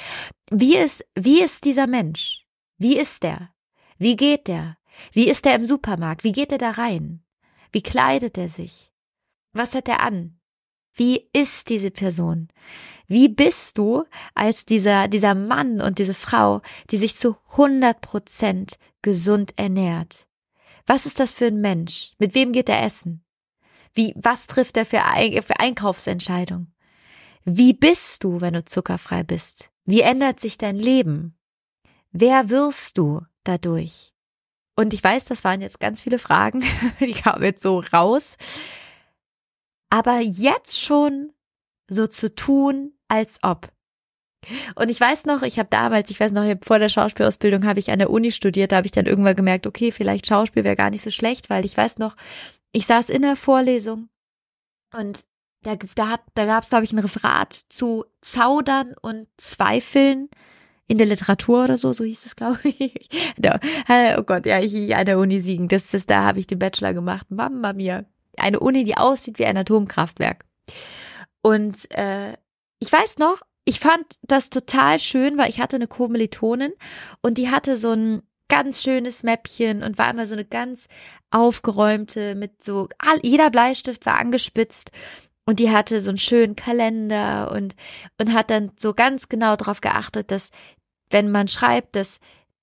Wie 0.51 0.77
ist 0.77 1.05
wie 1.15 1.41
ist 1.41 1.65
dieser 1.65 1.87
Mensch? 1.87 2.47
Wie 2.79 2.97
ist 2.99 3.23
der? 3.23 3.51
Wie 3.99 4.17
geht 4.17 4.49
der? 4.49 4.77
Wie 5.13 5.31
ist 5.31 5.47
er 5.47 5.55
im 5.55 5.65
Supermarkt? 5.65 6.25
Wie 6.25 6.33
geht 6.33 6.53
er 6.53 6.59
da 6.59 6.73
rein? 6.73 7.23
Wie 7.71 7.83
kleidet 7.83 8.37
er 8.37 8.49
sich? 8.49 8.93
Was 9.53 9.75
hat 9.75 9.89
er 9.89 10.01
an? 10.01 10.39
Wie 10.95 11.29
ist 11.33 11.69
diese 11.69 11.91
Person? 11.91 12.49
Wie 13.07 13.29
bist 13.29 13.79
du 13.79 14.05
als 14.35 14.65
dieser, 14.65 15.09
dieser 15.09 15.35
Mann 15.35 15.81
und 15.81 15.99
diese 15.99 16.15
Frau, 16.15 16.63
die 16.91 16.97
sich 16.97 17.17
zu 17.17 17.37
100 17.53 18.01
Prozent 18.01 18.79
gesund 19.03 19.53
ernährt? 19.57 20.27
Was 20.87 21.07
ist 21.07 21.21
das 21.21 21.33
für 21.33 21.47
ein 21.47 21.61
Mensch? 21.61 22.13
Mit 22.19 22.35
wem 22.35 22.53
geht 22.53 22.69
er 22.69 22.83
essen? 22.83 23.25
Wie, 23.95 24.15
was 24.17 24.47
trifft 24.47 24.77
er 24.77 24.87
für, 24.87 25.03
für 25.43 25.61
Einkaufsentscheidungen? 25.61 26.75
Wie 27.45 27.73
bist 27.73 28.25
du, 28.25 28.41
wenn 28.41 28.55
du 28.55 28.65
zuckerfrei 28.65 29.25
bist? 29.25 29.71
Wie 29.85 30.01
ändert 30.01 30.41
sich 30.41 30.59
dein 30.59 30.77
Leben? 30.77 31.37
Wer 32.13 32.51
wirst 32.51 32.99
du 32.99 33.23
dadurch? 33.45 34.13
Und 34.77 34.95
ich 34.95 35.03
weiß, 35.03 35.25
das 35.27 35.45
waren 35.45 35.61
jetzt 35.61 35.81
ganz 35.81 36.03
viele 36.03 36.19
Fragen, 36.19 36.65
die 37.01 37.13
kamen 37.13 37.45
jetzt 37.45 37.63
so 37.63 37.81
raus. 37.93 38.37
Aber 39.93 40.21
jetzt 40.21 40.81
schon 40.81 41.35
so 41.87 42.07
zu 42.07 42.35
tun, 42.35 42.95
als 43.09 43.41
ob. 43.43 43.71
Und 44.75 44.89
ich 44.89 44.99
weiß 44.99 45.27
noch, 45.27 45.43
ich 45.43 45.59
habe 45.59 45.69
damals, 45.69 46.09
ich 46.09 46.19
weiß 46.19 46.33
noch, 46.33 46.51
vor 46.65 46.79
der 46.79 46.89
Schauspielausbildung 46.89 47.67
habe 47.67 47.79
ich 47.79 47.91
an 47.91 47.99
der 47.99 48.09
Uni 48.09 48.33
studiert, 48.33 48.73
da 48.73 48.77
habe 48.77 48.87
ich 48.87 48.93
dann 48.93 49.05
irgendwann 49.05 49.37
gemerkt, 49.37 49.67
okay, 49.67 49.93
vielleicht 49.93 50.27
Schauspiel 50.27 50.65
wäre 50.65 50.77
gar 50.77 50.89
nicht 50.89 51.03
so 51.03 51.11
schlecht, 51.11 51.51
weil 51.51 51.67
ich 51.67 51.77
weiß 51.77 51.99
noch, 51.99 52.17
ich 52.73 52.87
saß 52.87 53.11
in 53.11 53.21
der 53.21 53.37
Vorlesung 53.37 54.09
und 54.97 55.27
da, 55.63 55.77
da, 55.77 56.17
da 56.33 56.47
gab 56.47 56.65
es, 56.65 56.71
glaube 56.71 56.85
ich, 56.85 56.93
ein 56.93 56.99
Referat 56.99 57.53
zu 57.53 58.07
Zaudern 58.23 58.95
und 59.03 59.29
Zweifeln 59.37 60.31
in 60.89 60.97
der 60.97 61.07
Literatur 61.07 61.65
oder 61.65 61.77
so, 61.77 61.93
so 61.93 62.03
hieß 62.03 62.25
es, 62.25 62.35
glaube 62.35 62.61
ich. 62.65 63.11
oh 64.19 64.23
Gott, 64.23 64.47
ja, 64.47 64.59
ich, 64.59 64.97
an 64.97 65.05
der 65.05 65.19
Uni 65.19 65.41
siegen. 65.41 65.69
Das 65.69 65.93
ist, 65.93 66.09
da 66.09 66.25
habe 66.25 66.41
ich 66.41 66.47
den 66.47 66.59
Bachelor 66.59 66.95
gemacht. 66.95 67.31
Mama 67.31 67.75
mia. 67.75 68.07
Eine 68.37 68.61
Uni, 68.61 68.85
die 68.85 68.97
aussieht 68.97 69.39
wie 69.39 69.47
ein 69.47 69.57
Atomkraftwerk. 69.57 70.45
Und 71.43 71.91
äh, 71.95 72.33
ich 72.79 72.93
weiß 72.93 73.19
noch, 73.19 73.43
ich 73.65 73.81
fand 73.81 74.05
das 74.23 74.51
total 74.51 74.99
schön, 74.99 75.39
weil 75.39 75.51
ich 75.51 75.61
hatte 75.61 75.77
eine 75.77 75.87
Kommilitonin 75.87 76.73
und 77.21 77.39
die 77.39 77.51
hatte 77.51 77.77
so 77.77 77.93
ein 77.93 78.23
ganz 78.49 78.83
schönes 78.83 79.23
Mäppchen 79.23 79.83
und 79.83 79.99
war 79.99 80.11
immer 80.11 80.27
so 80.27 80.35
eine 80.35 80.45
ganz 80.45 80.87
aufgeräumte 81.31 82.35
mit 82.35 82.63
so, 82.63 82.89
jeder 83.23 83.51
Bleistift 83.51 84.05
war 84.05 84.19
angespitzt 84.19 84.91
und 85.47 85.59
die 85.59 85.71
hatte 85.71 86.01
so 86.01 86.11
einen 86.11 86.19
schönen 86.19 86.57
Kalender 86.57 87.51
und, 87.53 87.75
und 88.21 88.33
hat 88.33 88.51
dann 88.51 88.73
so 88.77 88.95
ganz 88.95 89.29
genau 89.29 89.57
darauf 89.57 89.81
geachtet, 89.81 90.31
dass 90.31 90.51
wenn 91.11 91.31
man 91.31 91.49
schreibt, 91.49 91.97
dass 91.97 92.21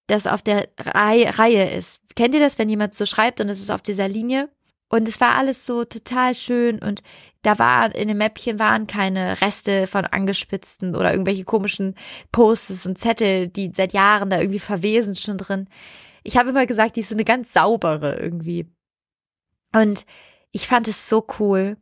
das 0.07 0.27
auf 0.27 0.41
der 0.41 0.67
Reihe, 0.79 1.37
Reihe 1.37 1.71
ist. 1.71 2.01
Kennt 2.15 2.33
ihr 2.33 2.39
das, 2.39 2.57
wenn 2.57 2.69
jemand 2.69 2.93
so 2.93 3.05
schreibt 3.05 3.41
und 3.41 3.49
es 3.49 3.59
ist 3.59 3.69
auf 3.69 3.81
dieser 3.81 4.07
Linie? 4.07 4.49
Und 4.89 5.07
es 5.07 5.21
war 5.21 5.35
alles 5.35 5.65
so 5.65 5.85
total 5.85 6.33
schön 6.33 6.79
und 6.79 7.03
da 7.43 7.59
war 7.59 7.93
in 7.95 8.07
dem 8.07 8.17
Mäppchen 8.17 8.59
waren 8.59 8.87
keine 8.87 9.39
Reste 9.39 9.85
von 9.87 10.05
angespitzten 10.05 10.95
oder 10.95 11.11
irgendwelche 11.11 11.45
komischen 11.45 11.95
Posts 12.31 12.87
und 12.87 12.97
Zettel, 12.97 13.47
die 13.47 13.71
seit 13.73 13.93
Jahren 13.93 14.29
da 14.29 14.39
irgendwie 14.39 14.59
verwesen 14.59 15.15
schon 15.15 15.37
drin. 15.37 15.69
Ich 16.23 16.37
habe 16.37 16.49
immer 16.49 16.65
gesagt, 16.65 16.95
die 16.95 17.01
ist 17.01 17.09
so 17.09 17.15
eine 17.15 17.23
ganz 17.23 17.53
saubere 17.53 18.19
irgendwie. 18.19 18.67
Und 19.73 20.05
ich 20.51 20.67
fand 20.67 20.87
es 20.87 21.07
so 21.07 21.25
cool 21.39 21.77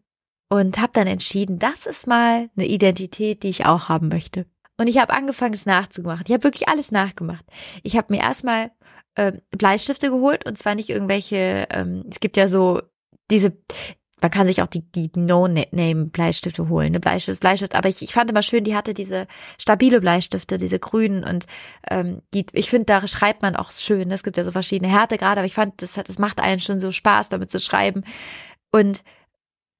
und 0.49 0.77
habe 0.77 0.91
dann 0.93 1.07
entschieden, 1.07 1.59
das 1.59 1.85
ist 1.85 2.07
mal 2.07 2.49
eine 2.55 2.67
Identität, 2.67 3.43
die 3.43 3.49
ich 3.49 3.65
auch 3.65 3.89
haben 3.89 4.09
möchte. 4.09 4.45
Und 4.77 4.87
ich 4.87 4.99
habe 4.99 5.13
angefangen, 5.13 5.53
es 5.53 5.65
nachzumachen. 5.65 6.25
Ich 6.27 6.33
habe 6.33 6.43
wirklich 6.43 6.67
alles 6.67 6.91
nachgemacht. 6.91 7.45
Ich 7.83 7.97
habe 7.97 8.13
mir 8.13 8.21
erstmal 8.21 8.71
äh, 9.15 9.33
Bleistifte 9.51 10.09
geholt 10.11 10.45
und 10.45 10.57
zwar 10.57 10.75
nicht 10.75 10.89
irgendwelche, 10.89 11.67
ähm, 11.71 12.05
es 12.11 12.19
gibt 12.19 12.37
ja 12.37 12.47
so 12.47 12.81
diese, 13.29 13.57
man 14.21 14.31
kann 14.31 14.47
sich 14.47 14.61
auch 14.61 14.67
die, 14.67 14.81
die 14.91 15.11
No-Name-Bleistifte 15.15 16.69
holen, 16.69 16.93
ne 16.93 16.99
Bleistift, 16.99 17.39
Bleistift, 17.39 17.75
aber 17.75 17.89
ich, 17.89 18.01
ich 18.01 18.13
fand 18.13 18.29
immer 18.29 18.41
schön, 18.41 18.63
die 18.63 18.75
hatte 18.75 18.93
diese 18.93 19.27
stabile 19.59 20.01
Bleistifte, 20.01 20.57
diese 20.57 20.79
grünen 20.79 21.23
und 21.23 21.45
ähm, 21.89 22.21
die, 22.33 22.45
ich 22.53 22.69
finde, 22.69 22.85
da 22.85 23.07
schreibt 23.07 23.41
man 23.41 23.55
auch 23.55 23.71
schön, 23.71 24.07
ne? 24.07 24.15
es 24.15 24.23
gibt 24.23 24.37
ja 24.37 24.43
so 24.43 24.51
verschiedene 24.51 24.91
Härtegrade, 24.91 25.41
aber 25.41 25.45
ich 25.45 25.53
fand, 25.53 25.81
das, 25.81 25.93
das 25.93 26.17
macht 26.17 26.39
einen 26.39 26.59
schon 26.59 26.79
so 26.79 26.91
Spaß, 26.91 27.29
damit 27.29 27.51
zu 27.51 27.59
schreiben 27.59 28.03
und 28.71 29.03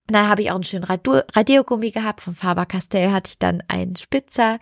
dann 0.08 0.30
habe 0.30 0.42
ich 0.42 0.52
auch 0.52 0.56
einen 0.56 0.64
schönen 0.64 0.86
Radiergummi 0.86 1.92
gehabt, 1.92 2.22
von 2.22 2.34
Faber-Castell 2.34 3.12
hatte 3.12 3.30
ich 3.30 3.40
dann 3.40 3.62
einen 3.68 3.98
Spitzer. 3.98 4.58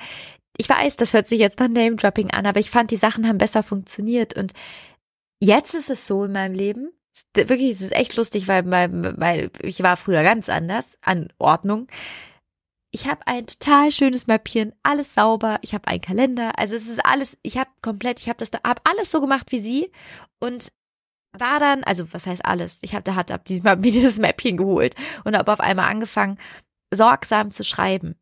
Ich 0.57 0.67
weiß, 0.67 0.97
das 0.97 1.13
hört 1.13 1.27
sich 1.27 1.39
jetzt 1.39 1.59
nach 1.59 1.67
Name-Dropping 1.67 2.31
an, 2.31 2.47
aber 2.47 2.59
ich 2.59 2.71
fand, 2.71 2.89
die 2.91 2.97
Sachen 2.97 3.27
haben 3.27 3.37
besser 3.37 3.61
funktioniert 3.61 4.35
und 4.35 4.53
jetzt 5.39 5.75
ist 5.75 5.89
es 5.89 6.07
so 6.07 6.23
in 6.23 6.31
meinem 6.31 6.55
Leben, 6.55 6.89
wirklich, 7.33 7.71
es 7.71 7.81
ist 7.81 7.95
echt 7.95 8.15
lustig, 8.15 8.47
weil, 8.47 8.69
weil, 8.69 9.17
weil 9.17 9.51
ich 9.61 9.81
war 9.83 9.97
früher 9.97 10.23
ganz 10.23 10.49
anders 10.49 10.97
an 11.01 11.31
Ordnung. 11.37 11.87
Ich 12.91 13.07
habe 13.07 13.27
ein 13.27 13.45
total 13.45 13.91
schönes 13.91 14.27
Mäppchen, 14.27 14.73
alles 14.83 15.13
sauber. 15.13 15.59
Ich 15.61 15.73
habe 15.73 15.87
einen 15.87 16.01
Kalender, 16.01 16.57
also 16.57 16.75
es 16.75 16.87
ist 16.87 17.05
alles. 17.05 17.37
Ich 17.41 17.57
habe 17.57 17.69
komplett, 17.81 18.19
ich 18.19 18.29
habe 18.29 18.39
das, 18.39 18.51
da, 18.51 18.59
habe 18.65 18.81
alles 18.85 19.11
so 19.11 19.19
gemacht 19.19 19.51
wie 19.51 19.59
sie 19.59 19.91
und 20.39 20.71
war 21.33 21.59
dann, 21.59 21.83
also 21.83 22.13
was 22.13 22.25
heißt 22.25 22.45
alles? 22.45 22.79
Ich 22.81 22.93
habe 22.93 23.03
da 23.03 23.15
hat 23.15 23.31
hab 23.31 23.43
diesmal 23.45 23.75
mir 23.77 23.91
dieses 23.91 24.17
Mäppchen 24.17 24.57
geholt 24.57 24.95
und 25.25 25.35
habe 25.35 25.51
auf 25.51 25.59
einmal 25.59 25.89
angefangen, 25.89 26.37
sorgsam 26.93 27.51
zu 27.51 27.63
schreiben. 27.63 28.15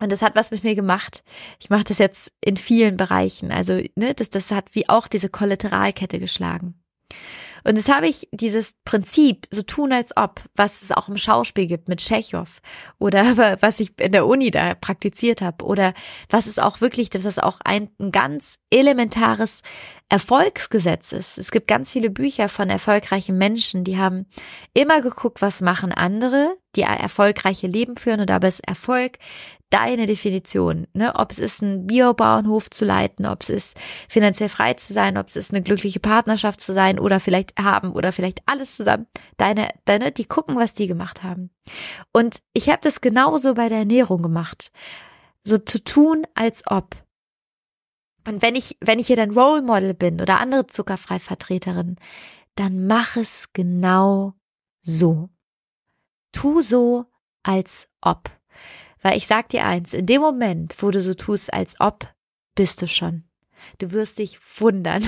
Und 0.00 0.12
das 0.12 0.22
hat 0.22 0.36
was 0.36 0.50
mit 0.50 0.62
mir 0.62 0.74
gemacht. 0.74 1.24
Ich 1.58 1.70
mache 1.70 1.84
das 1.84 1.98
jetzt 1.98 2.32
in 2.44 2.56
vielen 2.56 2.96
Bereichen. 2.96 3.50
Also, 3.50 3.80
ne, 3.96 4.14
das, 4.14 4.30
das 4.30 4.50
hat 4.52 4.74
wie 4.74 4.88
auch 4.88 5.08
diese 5.08 5.28
Kollateralkette 5.28 6.20
geschlagen. 6.20 6.80
Und 7.64 7.78
das 7.78 7.88
habe 7.88 8.06
ich, 8.06 8.28
dieses 8.32 8.76
Prinzip, 8.84 9.46
so 9.50 9.62
tun 9.62 9.92
als 9.92 10.16
ob, 10.16 10.40
was 10.54 10.82
es 10.82 10.92
auch 10.92 11.08
im 11.08 11.18
Schauspiel 11.18 11.66
gibt 11.66 11.88
mit 11.88 12.00
Tschechow 12.00 12.48
oder 12.98 13.36
was 13.60 13.80
ich 13.80 13.98
in 14.00 14.12
der 14.12 14.26
Uni 14.26 14.50
da 14.50 14.74
praktiziert 14.74 15.42
habe 15.42 15.64
oder 15.64 15.94
was 16.28 16.46
es 16.46 16.58
auch 16.58 16.80
wirklich, 16.80 17.10
das 17.10 17.24
ist 17.24 17.42
auch 17.42 17.60
ein, 17.64 17.90
ein 17.98 18.12
ganz 18.12 18.58
elementares 18.70 19.62
Erfolgsgesetz 20.08 21.12
ist. 21.12 21.38
Es 21.38 21.50
gibt 21.50 21.68
ganz 21.68 21.90
viele 21.90 22.10
Bücher 22.10 22.48
von 22.48 22.70
erfolgreichen 22.70 23.36
Menschen, 23.36 23.84
die 23.84 23.98
haben 23.98 24.26
immer 24.74 25.00
geguckt, 25.00 25.42
was 25.42 25.60
machen 25.60 25.92
andere, 25.92 26.56
die 26.76 26.82
erfolgreiche 26.82 27.66
Leben 27.66 27.96
führen 27.96 28.20
und 28.20 28.30
dabei 28.30 28.48
ist 28.48 28.66
Erfolg 28.66 29.18
deine 29.70 30.06
Definition, 30.06 30.86
ne? 30.94 31.14
Ob 31.14 31.30
es 31.30 31.38
ist, 31.38 31.62
ein 31.62 31.86
Biobauernhof 31.86 32.70
zu 32.70 32.84
leiten, 32.84 33.26
ob 33.26 33.42
es 33.42 33.50
ist, 33.50 33.76
finanziell 34.08 34.48
frei 34.48 34.74
zu 34.74 34.92
sein, 34.92 35.18
ob 35.18 35.28
es 35.28 35.36
ist, 35.36 35.52
eine 35.52 35.62
glückliche 35.62 36.00
Partnerschaft 36.00 36.60
zu 36.60 36.72
sein 36.72 36.98
oder 36.98 37.20
vielleicht 37.20 37.58
haben 37.58 37.92
oder 37.92 38.12
vielleicht 38.12 38.40
alles 38.46 38.76
zusammen. 38.76 39.06
Deine, 39.36 39.70
deine, 39.84 40.12
die 40.12 40.24
gucken, 40.24 40.56
was 40.56 40.72
die 40.72 40.86
gemacht 40.86 41.22
haben. 41.22 41.50
Und 42.12 42.38
ich 42.54 42.68
habe 42.68 42.80
das 42.82 43.00
genauso 43.00 43.54
bei 43.54 43.68
der 43.68 43.78
Ernährung 43.78 44.22
gemacht. 44.22 44.70
So 45.44 45.58
zu 45.58 45.82
tun, 45.84 46.26
als 46.34 46.62
ob. 46.66 46.96
Und 48.26 48.42
wenn 48.42 48.54
ich, 48.54 48.76
wenn 48.80 48.98
ich 48.98 49.06
hier 49.06 49.16
dein 49.16 49.32
Role 49.32 49.62
Model 49.62 49.94
bin 49.94 50.20
oder 50.20 50.40
andere 50.40 50.66
zuckerfrei 50.66 51.18
Vertreterin, 51.18 51.96
dann 52.56 52.86
mach 52.86 53.16
es 53.16 53.52
genau 53.52 54.34
so. 54.82 55.28
Tu 56.32 56.62
so, 56.62 57.06
als 57.42 57.88
ob. 58.00 58.30
Weil 59.02 59.16
ich 59.16 59.26
sag 59.26 59.48
dir 59.48 59.64
eins, 59.64 59.92
in 59.92 60.06
dem 60.06 60.20
Moment, 60.20 60.74
wo 60.80 60.90
du 60.90 61.00
so 61.00 61.14
tust, 61.14 61.52
als 61.52 61.76
ob, 61.80 62.06
bist 62.54 62.82
du 62.82 62.88
schon. 62.88 63.24
Du 63.78 63.92
wirst 63.92 64.18
dich 64.18 64.38
wundern. 64.58 65.02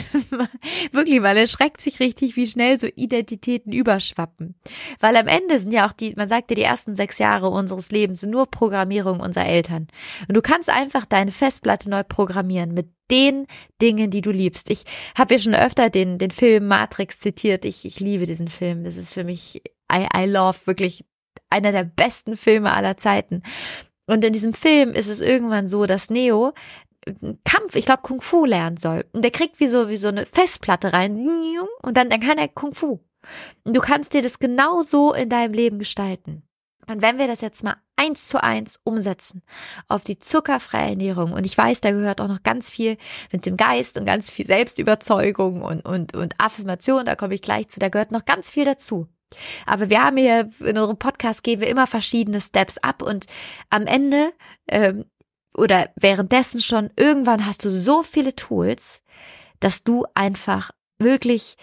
Wirklich, 0.93 1.21
man 1.21 1.37
erschreckt 1.37 1.81
sich 1.81 2.01
richtig, 2.01 2.37
wie 2.37 2.47
schnell 2.47 2.79
so 2.79 2.89
Identitäten 2.95 3.73
überschwappen. 3.73 4.55
Weil 4.99 5.17
am 5.17 5.27
Ende 5.27 5.59
sind 5.59 5.73
ja 5.73 5.89
auch 5.89 5.93
die, 5.93 6.15
man 6.15 6.29
sagt 6.29 6.51
ja, 6.51 6.55
die 6.55 6.63
ersten 6.63 6.95
sechs 6.95 7.19
Jahre 7.19 7.49
unseres 7.49 7.91
Lebens 7.91 8.21
sind 8.21 8.31
nur 8.31 8.47
Programmierung 8.47 9.21
unserer 9.21 9.47
Eltern. 9.47 9.89
Und 10.29 10.37
du 10.37 10.43
kannst 10.43 10.69
einfach 10.69 11.05
deine 11.05 11.33
Festplatte 11.33 11.91
neu 11.91 12.05
programmieren 12.05 12.75
mit 12.75 12.89
den 13.11 13.47
Dingen, 13.83 14.11
die 14.11 14.21
du 14.21 14.31
liebst. 14.31 14.71
Ich 14.71 14.85
habe 15.17 15.35
ja 15.35 15.41
schon 15.41 15.55
öfter 15.55 15.91
den, 15.91 16.19
den 16.19 16.31
Film 16.31 16.69
Matrix 16.69 17.19
zitiert. 17.19 17.65
Ich, 17.65 17.85
ich 17.85 17.99
liebe 17.99 18.27
diesen 18.27 18.49
Film. 18.49 18.85
Das 18.85 18.97
ist 18.97 19.15
für 19.15 19.25
mich, 19.25 19.63
I, 19.93 20.07
I 20.17 20.27
love 20.27 20.67
wirklich 20.67 21.05
einer 21.49 21.73
der 21.73 21.85
besten 21.85 22.37
Filme 22.37 22.73
aller 22.73 22.97
Zeiten. 22.97 23.43
Und 24.07 24.25
in 24.25 24.33
diesem 24.33 24.55
Film 24.55 24.93
ist 24.93 25.09
es 25.09 25.21
irgendwann 25.21 25.67
so, 25.67 25.87
dass 25.87 26.11
Neo 26.11 26.53
Kampf, 27.45 27.77
ich 27.77 27.87
glaube 27.87 28.03
Kung 28.03 28.21
Fu 28.21 28.45
lernen 28.45 28.77
soll. 28.77 29.05
Und 29.13 29.23
der 29.23 29.31
kriegt 29.31 29.61
wie 29.61 29.69
so 29.69 29.89
wie 29.89 29.97
so 29.97 30.09
eine 30.09 30.27
Festplatte 30.27 30.93
rein 30.93 31.27
und 31.83 31.97
dann 31.97 32.11
dann 32.11 32.21
kann 32.21 32.39
er 32.39 32.49
Kung 32.49 32.75
Fu. 32.75 33.01
Und 33.65 33.77
du 33.77 33.81
kannst 33.81 34.15
dir 34.15 34.23
das 34.23 34.39
genau 34.39 34.83
so 34.83 35.13
in 35.13 35.29
deinem 35.29 35.55
Leben 35.55 35.79
gestalten. 35.79 36.43
Und 36.89 37.03
wenn 37.03 37.19
wir 37.19 37.29
das 37.29 37.41
jetzt 37.41 37.63
mal 37.63 37.77
eins 37.97 38.27
zu 38.27 38.43
eins 38.43 38.81
umsetzen 38.83 39.43
auf 39.87 40.03
die 40.03 40.19
zuckerfreie 40.19 40.91
Ernährung, 40.91 41.33
und 41.33 41.47
ich 41.47 41.57
weiß, 41.57 41.81
da 41.81 41.93
gehört 41.93 42.21
auch 42.21 42.29
noch 42.29 42.43
ganz 42.43 42.69
viel 42.69 42.97
mit 43.31 43.47
dem 43.47 43.57
Geist 43.57 43.97
und 43.97 44.07
ganz 44.07 44.31
viel 44.31 44.47
Selbstüberzeugung 44.47 45.63
und, 45.63 45.85
und, 45.85 46.17
und 46.17 46.35
Affirmation, 46.39 47.05
da 47.05 47.15
komme 47.15 47.35
ich 47.35 47.43
gleich 47.43 47.69
zu, 47.69 47.79
da 47.79 47.89
gehört 47.89 48.11
noch 48.11 48.25
ganz 48.25 48.51
viel 48.51 48.65
dazu. 48.65 49.07
Aber 49.67 49.91
wir 49.91 50.03
haben 50.03 50.17
hier 50.17 50.51
in 50.61 50.79
unserem 50.79 50.99
Podcast 50.99 51.43
gehen 51.43 51.61
wir 51.61 51.69
immer 51.69 51.87
verschiedene 51.87 52.41
Steps 52.41 52.79
ab 52.79 53.03
und 53.03 53.27
am 53.71 53.87
Ende 53.87 54.33
ähm, 54.69 55.05
oder 55.55 55.91
währenddessen 55.97 56.61
schon 56.61 56.91
irgendwann 56.97 57.47
hast 57.47 57.65
du 57.65 57.71
so 57.71 58.03
viele 58.03 58.35
Tools, 58.35 59.03
dass 59.59 59.83
du 59.85 60.05
einfach 60.15 60.71
wirklich 60.99 61.57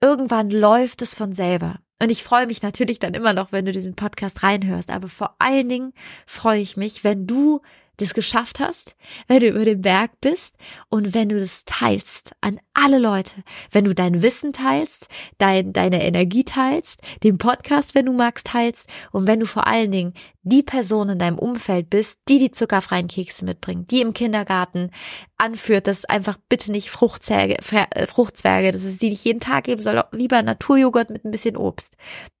irgendwann 0.00 0.50
läuft 0.50 1.02
es 1.02 1.14
von 1.14 1.32
selber. 1.32 1.80
Und 2.02 2.10
ich 2.10 2.24
freue 2.24 2.46
mich 2.46 2.62
natürlich 2.62 2.98
dann 2.98 3.12
immer 3.12 3.34
noch, 3.34 3.52
wenn 3.52 3.66
du 3.66 3.72
diesen 3.72 3.94
Podcast 3.94 4.42
reinhörst, 4.42 4.90
aber 4.90 5.08
vor 5.08 5.36
allen 5.38 5.68
Dingen 5.68 5.92
freue 6.26 6.60
ich 6.60 6.76
mich, 6.76 7.04
wenn 7.04 7.26
du 7.26 7.60
das 8.00 8.14
geschafft 8.14 8.60
hast, 8.60 8.94
wenn 9.28 9.40
du 9.40 9.48
über 9.48 9.64
den 9.64 9.82
Berg 9.82 10.12
bist 10.20 10.56
und 10.88 11.14
wenn 11.14 11.28
du 11.28 11.38
das 11.38 11.64
teilst 11.64 12.32
an 12.40 12.60
alle 12.74 12.98
Leute, 12.98 13.42
wenn 13.70 13.84
du 13.84 13.94
dein 13.94 14.22
Wissen 14.22 14.52
teilst, 14.52 15.08
dein, 15.38 15.72
deine 15.72 16.04
Energie 16.04 16.44
teilst, 16.44 17.00
den 17.22 17.38
Podcast, 17.38 17.94
wenn 17.94 18.06
du 18.06 18.12
magst, 18.12 18.46
teilst 18.46 18.88
und 19.12 19.26
wenn 19.26 19.40
du 19.40 19.46
vor 19.46 19.66
allen 19.66 19.92
Dingen 19.92 20.14
die 20.42 20.62
Person 20.62 21.10
in 21.10 21.18
deinem 21.18 21.38
Umfeld 21.38 21.90
bist, 21.90 22.20
die 22.28 22.38
die 22.38 22.50
zuckerfreien 22.50 23.08
Kekse 23.08 23.44
mitbringt, 23.44 23.90
die 23.90 24.00
im 24.00 24.14
Kindergarten 24.14 24.90
anführt, 25.36 25.86
dass 25.86 26.04
einfach 26.04 26.38
bitte 26.48 26.72
nicht 26.72 26.90
Fruchtzwerge, 26.90 27.58
äh, 27.58 28.06
Fruchtzwerge, 28.06 28.70
dass 28.70 28.84
es 28.84 28.98
die 28.98 29.10
nicht 29.10 29.24
jeden 29.24 29.40
Tag 29.40 29.64
geben 29.64 29.82
soll, 29.82 30.02
lieber 30.12 30.42
Naturjoghurt 30.42 31.10
mit 31.10 31.24
ein 31.24 31.30
bisschen 31.30 31.56
Obst, 31.56 31.96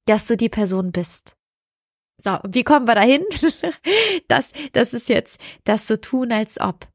dass 0.06 0.26
du 0.26 0.36
die 0.36 0.48
Person 0.48 0.92
bist. 0.92 1.36
So, 2.20 2.38
wie 2.46 2.64
kommen 2.64 2.86
wir 2.86 2.94
dahin? 2.94 3.24
das, 4.28 4.52
das 4.72 4.92
ist 4.92 5.08
jetzt 5.08 5.40
das 5.64 5.86
so 5.86 5.96
tun, 5.96 6.32
als 6.32 6.60
ob. 6.60 6.86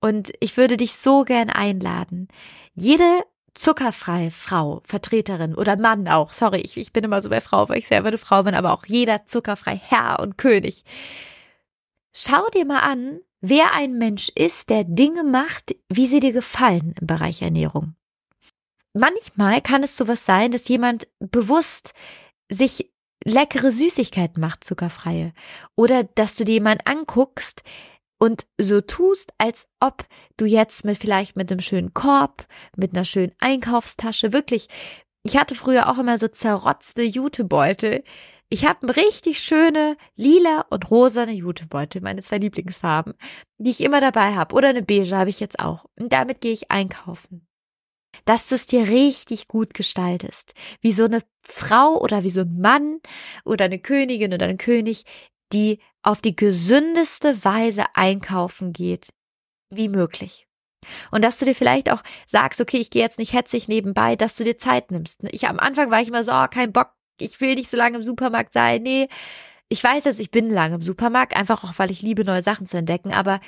Und 0.00 0.32
ich 0.40 0.56
würde 0.56 0.76
dich 0.76 0.94
so 0.94 1.24
gern 1.24 1.48
einladen. 1.48 2.28
Jede 2.74 3.22
zuckerfreie 3.54 4.30
Frau, 4.30 4.82
Vertreterin 4.84 5.54
oder 5.54 5.76
Mann 5.76 6.08
auch, 6.08 6.32
sorry, 6.32 6.60
ich, 6.60 6.76
ich 6.76 6.92
bin 6.92 7.04
immer 7.04 7.22
so 7.22 7.30
bei 7.30 7.40
Frau, 7.40 7.68
weil 7.68 7.78
ich 7.78 7.88
selber 7.88 8.08
eine 8.08 8.18
Frau 8.18 8.42
bin, 8.42 8.54
aber 8.54 8.72
auch 8.72 8.86
jeder 8.86 9.24
zuckerfrei 9.24 9.76
Herr 9.76 10.20
und 10.20 10.38
König. 10.38 10.84
Schau 12.12 12.46
dir 12.54 12.66
mal 12.66 12.80
an, 12.80 13.20
wer 13.40 13.72
ein 13.74 13.98
Mensch 13.98 14.30
ist, 14.34 14.70
der 14.70 14.84
Dinge 14.84 15.24
macht, 15.24 15.74
wie 15.88 16.06
sie 16.06 16.20
dir 16.20 16.32
gefallen 16.32 16.94
im 17.00 17.06
Bereich 17.06 17.42
Ernährung. 17.42 17.94
Manchmal 18.94 19.62
kann 19.62 19.82
es 19.82 19.96
sowas 19.96 20.26
sein, 20.26 20.50
dass 20.52 20.68
jemand 20.68 21.08
bewusst 21.18 21.94
sich 22.50 22.91
leckere 23.24 23.70
Süßigkeiten 23.70 24.40
macht, 24.40 24.64
zuckerfreie. 24.64 25.32
Oder 25.76 26.04
dass 26.04 26.36
du 26.36 26.44
dir 26.44 26.54
jemanden 26.54 26.86
anguckst 26.86 27.62
und 28.18 28.46
so 28.58 28.80
tust, 28.80 29.32
als 29.38 29.68
ob 29.80 30.04
du 30.36 30.46
jetzt 30.46 30.84
mit 30.84 30.98
vielleicht 30.98 31.36
mit 31.36 31.50
einem 31.50 31.60
schönen 31.60 31.92
Korb, 31.94 32.46
mit 32.76 32.94
einer 32.94 33.04
schönen 33.04 33.32
Einkaufstasche, 33.38 34.32
wirklich, 34.32 34.68
ich 35.24 35.36
hatte 35.36 35.54
früher 35.54 35.88
auch 35.88 35.98
immer 35.98 36.18
so 36.18 36.28
zerrotzte 36.28 37.02
Jutebeutel. 37.02 38.04
Ich 38.48 38.66
habe 38.66 38.96
richtig 38.96 39.40
schöne 39.40 39.96
lila 40.14 40.66
und 40.70 40.90
rosane 40.90 41.32
Jutebeutel, 41.32 42.02
meine 42.02 42.22
zwei 42.22 42.38
Lieblingsfarben, 42.38 43.14
die 43.58 43.70
ich 43.70 43.80
immer 43.80 44.00
dabei 44.00 44.34
habe. 44.34 44.54
Oder 44.54 44.68
eine 44.68 44.82
beige 44.82 45.16
habe 45.16 45.30
ich 45.30 45.40
jetzt 45.40 45.58
auch. 45.58 45.86
Und 45.98 46.12
damit 46.12 46.40
gehe 46.40 46.52
ich 46.52 46.70
einkaufen 46.70 47.46
dass 48.24 48.48
du 48.48 48.54
es 48.54 48.66
dir 48.66 48.88
richtig 48.88 49.48
gut 49.48 49.74
gestaltest. 49.74 50.54
Wie 50.80 50.92
so 50.92 51.04
eine 51.04 51.22
Frau 51.42 52.00
oder 52.00 52.22
wie 52.24 52.30
so 52.30 52.42
ein 52.42 52.60
Mann 52.60 53.00
oder 53.44 53.66
eine 53.66 53.78
Königin 53.78 54.32
oder 54.32 54.46
ein 54.46 54.58
König, 54.58 55.04
die 55.52 55.80
auf 56.02 56.20
die 56.20 56.36
gesündeste 56.36 57.44
Weise 57.44 57.84
einkaufen 57.94 58.72
geht, 58.72 59.12
wie 59.70 59.88
möglich. 59.88 60.46
Und 61.10 61.22
dass 61.22 61.38
du 61.38 61.44
dir 61.44 61.54
vielleicht 61.54 61.90
auch 61.90 62.02
sagst, 62.26 62.60
okay, 62.60 62.78
ich 62.78 62.90
gehe 62.90 63.02
jetzt 63.02 63.18
nicht 63.18 63.32
hetzig 63.32 63.68
nebenbei, 63.68 64.16
dass 64.16 64.36
du 64.36 64.44
dir 64.44 64.58
Zeit 64.58 64.90
nimmst. 64.90 65.22
Ich 65.30 65.48
am 65.48 65.60
Anfang 65.60 65.90
war 65.90 66.00
ich 66.00 66.08
immer 66.08 66.24
so, 66.24 66.32
oh, 66.32 66.46
kein 66.48 66.72
Bock, 66.72 66.90
ich 67.20 67.40
will 67.40 67.54
nicht 67.54 67.70
so 67.70 67.76
lange 67.76 67.96
im 67.96 68.02
Supermarkt 68.02 68.52
sein. 68.52 68.82
Nee, 68.82 69.08
ich 69.68 69.82
weiß 69.82 70.04
dass 70.04 70.18
ich 70.18 70.30
bin 70.30 70.50
lange 70.50 70.76
im 70.76 70.82
Supermarkt, 70.82 71.36
einfach 71.36 71.64
auch, 71.64 71.78
weil 71.78 71.90
ich 71.90 72.02
liebe, 72.02 72.24
neue 72.24 72.42
Sachen 72.42 72.66
zu 72.66 72.76
entdecken, 72.76 73.12
aber 73.12 73.40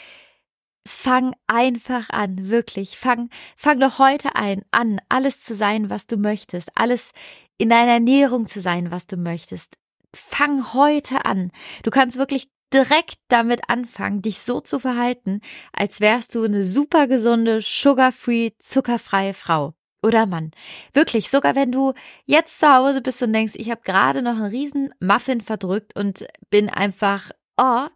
fang 0.87 1.35
einfach 1.47 2.11
an, 2.11 2.49
wirklich. 2.49 2.99
Fang, 2.99 3.31
fang 3.57 3.81
doch 3.81 3.99
heute 3.99 4.37
ein, 4.37 4.62
an, 4.70 5.01
alles 5.09 5.42
zu 5.42 5.55
sein, 5.55 5.90
was 5.90 6.07
du 6.07 6.16
möchtest, 6.16 6.70
alles 6.75 7.12
in 7.59 7.68
deiner 7.68 7.92
Ernährung 7.92 8.47
zu 8.47 8.61
sein, 8.61 8.90
was 8.90 9.07
du 9.07 9.16
möchtest. 9.16 9.77
Fang 10.14 10.75
heute 10.75 11.25
an. 11.25 11.51
Du 11.83 11.90
kannst 11.90 12.18
wirklich 12.18 12.49
direkt 12.73 13.18
damit 13.29 13.68
anfangen, 13.68 14.23
dich 14.23 14.40
so 14.40 14.61
zu 14.61 14.81
verhalten, 14.81 15.40
als 15.73 16.01
wärst 16.01 16.35
du 16.35 16.42
eine 16.42 16.64
super 16.64 17.07
gesunde, 17.07 17.61
sugar-free, 17.61 18.53
zuckerfreie 18.59 19.35
Frau 19.35 19.75
oder 20.03 20.27
Mann. 20.27 20.51
Wirklich, 20.92 21.31
sogar 21.31 21.55
wenn 21.55 21.73
du 21.73 21.94
jetzt 22.27 22.59
zu 22.59 22.68
Hause 22.73 23.01
bist 23.01 23.23
und 23.23 23.33
denkst, 23.33 23.55
ich 23.57 23.70
habe 23.70 23.83
gerade 23.83 24.23
noch 24.23 24.37
einen 24.37 24.47
riesen 24.47 24.92
Muffin 25.01 25.40
verdrückt 25.40 25.97
und 25.97 26.27
bin 26.51 26.68
einfach, 26.68 27.31
oh, 27.57 27.87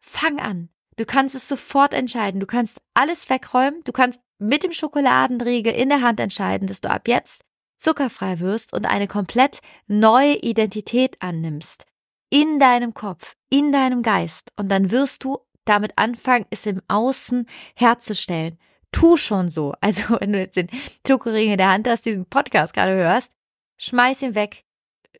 fang 0.00 0.38
an. 0.38 0.68
Du 0.96 1.04
kannst 1.04 1.34
es 1.34 1.48
sofort 1.48 1.92
entscheiden. 1.92 2.40
Du 2.40 2.46
kannst 2.46 2.80
alles 2.94 3.28
wegräumen. 3.28 3.82
Du 3.84 3.92
kannst 3.92 4.20
mit 4.38 4.64
dem 4.64 4.72
Schokoladenriegel 4.72 5.72
in 5.72 5.88
der 5.88 6.00
Hand 6.00 6.20
entscheiden, 6.20 6.66
dass 6.66 6.80
du 6.80 6.90
ab 6.90 7.08
jetzt 7.08 7.44
zuckerfrei 7.76 8.40
wirst 8.40 8.72
und 8.72 8.86
eine 8.86 9.06
komplett 9.06 9.60
neue 9.86 10.36
Identität 10.36 11.20
annimmst. 11.20 11.84
In 12.30 12.58
deinem 12.58 12.94
Kopf, 12.94 13.36
in 13.50 13.70
deinem 13.72 14.02
Geist. 14.02 14.50
Und 14.56 14.70
dann 14.70 14.90
wirst 14.90 15.24
du 15.24 15.38
damit 15.64 15.92
anfangen, 15.96 16.46
es 16.50 16.64
im 16.66 16.80
Außen 16.88 17.46
herzustellen. 17.74 18.58
tu 18.92 19.16
schon 19.16 19.50
so. 19.50 19.74
Also 19.80 20.18
wenn 20.20 20.32
du 20.32 20.38
jetzt 20.38 20.56
den 20.56 20.70
Schokoring 21.06 21.52
in 21.52 21.58
der 21.58 21.70
Hand 21.70 21.86
hast, 21.86 22.06
diesen 22.06 22.24
Podcast 22.24 22.72
gerade 22.72 22.94
hörst, 22.94 23.32
schmeiß 23.78 24.22
ihn 24.22 24.34
weg. 24.34 24.64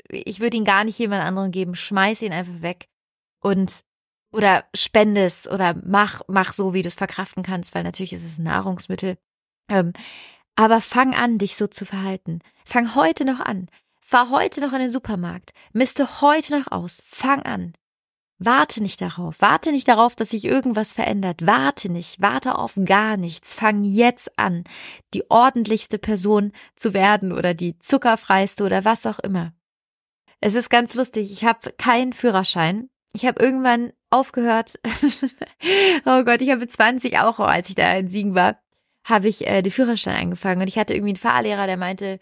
Ich 0.08 0.40
würde 0.40 0.56
ihn 0.56 0.64
gar 0.64 0.84
nicht 0.84 0.98
jemand 0.98 1.22
anderem 1.22 1.50
geben. 1.50 1.74
Schmeiß 1.74 2.22
ihn 2.22 2.32
einfach 2.32 2.62
weg. 2.62 2.88
Und 3.40 3.84
oder 4.36 4.64
spende 4.74 5.24
es 5.24 5.48
oder 5.48 5.74
mach, 5.84 6.20
mach 6.28 6.52
so, 6.52 6.74
wie 6.74 6.82
du 6.82 6.88
es 6.88 6.94
verkraften 6.94 7.42
kannst, 7.42 7.74
weil 7.74 7.82
natürlich 7.82 8.12
ist 8.12 8.24
es 8.24 8.38
ein 8.38 8.44
Nahrungsmittel. 8.44 9.16
Ähm, 9.68 9.94
aber 10.54 10.80
fang 10.80 11.14
an, 11.14 11.38
dich 11.38 11.56
so 11.56 11.66
zu 11.66 11.86
verhalten. 11.86 12.40
Fang 12.64 12.94
heute 12.94 13.24
noch 13.24 13.40
an. 13.40 13.68
Fahr 14.00 14.30
heute 14.30 14.60
noch 14.60 14.72
in 14.72 14.80
den 14.80 14.90
Supermarkt. 14.90 15.52
Miste 15.72 16.20
heute 16.20 16.58
noch 16.58 16.70
aus. 16.70 17.02
Fang 17.06 17.42
an. 17.42 17.72
Warte 18.38 18.82
nicht 18.82 19.00
darauf. 19.00 19.40
Warte 19.40 19.72
nicht 19.72 19.88
darauf, 19.88 20.14
dass 20.14 20.30
sich 20.30 20.44
irgendwas 20.44 20.92
verändert. 20.92 21.46
Warte 21.46 21.88
nicht. 21.88 22.20
Warte 22.20 22.56
auf 22.56 22.74
gar 22.84 23.16
nichts. 23.16 23.54
Fang 23.54 23.84
jetzt 23.84 24.38
an, 24.38 24.64
die 25.14 25.28
ordentlichste 25.30 25.98
Person 25.98 26.52
zu 26.76 26.92
werden 26.92 27.32
oder 27.32 27.54
die 27.54 27.78
zuckerfreiste 27.78 28.64
oder 28.64 28.84
was 28.84 29.06
auch 29.06 29.18
immer. 29.18 29.52
Es 30.40 30.54
ist 30.54 30.68
ganz 30.68 30.94
lustig. 30.94 31.32
Ich 31.32 31.44
habe 31.44 31.72
keinen 31.72 32.12
Führerschein. 32.12 32.90
Ich 33.12 33.24
habe 33.24 33.42
irgendwann 33.42 33.92
aufgehört. 34.16 34.78
oh 36.06 36.24
Gott, 36.24 36.42
ich 36.42 36.50
habe 36.50 36.66
20 36.66 37.18
auch, 37.18 37.38
als 37.40 37.68
ich 37.68 37.74
da 37.74 37.92
in 37.92 38.08
Siegen 38.08 38.34
war, 38.34 38.60
habe 39.04 39.28
ich 39.28 39.46
äh, 39.46 39.62
den 39.62 39.72
Führerschein 39.72 40.16
angefangen 40.16 40.62
und 40.62 40.68
ich 40.68 40.78
hatte 40.78 40.94
irgendwie 40.94 41.10
einen 41.10 41.16
Fahrlehrer, 41.16 41.66
der 41.66 41.76
meinte, 41.76 42.18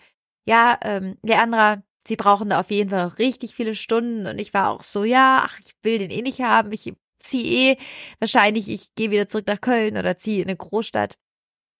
ja, 0.47 0.79
ähm, 0.83 1.17
Leandra, 1.23 1.83
Sie 2.07 2.17
brauchen 2.17 2.51
da 2.51 2.61
auf 2.61 2.71
jeden 2.71 2.91
Fall 2.91 3.07
noch 3.07 3.19
richtig 3.19 3.55
viele 3.55 3.75
Stunden 3.75 4.27
und 4.27 4.39
ich 4.39 4.53
war 4.53 4.71
auch 4.71 4.83
so, 4.83 5.05
ja, 5.05 5.43
ach, 5.47 5.59
ich 5.61 5.73
will 5.83 5.99
den 5.99 6.11
eh 6.11 6.21
nicht 6.21 6.43
haben, 6.43 6.71
ich 6.73 6.93
ziehe 7.19 7.73
eh 7.73 7.79
wahrscheinlich, 8.21 8.69
ich 8.69 8.95
gehe 8.95 9.11
wieder 9.11 9.27
zurück 9.27 9.47
nach 9.47 9.61
Köln 9.61 9.97
oder 9.97 10.19
ziehe 10.19 10.43
in 10.43 10.49
eine 10.49 10.57
Großstadt. 10.57 11.17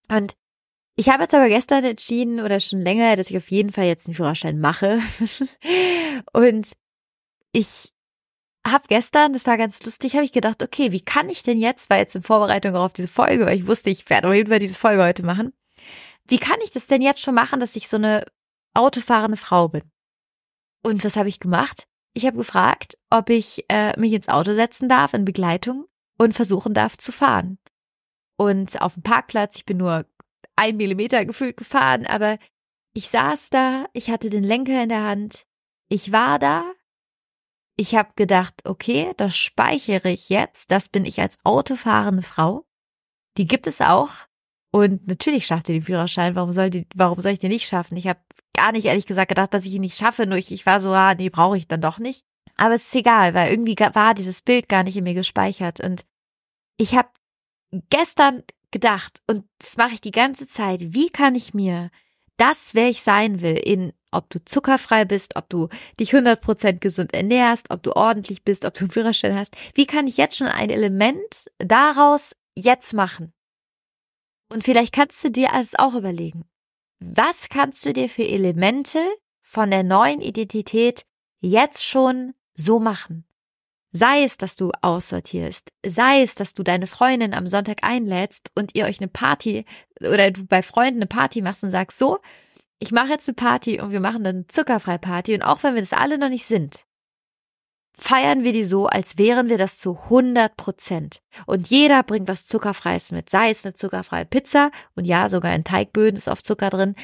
Und 0.09 0.35
ich 0.97 1.11
habe 1.11 1.25
jetzt 1.25 1.35
aber 1.35 1.49
gestern 1.49 1.85
entschieden 1.85 2.41
oder 2.41 2.61
schon 2.61 2.81
länger, 2.81 3.17
dass 3.17 3.29
ich 3.29 3.37
auf 3.37 3.51
jeden 3.51 3.73
Fall 3.73 3.85
jetzt 3.85 4.07
einen 4.07 4.15
Führerschein 4.15 4.61
mache. 4.61 5.01
und 6.33 6.73
ich 7.53 7.94
habe 8.67 8.85
gestern, 8.89 9.33
das 9.33 9.47
war 9.47 9.59
ganz 9.59 9.83
lustig, 9.83 10.15
habe 10.15 10.25
ich 10.25 10.33
gedacht, 10.33 10.63
okay, 10.63 10.93
wie 10.93 11.03
kann 11.03 11.29
ich 11.29 11.43
denn 11.43 11.59
jetzt, 11.59 11.91
weil 11.91 12.01
jetzt 12.01 12.17
in 12.17 12.23
Vorbereitung 12.23 12.77
auf 12.77 12.93
diese 12.93 13.09
Folge, 13.09 13.47
weil 13.47 13.57
ich 13.57 13.67
wusste, 13.67 13.91
ich 13.91 14.09
werde 14.09 14.29
auf 14.29 14.35
jeden 14.35 14.51
Fall 14.51 14.59
diese 14.59 14.75
Folge 14.75 15.03
heute 15.03 15.23
machen, 15.23 15.53
wie 16.27 16.39
kann 16.39 16.59
ich 16.65 16.71
das 16.71 16.87
denn 16.87 17.03
jetzt 17.03 17.21
schon 17.21 17.35
machen, 17.35 17.61
dass 17.61 17.77
ich 17.77 17.89
so 17.89 17.97
eine 17.97 18.25
autofahrende 18.73 19.37
Frau 19.37 19.69
bin? 19.69 19.83
Und 20.83 21.05
was 21.05 21.17
habe 21.17 21.29
ich 21.29 21.41
gemacht? 21.41 21.87
Ich 22.15 22.27
habe 22.27 22.37
gefragt, 22.37 22.97
ob 23.11 23.29
ich 23.29 23.65
äh, 23.69 23.99
mich 23.99 24.13
ins 24.13 24.29
Auto 24.29 24.55
setzen 24.55 24.89
darf 24.89 25.15
in 25.15 25.25
Begleitung 25.25 25.87
und 26.19 26.33
versuchen 26.33 26.73
darf 26.73 26.97
zu 26.97 27.13
fahren. 27.13 27.59
Und 28.37 28.81
auf 28.81 28.95
dem 28.95 29.03
Parkplatz, 29.03 29.57
ich 29.57 29.67
bin 29.67 29.79
nur 29.79 30.07
ein 30.57 30.77
Millimeter 30.77 31.25
gefühlt 31.25 31.57
gefahren, 31.57 32.07
aber 32.07 32.39
ich 32.95 33.09
saß 33.09 33.51
da, 33.51 33.87
ich 33.93 34.11
hatte 34.11 34.31
den 34.31 34.45
Lenker 34.45 34.83
in 34.83 34.89
der 34.89 35.03
Hand, 35.03 35.45
ich 35.89 36.13
war 36.13 36.39
da, 36.39 36.65
ich 37.77 37.95
habe 37.95 38.11
gedacht, 38.17 38.55
okay, 38.65 39.13
das 39.17 39.37
speichere 39.37 40.11
ich 40.11 40.29
jetzt. 40.29 40.71
Das 40.71 40.89
bin 40.89 41.05
ich 41.05 41.21
als 41.21 41.39
autofahrende 41.45 42.23
Frau. 42.23 42.65
Die 43.37 43.47
gibt 43.47 43.67
es 43.67 43.81
auch. 43.81 44.11
Und 44.71 45.07
natürlich 45.07 45.47
schafft 45.47 45.69
ihr 45.69 45.77
den 45.77 45.83
Führerschein. 45.83 46.35
Warum 46.35 46.53
soll 46.53 46.71
die, 46.71 46.87
warum 46.95 47.21
soll 47.21 47.33
ich 47.33 47.39
den 47.39 47.51
nicht 47.51 47.67
schaffen? 47.67 47.97
Ich 47.97 48.07
habe 48.07 48.21
gar 48.55 48.73
nicht 48.73 48.87
ehrlich 48.87 49.07
gesagt 49.07 49.29
gedacht, 49.29 49.55
dass 49.55 49.67
ich 49.67 49.73
ihn 49.73 49.81
nicht 49.81 49.97
schaffe. 49.97 50.27
Nur 50.27 50.39
ich, 50.39 50.53
ich 50.53 50.67
war 50.67 50.81
so, 50.81 50.93
ah, 50.93 51.15
nee, 51.15 51.31
brauche 51.31 51.57
ich 51.57 51.69
dann 51.69 51.81
doch 51.81 51.99
nicht. 51.99 52.25
Aber 52.57 52.75
es 52.75 52.87
ist 52.87 52.95
egal, 52.95 53.35
weil 53.35 53.51
irgendwie 53.51 53.77
war 53.77 54.15
dieses 54.15 54.43
Bild 54.43 54.69
gar 54.69 54.85
nicht 54.85 54.97
in 54.97 55.05
mir 55.05 55.15
gespeichert. 55.15 55.81
Und 55.81 56.07
ich 56.77 56.95
habe 56.95 57.09
gestern 57.91 58.45
gedacht, 58.71 59.21
und 59.27 59.45
das 59.59 59.77
mache 59.77 59.95
ich 59.95 60.01
die 60.01 60.13
ganze 60.13 60.47
Zeit, 60.47 60.81
wie 60.95 61.11
kann 61.11 61.35
ich 61.35 61.55
mir 61.55 61.91
das, 62.37 62.75
wer 62.75 62.89
ich 62.89 63.03
sein 63.03 63.41
will, 63.41 63.57
in 63.57 63.93
ob 64.11 64.31
du 64.31 64.43
zuckerfrei 64.45 65.05
bist, 65.05 65.37
ob 65.37 65.49
du 65.49 65.69
dich 65.99 66.15
100% 66.15 66.79
gesund 66.79 67.13
ernährst, 67.13 67.71
ob 67.71 67.83
du 67.83 67.97
ordentlich 67.97 68.45
bist, 68.45 68.65
ob 68.65 68.75
du 68.75 68.85
einen 68.85 68.91
Führerschein 68.91 69.35
hast. 69.35 69.57
Wie 69.75 69.87
kann 69.87 70.07
ich 70.07 70.17
jetzt 70.17 70.37
schon 70.37 70.47
ein 70.47 70.71
Element 70.71 71.51
daraus 71.59 72.35
jetzt 72.55 72.95
machen? 72.95 73.33
Und 74.53 74.63
vielleicht 74.63 74.95
kannst 74.95 75.23
du 75.25 75.31
dir 75.31 75.53
alles 75.53 75.75
auch 75.77 75.95
überlegen. 75.95 76.45
Was 77.01 77.49
kannst 77.49 77.85
du 77.85 77.93
dir 77.93 78.09
für 78.09 78.27
Elemente 78.27 79.01
von 79.43 79.71
der 79.71 79.83
neuen 79.83 80.21
Identität 80.21 81.05
jetzt 81.41 81.85
schon 81.85 82.35
so 82.55 82.79
machen? 82.79 83.25
Sei 83.97 84.25
es, 84.25 84.37
dass 84.37 84.57
du 84.57 84.73
aussortierst, 84.83 85.69
sei 85.87 86.23
es, 86.23 86.35
dass 86.35 86.53
du 86.53 86.65
deine 86.65 86.89
Freundin 86.89 87.33
am 87.33 87.47
Sonntag 87.47 87.85
einlädst 87.85 88.51
und 88.57 88.75
ihr 88.75 88.87
euch 88.87 88.99
eine 88.99 89.07
Party 89.07 89.65
oder 90.01 90.33
du 90.33 90.45
bei 90.47 90.63
Freunden 90.63 90.99
eine 90.99 91.07
Party 91.07 91.43
machst 91.43 91.63
und 91.63 91.71
sagst, 91.71 91.97
so, 91.97 92.19
ich 92.81 92.91
mache 92.91 93.11
jetzt 93.11 93.29
eine 93.29 93.37
Party 93.37 93.81
und 93.81 93.93
wir 93.93 94.01
machen 94.01 94.27
eine 94.27 94.49
zuckerfreie 94.49 94.99
Party 94.99 95.35
und 95.35 95.43
auch 95.43 95.63
wenn 95.63 95.75
wir 95.75 95.83
das 95.83 95.93
alle 95.93 96.19
noch 96.19 96.29
nicht 96.29 96.45
sind, 96.45 96.85
feiern 97.97 98.43
wir 98.43 98.53
die 98.53 98.65
so, 98.65 98.87
als 98.87 99.17
wären 99.17 99.49
wir 99.49 99.59
das 99.59 99.79
zu 99.79 99.97
100 99.97 100.57
Prozent. 100.57 101.23
Und 101.47 101.69
jeder 101.71 102.03
bringt 102.03 102.27
was 102.27 102.47
Zuckerfreies 102.47 103.13
mit, 103.13 103.31
sei 103.31 103.51
es 103.51 103.65
eine 103.65 103.75
zuckerfreie 103.75 104.25
Pizza 104.25 104.73
und 104.97 105.05
ja, 105.05 105.29
sogar 105.29 105.55
in 105.55 105.63
Teigböden 105.63 106.19
ist 106.19 106.27
oft 106.27 106.45
Zucker 106.45 106.71
drin, 106.71 106.97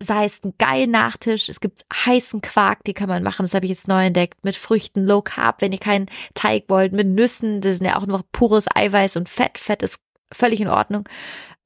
sei 0.00 0.24
es 0.24 0.42
ein 0.44 0.54
geiler 0.58 0.86
Nachtisch, 0.86 1.48
es 1.48 1.60
gibt 1.60 1.84
heißen 1.92 2.40
Quark, 2.40 2.84
die 2.84 2.94
kann 2.94 3.08
man 3.08 3.22
machen, 3.22 3.42
das 3.42 3.54
habe 3.54 3.66
ich 3.66 3.70
jetzt 3.70 3.88
neu 3.88 4.06
entdeckt, 4.06 4.44
mit 4.44 4.56
Früchten, 4.56 5.04
Low 5.04 5.22
Carb, 5.22 5.60
wenn 5.60 5.72
ihr 5.72 5.78
keinen 5.78 6.06
Teig 6.34 6.64
wollt, 6.68 6.92
mit 6.92 7.08
Nüssen, 7.08 7.60
das 7.60 7.78
sind 7.78 7.86
ja 7.86 7.98
auch 7.98 8.06
nur 8.06 8.24
pures 8.32 8.66
Eiweiß 8.72 9.16
und 9.16 9.28
Fett, 9.28 9.58
Fett 9.58 9.82
ist 9.82 10.00
völlig 10.32 10.60
in 10.60 10.68
Ordnung. 10.68 11.04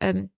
Ähm, 0.01 0.31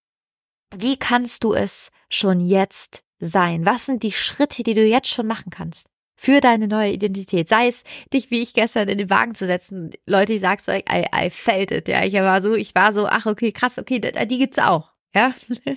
wie 0.74 0.96
kannst 0.96 1.44
du 1.44 1.54
es 1.54 1.90
schon 2.10 2.40
jetzt 2.40 3.04
sein? 3.20 3.64
Was 3.64 3.86
sind 3.86 4.02
die 4.02 4.12
Schritte, 4.12 4.62
die 4.62 4.74
du 4.74 4.84
jetzt 4.84 5.08
schon 5.08 5.26
machen 5.26 5.50
kannst? 5.50 5.86
Für 6.16 6.40
deine 6.40 6.68
neue 6.68 6.92
Identität. 6.92 7.48
Sei 7.48 7.68
es, 7.68 7.82
dich 8.12 8.30
wie 8.30 8.40
ich 8.40 8.54
gestern 8.54 8.88
in 8.88 8.98
den 8.98 9.10
Wagen 9.10 9.34
zu 9.34 9.46
setzen. 9.46 9.90
Leute, 10.06 10.32
ich 10.32 10.40
sag's 10.40 10.68
euch, 10.68 10.84
I, 10.90 11.06
I 11.14 11.30
felt 11.30 11.70
it. 11.70 11.88
Ja, 11.88 12.04
ich 12.04 12.14
war 12.14 12.40
so, 12.40 12.54
ich 12.54 12.74
war 12.74 12.92
so, 12.92 13.06
ach, 13.06 13.26
okay, 13.26 13.52
krass, 13.52 13.78
okay, 13.78 14.00
die 14.00 14.38
gibt's 14.38 14.58
auch. 14.58 14.93
Ja, 15.14 15.32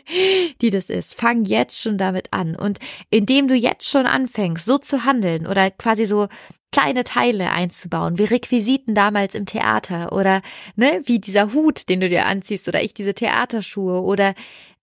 die 0.61 0.69
das 0.69 0.89
ist. 0.89 1.15
Fang 1.15 1.45
jetzt 1.45 1.79
schon 1.79 1.97
damit 1.97 2.33
an. 2.33 2.55
Und 2.55 2.79
indem 3.09 3.47
du 3.47 3.55
jetzt 3.55 3.87
schon 3.87 4.05
anfängst, 4.05 4.65
so 4.65 4.77
zu 4.77 5.05
handeln 5.05 5.45
oder 5.45 5.69
quasi 5.71 6.05
so 6.05 6.27
kleine 6.71 7.03
Teile 7.03 7.51
einzubauen, 7.51 8.17
wie 8.17 8.25
Requisiten 8.25 8.93
damals 8.93 9.35
im 9.35 9.45
Theater 9.45 10.11
oder 10.11 10.41
ne, 10.75 11.01
wie 11.05 11.19
dieser 11.19 11.53
Hut, 11.53 11.87
den 11.89 12.01
du 12.01 12.09
dir 12.09 12.25
anziehst 12.25 12.67
oder 12.67 12.83
ich 12.83 12.93
diese 12.93 13.13
Theaterschuhe 13.13 14.01
oder 14.01 14.33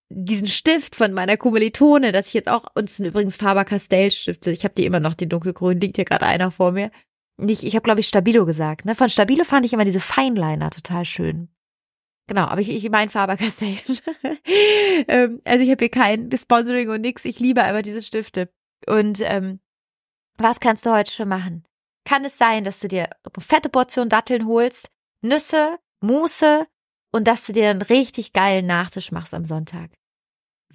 diesen 0.09 0.49
Stift 0.49 0.95
von 0.95 1.13
meiner 1.13 1.37
Kommilitone, 1.37 2.13
dass 2.13 2.29
ich 2.29 2.35
jetzt 2.35 2.49
auch, 2.49 2.65
und 2.75 2.89
es 2.89 2.97
sind 2.97 3.07
übrigens 3.07 3.37
Faber-Castell-Stifte, 3.37 4.51
ich 4.51 4.65
habe 4.65 4.75
die 4.75 4.87
immer 4.87 5.01
noch, 5.01 5.15
die 5.15 5.29
dunkelgrün, 5.29 5.81
liegt 5.81 5.97
hier 5.97 6.05
gerade 6.05 6.27
einer 6.27 6.51
vor 6.51 6.73
mir. 6.73 6.91
Nicht, 7.37 7.65
ich 7.65 7.75
habe 7.75 7.83
glaube 7.83 8.01
ich 8.01 8.07
Stabilo 8.07 8.47
gesagt, 8.47 8.85
ne? 8.85 8.95
Von 8.95 9.09
Stabilo 9.09 9.45
fand 9.45 9.67
ich 9.67 9.73
immer 9.73 9.85
diese 9.85 10.01
Feinliner 10.01 10.71
total 10.71 11.05
schön. 11.05 11.49
Genau, 12.27 12.47
aber 12.47 12.61
ich, 12.61 12.71
ich 12.71 12.89
meine 12.91 13.11
Faber-Castell. 13.11 13.77
ähm, 15.09 15.43
also 15.45 15.63
ich 15.65 15.71
habe 15.71 15.85
hier 15.85 15.91
kein 15.91 16.31
Sponsoring 16.35 16.89
und 16.89 17.03
nix, 17.03 17.25
ich 17.25 17.39
liebe 17.39 17.63
aber 17.65 17.83
diese 17.83 18.03
Stifte. 18.03 18.51
Und 18.87 19.21
ähm, 19.21 19.61
was 20.37 20.61
kannst 20.61 20.87
du 20.87 20.91
heute 20.91 21.11
schon 21.11 21.29
machen? 21.29 21.65
Kann 22.05 22.25
es 22.25 22.39
sein, 22.39 22.65
dass 22.65 22.81
du 22.81 22.89
dir 22.89 23.05
eine 23.05 23.45
fette 23.45 23.69
Portion 23.69 24.09
Datteln 24.09 24.47
holst, 24.47 24.89
Nüsse, 25.23 25.79
Muße 26.01 26.67
und 27.13 27.29
dass 27.29 27.47
du 27.47 27.53
dir 27.53 27.71
einen 27.71 27.83
richtig 27.83 28.33
geilen 28.33 28.67
Nachtisch 28.67 29.13
machst 29.13 29.35
am 29.35 29.45
Sonntag? 29.45 29.91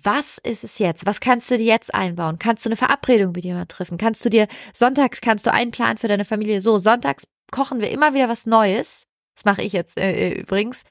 was 0.04 0.38
ist 0.40 0.64
es 0.64 0.80
jetzt? 0.80 1.06
Was 1.06 1.20
kannst 1.20 1.50
du 1.52 1.58
dir 1.58 1.66
jetzt 1.66 1.94
einbauen? 1.94 2.40
Kannst 2.40 2.66
du 2.66 2.70
eine 2.70 2.78
Verabredung 2.78 3.34
mit 3.34 3.44
jemandem 3.44 3.68
treffen? 3.68 3.98
Kannst 3.98 4.24
du 4.24 4.30
dir 4.30 4.48
sonntags 4.74 5.22
kannst 5.22 5.46
du 5.46 5.54
einen 5.54 5.72
Plan 5.72 5.98
für 5.98 6.08
deine 6.08 6.26
Familie? 6.26 6.62
So 6.62 6.78
sonntags 6.78 7.28
kochen 7.52 7.82
wir 7.82 7.92
immer 7.92 8.14
wieder 8.14 8.30
was 8.30 8.46
Neues. 8.46 9.06
Das 9.36 9.46
mache 9.46 9.62
ich 9.62 9.74
jetzt 9.74 9.98
äh, 10.00 10.32
übrigens 10.34 10.84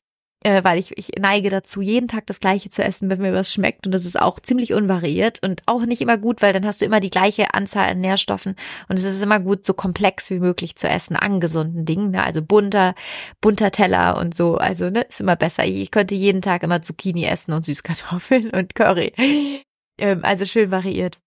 äh, 0.45 0.63
weil 0.63 0.79
ich, 0.79 0.97
ich 0.97 1.11
neige 1.19 1.51
dazu, 1.51 1.81
jeden 1.81 2.07
Tag 2.07 2.27
das 2.27 2.41
Gleiche 2.41 2.71
zu 2.71 2.83
essen, 2.83 3.11
wenn 3.11 3.21
mir 3.21 3.33
was 3.33 3.53
schmeckt. 3.53 3.87
Und 3.87 3.93
das 3.93 4.05
ist 4.05 4.21
auch 4.21 4.39
ziemlich 4.39 4.73
unvariiert 4.73 5.43
und 5.43 5.63
auch 5.67 5.85
nicht 5.85 6.01
immer 6.01 6.17
gut, 6.17 6.43
weil 6.43 6.53
dann 6.53 6.65
hast 6.65 6.81
du 6.81 6.85
immer 6.85 7.01
die 7.01 7.11
gleiche 7.11 7.55
Anzahl 7.55 7.89
an 7.89 8.01
Nährstoffen. 8.01 8.55
Und 8.89 8.99
es 8.99 9.05
ist 9.05 9.23
immer 9.23 9.41
gut, 9.41 9.67
so 9.67 9.75
komplex 9.75 10.31
wie 10.31 10.39
möglich 10.39 10.77
zu 10.77 10.89
essen 10.89 11.17
an 11.17 11.41
gesunden 11.41 11.85
Dingen. 11.85 12.13
Ne? 12.13 12.23
Also 12.23 12.41
bunter, 12.43 12.95
bunter 13.41 13.73
Teller 13.73 14.17
und 14.19 14.35
so. 14.35 14.57
Also 14.57 14.91
ne, 14.91 15.03
ist 15.03 15.21
immer 15.21 15.37
besser. 15.37 15.65
Ich 15.65 15.91
könnte 15.91 16.15
jeden 16.15 16.43
Tag 16.43 16.63
immer 16.63 16.83
Zucchini 16.83 17.25
essen 17.25 17.53
und 17.53 17.65
Süßkartoffeln 17.65 18.51
und 18.53 18.75
Curry. 18.75 19.13
Ähm, 19.99 20.21
also 20.23 20.45
schön 20.45 20.71
variiert. 20.71 21.19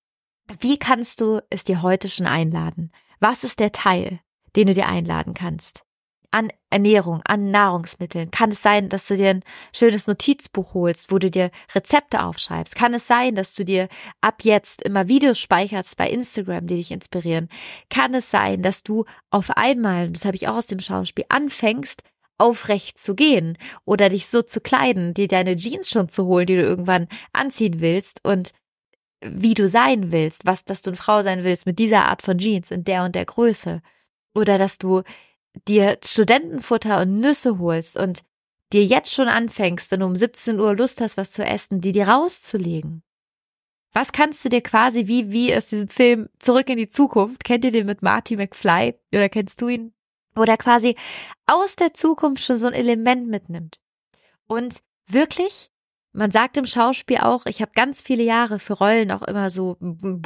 Wie 0.59 0.77
kannst 0.77 1.21
du 1.21 1.41
es 1.49 1.63
dir 1.63 1.81
heute 1.81 2.09
schon 2.09 2.27
einladen? 2.27 2.91
Was 3.19 3.43
ist 3.43 3.59
der 3.59 3.71
Teil, 3.71 4.19
den 4.55 4.67
du 4.67 4.73
dir 4.73 4.87
einladen 4.87 5.33
kannst? 5.33 5.83
An 6.31 6.49
Ernährung, 6.69 7.21
an 7.25 7.51
Nahrungsmitteln? 7.51 8.31
Kann 8.31 8.51
es 8.51 8.61
sein, 8.61 8.89
dass 8.89 9.07
du 9.07 9.17
dir 9.17 9.29
ein 9.29 9.43
schönes 9.73 10.07
Notizbuch 10.07 10.73
holst, 10.73 11.11
wo 11.11 11.19
du 11.19 11.29
dir 11.29 11.51
Rezepte 11.75 12.23
aufschreibst? 12.23 12.75
Kann 12.75 12.93
es 12.93 13.07
sein, 13.07 13.35
dass 13.35 13.53
du 13.53 13.63
dir 13.63 13.89
ab 14.21 14.43
jetzt 14.43 14.81
immer 14.81 15.07
Videos 15.07 15.39
speicherst 15.39 15.97
bei 15.97 16.09
Instagram, 16.09 16.67
die 16.67 16.77
dich 16.77 16.91
inspirieren? 16.91 17.49
Kann 17.89 18.13
es 18.13 18.31
sein, 18.31 18.61
dass 18.61 18.83
du 18.83 19.05
auf 19.29 19.51
einmal, 19.51 20.09
das 20.09 20.25
habe 20.25 20.35
ich 20.35 20.47
auch 20.47 20.55
aus 20.55 20.67
dem 20.67 20.79
Schauspiel, 20.79 21.25
anfängst, 21.29 22.03
aufrecht 22.37 22.97
zu 22.97 23.13
gehen 23.13 23.57
oder 23.85 24.09
dich 24.09 24.27
so 24.27 24.41
zu 24.41 24.61
kleiden, 24.61 25.13
dir 25.13 25.27
deine 25.27 25.55
Jeans 25.55 25.89
schon 25.89 26.09
zu 26.09 26.25
holen, 26.25 26.47
die 26.47 26.55
du 26.55 26.63
irgendwann 26.63 27.07
anziehen 27.33 27.81
willst 27.81 28.25
und 28.25 28.51
wie 29.23 29.53
du 29.53 29.69
sein 29.69 30.11
willst, 30.11 30.45
was, 30.45 30.65
dass 30.65 30.81
du 30.81 30.89
eine 30.89 30.97
Frau 30.97 31.21
sein 31.21 31.43
willst 31.43 31.67
mit 31.67 31.77
dieser 31.77 32.05
Art 32.05 32.23
von 32.23 32.39
Jeans 32.39 32.71
in 32.71 32.83
der 32.83 33.03
und 33.03 33.13
der 33.13 33.25
Größe. 33.25 33.81
Oder 34.33 34.57
dass 34.57 34.79
du 34.79 35.03
dir 35.67 35.97
Studentenfutter 36.03 37.01
und 37.01 37.19
Nüsse 37.19 37.59
holst 37.59 37.97
und 37.97 38.23
dir 38.73 38.83
jetzt 38.83 39.13
schon 39.13 39.27
anfängst, 39.27 39.91
wenn 39.91 39.99
du 39.99 40.05
um 40.05 40.15
17 40.15 40.59
Uhr 40.59 40.75
Lust 40.75 41.01
hast, 41.01 41.17
was 41.17 41.31
zu 41.31 41.43
essen, 41.43 41.81
die 41.81 41.91
dir 41.91 42.07
rauszulegen. 42.07 43.03
Was 43.93 44.13
kannst 44.13 44.45
du 44.45 44.49
dir 44.49 44.61
quasi 44.61 45.07
wie, 45.07 45.31
wie 45.31 45.53
aus 45.55 45.67
diesem 45.67 45.89
Film 45.89 46.29
Zurück 46.39 46.69
in 46.69 46.77
die 46.77 46.87
Zukunft, 46.87 47.43
kennt 47.43 47.65
ihr 47.65 47.71
den 47.71 47.85
mit 47.85 48.01
Marty 48.01 48.37
McFly 48.37 48.95
oder 49.13 49.27
kennst 49.27 49.61
du 49.61 49.67
ihn? 49.67 49.93
Oder 50.37 50.55
quasi 50.55 50.95
aus 51.45 51.75
der 51.75 51.93
Zukunft 51.93 52.41
schon 52.41 52.57
so 52.57 52.67
ein 52.67 52.73
Element 52.73 53.27
mitnimmt. 53.27 53.81
Und 54.47 54.81
wirklich 55.07 55.71
man 56.13 56.31
sagt 56.31 56.57
im 56.57 56.65
Schauspiel 56.65 57.17
auch, 57.17 57.45
ich 57.45 57.61
habe 57.61 57.71
ganz 57.73 58.01
viele 58.01 58.23
Jahre 58.23 58.59
für 58.59 58.73
Rollen 58.73 59.11
auch 59.11 59.21
immer 59.21 59.49
so, 59.49 59.77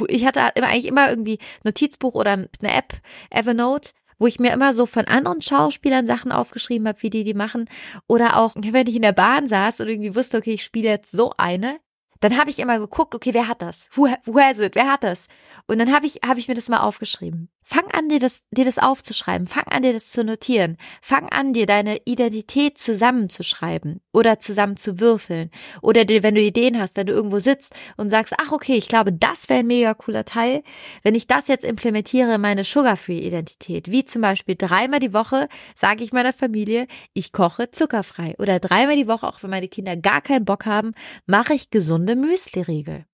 ich 0.08 0.26
hatte 0.26 0.40
immer 0.56 0.66
eigentlich 0.66 0.86
immer 0.86 1.08
irgendwie 1.08 1.38
Notizbuch 1.62 2.14
oder 2.14 2.32
eine 2.32 2.48
App, 2.74 3.00
Evernote, 3.30 3.92
wo 4.18 4.26
ich 4.26 4.40
mir 4.40 4.52
immer 4.52 4.72
so 4.72 4.86
von 4.86 5.06
anderen 5.06 5.42
Schauspielern 5.42 6.06
Sachen 6.06 6.32
aufgeschrieben 6.32 6.88
habe, 6.88 7.02
wie 7.02 7.10
die 7.10 7.24
die 7.24 7.34
machen. 7.34 7.68
Oder 8.06 8.36
auch, 8.36 8.54
wenn 8.56 8.86
ich 8.86 8.96
in 8.96 9.02
der 9.02 9.12
Bahn 9.12 9.46
saß 9.46 9.80
und 9.80 9.88
irgendwie 9.88 10.14
wusste, 10.14 10.38
okay, 10.38 10.54
ich 10.54 10.64
spiele 10.64 10.88
jetzt 10.88 11.12
so 11.12 11.32
eine, 11.36 11.78
dann 12.20 12.38
habe 12.38 12.50
ich 12.50 12.58
immer 12.58 12.78
geguckt, 12.78 13.14
okay, 13.14 13.34
wer 13.34 13.48
hat 13.48 13.62
das? 13.62 13.90
Who, 13.94 14.08
who 14.24 14.40
has 14.40 14.58
it? 14.58 14.74
Wer 14.74 14.90
hat 14.90 15.04
das? 15.04 15.26
Und 15.66 15.78
dann 15.78 15.92
habe 15.92 16.06
ich, 16.06 16.20
hab 16.26 16.38
ich 16.38 16.48
mir 16.48 16.54
das 16.54 16.68
mal 16.68 16.80
aufgeschrieben. 16.80 17.50
Fang 17.68 17.90
an, 17.90 18.08
dir 18.08 18.20
das, 18.20 18.44
dir 18.52 18.64
das 18.64 18.78
aufzuschreiben. 18.78 19.48
Fang 19.48 19.64
an, 19.64 19.82
dir 19.82 19.92
das 19.92 20.06
zu 20.06 20.22
notieren. 20.22 20.76
Fang 21.02 21.28
an, 21.30 21.52
dir 21.52 21.66
deine 21.66 21.98
Identität 22.04 22.78
zusammenzuschreiben 22.78 24.00
oder 24.12 24.38
zusammen 24.38 24.76
zu 24.76 25.00
würfeln. 25.00 25.50
Oder 25.82 26.04
dir, 26.04 26.22
wenn 26.22 26.36
du 26.36 26.40
Ideen 26.40 26.78
hast, 26.80 26.96
wenn 26.96 27.08
du 27.08 27.12
irgendwo 27.12 27.40
sitzt 27.40 27.74
und 27.96 28.08
sagst, 28.08 28.34
ach 28.40 28.52
okay, 28.52 28.76
ich 28.76 28.86
glaube, 28.86 29.12
das 29.12 29.48
wäre 29.48 29.60
ein 29.60 29.66
mega 29.66 29.94
cooler 29.94 30.24
Teil, 30.24 30.62
wenn 31.02 31.16
ich 31.16 31.26
das 31.26 31.48
jetzt 31.48 31.64
implementiere 31.64 32.36
in 32.36 32.40
meine 32.40 32.62
Sugar-Free-Identität. 32.62 33.90
Wie 33.90 34.04
zum 34.04 34.22
Beispiel 34.22 34.54
dreimal 34.54 35.00
die 35.00 35.12
Woche 35.12 35.48
sage 35.74 36.04
ich 36.04 36.12
meiner 36.12 36.32
Familie, 36.32 36.86
ich 37.14 37.32
koche 37.32 37.72
zuckerfrei. 37.72 38.36
Oder 38.38 38.60
dreimal 38.60 38.94
die 38.94 39.08
Woche, 39.08 39.26
auch 39.26 39.42
wenn 39.42 39.50
meine 39.50 39.66
Kinder 39.66 39.96
gar 39.96 40.20
keinen 40.20 40.44
Bock 40.44 40.66
haben, 40.66 40.92
mache 41.26 41.54
ich 41.54 41.70
gesunde 41.70 42.14
Müsli-Riegel. 42.14 43.06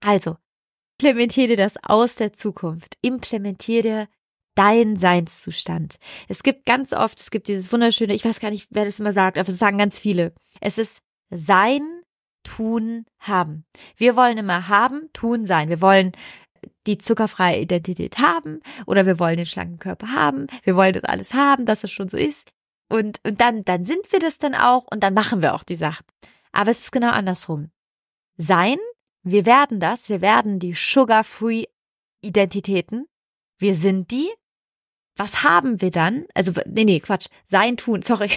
Also, 0.00 0.36
implementiere 0.98 1.54
das 1.54 1.76
aus 1.82 2.16
der 2.16 2.32
Zukunft. 2.32 2.96
Implementiere 3.02 4.08
deinen 4.56 4.96
Seinszustand. 4.96 5.98
Es 6.26 6.42
gibt 6.42 6.66
ganz 6.66 6.92
oft, 6.92 7.20
es 7.20 7.30
gibt 7.30 7.46
dieses 7.46 7.72
wunderschöne, 7.72 8.14
ich 8.14 8.24
weiß 8.24 8.40
gar 8.40 8.50
nicht, 8.50 8.66
wer 8.70 8.84
das 8.84 8.98
immer 8.98 9.12
sagt, 9.12 9.38
aber 9.38 9.48
es 9.48 9.58
sagen 9.58 9.78
ganz 9.78 10.00
viele. 10.00 10.34
Es 10.60 10.76
ist 10.76 11.00
sein, 11.30 11.82
tun, 12.42 13.04
haben. 13.20 13.64
Wir 13.96 14.16
wollen 14.16 14.38
immer 14.38 14.66
haben, 14.68 15.10
tun, 15.12 15.44
sein. 15.44 15.68
Wir 15.68 15.80
wollen 15.80 16.12
die 16.88 16.98
zuckerfreie 16.98 17.60
Identität 17.60 18.18
haben 18.18 18.60
oder 18.86 19.06
wir 19.06 19.20
wollen 19.20 19.36
den 19.36 19.46
schlanken 19.46 19.78
Körper 19.78 20.08
haben. 20.08 20.48
Wir 20.64 20.74
wollen 20.74 20.94
das 20.94 21.04
alles 21.04 21.34
haben, 21.34 21.64
dass 21.64 21.84
es 21.84 21.92
schon 21.92 22.08
so 22.08 22.16
ist. 22.16 22.50
Und, 22.88 23.20
und 23.24 23.40
dann, 23.40 23.64
dann 23.64 23.84
sind 23.84 24.10
wir 24.10 24.18
das 24.18 24.38
dann 24.38 24.56
auch 24.56 24.86
und 24.90 25.04
dann 25.04 25.14
machen 25.14 25.42
wir 25.42 25.54
auch 25.54 25.62
die 25.62 25.76
Sachen. 25.76 26.06
Aber 26.50 26.72
es 26.72 26.80
ist 26.80 26.92
genau 26.92 27.10
andersrum. 27.10 27.70
Sein 28.36 28.78
wir 29.30 29.46
werden 29.46 29.80
das, 29.80 30.08
wir 30.08 30.20
werden 30.20 30.58
die 30.58 30.74
Sugar-Free 30.74 31.64
Identitäten. 32.22 33.06
Wir 33.58 33.74
sind 33.74 34.10
die. 34.10 34.28
Was 35.16 35.42
haben 35.42 35.80
wir 35.80 35.90
dann? 35.90 36.26
Also, 36.32 36.52
nee, 36.66 36.84
nee, 36.84 37.00
Quatsch. 37.00 37.26
Sein 37.44 37.76
tun, 37.76 38.02
sorry. 38.02 38.30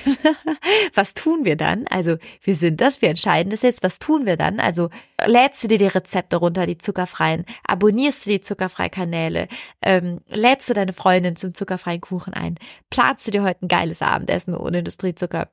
was 0.95 1.13
tun 1.13 1.45
wir 1.45 1.55
dann? 1.55 1.85
Also, 1.87 2.17
wir 2.41 2.55
sind 2.55 2.81
das, 2.81 3.03
wir 3.03 3.09
entscheiden 3.09 3.51
das 3.51 3.61
jetzt. 3.61 3.83
Was 3.83 3.99
tun 3.99 4.25
wir 4.25 4.35
dann? 4.35 4.59
Also, 4.59 4.89
lädst 5.23 5.63
du 5.63 5.67
dir 5.67 5.77
die 5.77 5.85
Rezepte 5.85 6.37
runter, 6.37 6.65
die 6.65 6.79
zuckerfreien? 6.79 7.45
Abonnierst 7.63 8.25
du 8.25 8.31
die 8.31 8.41
zuckerfreie 8.41 8.89
Kanäle? 8.89 9.47
Ähm, 9.83 10.21
lädst 10.27 10.69
du 10.69 10.73
deine 10.73 10.93
Freundin 10.93 11.35
zum 11.35 11.53
zuckerfreien 11.53 12.01
Kuchen 12.01 12.33
ein? 12.33 12.57
Planst 12.89 13.27
du 13.27 13.31
dir 13.31 13.43
heute 13.43 13.65
ein 13.65 13.67
geiles 13.67 14.01
Abendessen 14.01 14.55
ohne 14.55 14.79
Industriezucker? 14.79 15.51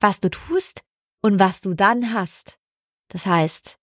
Was 0.00 0.20
du 0.20 0.28
tust 0.28 0.82
und 1.22 1.38
was 1.38 1.62
du 1.62 1.72
dann 1.72 2.12
hast. 2.12 2.58
Das 3.08 3.24
heißt, 3.24 3.77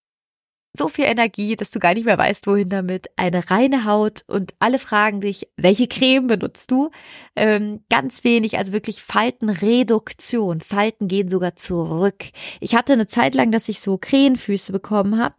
so 0.75 0.87
viel 0.87 1.05
Energie, 1.05 1.55
dass 1.55 1.69
du 1.69 1.79
gar 1.79 1.93
nicht 1.93 2.05
mehr 2.05 2.17
weißt, 2.17 2.47
wohin 2.47 2.69
damit. 2.69 3.07
Eine 3.15 3.49
reine 3.49 3.85
Haut 3.85 4.23
und 4.27 4.53
alle 4.59 4.79
fragen 4.79 5.21
dich, 5.21 5.49
welche 5.57 5.87
Creme 5.87 6.27
benutzt 6.27 6.71
du? 6.71 6.89
Ähm, 7.35 7.83
ganz 7.89 8.23
wenig, 8.23 8.57
also 8.57 8.73
wirklich 8.73 9.01
Faltenreduktion. 9.01 10.61
Falten 10.61 11.07
gehen 11.07 11.27
sogar 11.27 11.55
zurück. 11.55 12.25
Ich 12.59 12.75
hatte 12.75 12.93
eine 12.93 13.07
Zeit 13.07 13.35
lang, 13.35 13.51
dass 13.51 13.69
ich 13.69 13.79
so 13.79 13.97
Krähenfüße 13.97 14.71
bekommen 14.71 15.19
habe. 15.19 15.35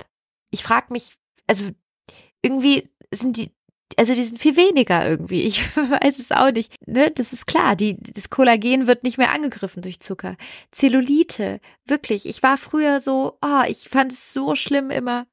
Ich 0.50 0.62
frage 0.62 0.92
mich, 0.92 1.12
also 1.46 1.70
irgendwie 2.42 2.88
sind 3.10 3.36
die, 3.36 3.55
also 3.96 4.14
die 4.14 4.24
sind 4.24 4.38
viel 4.38 4.56
weniger 4.56 5.08
irgendwie. 5.08 5.42
Ich 5.42 5.76
weiß 5.76 6.18
es 6.18 6.32
auch 6.32 6.50
nicht. 6.50 6.74
Ne? 6.86 7.10
Das 7.10 7.32
ist 7.32 7.46
klar. 7.46 7.76
Die, 7.76 7.96
das 8.00 8.30
Kollagen 8.30 8.86
wird 8.86 9.04
nicht 9.04 9.18
mehr 9.18 9.32
angegriffen 9.32 9.82
durch 9.82 10.00
Zucker. 10.00 10.36
Zellulite, 10.72 11.60
wirklich. 11.84 12.26
Ich 12.26 12.42
war 12.42 12.56
früher 12.56 13.00
so, 13.00 13.38
oh, 13.42 13.62
ich 13.68 13.88
fand 13.88 14.12
es 14.12 14.32
so 14.32 14.54
schlimm 14.54 14.90
immer. 14.90 15.26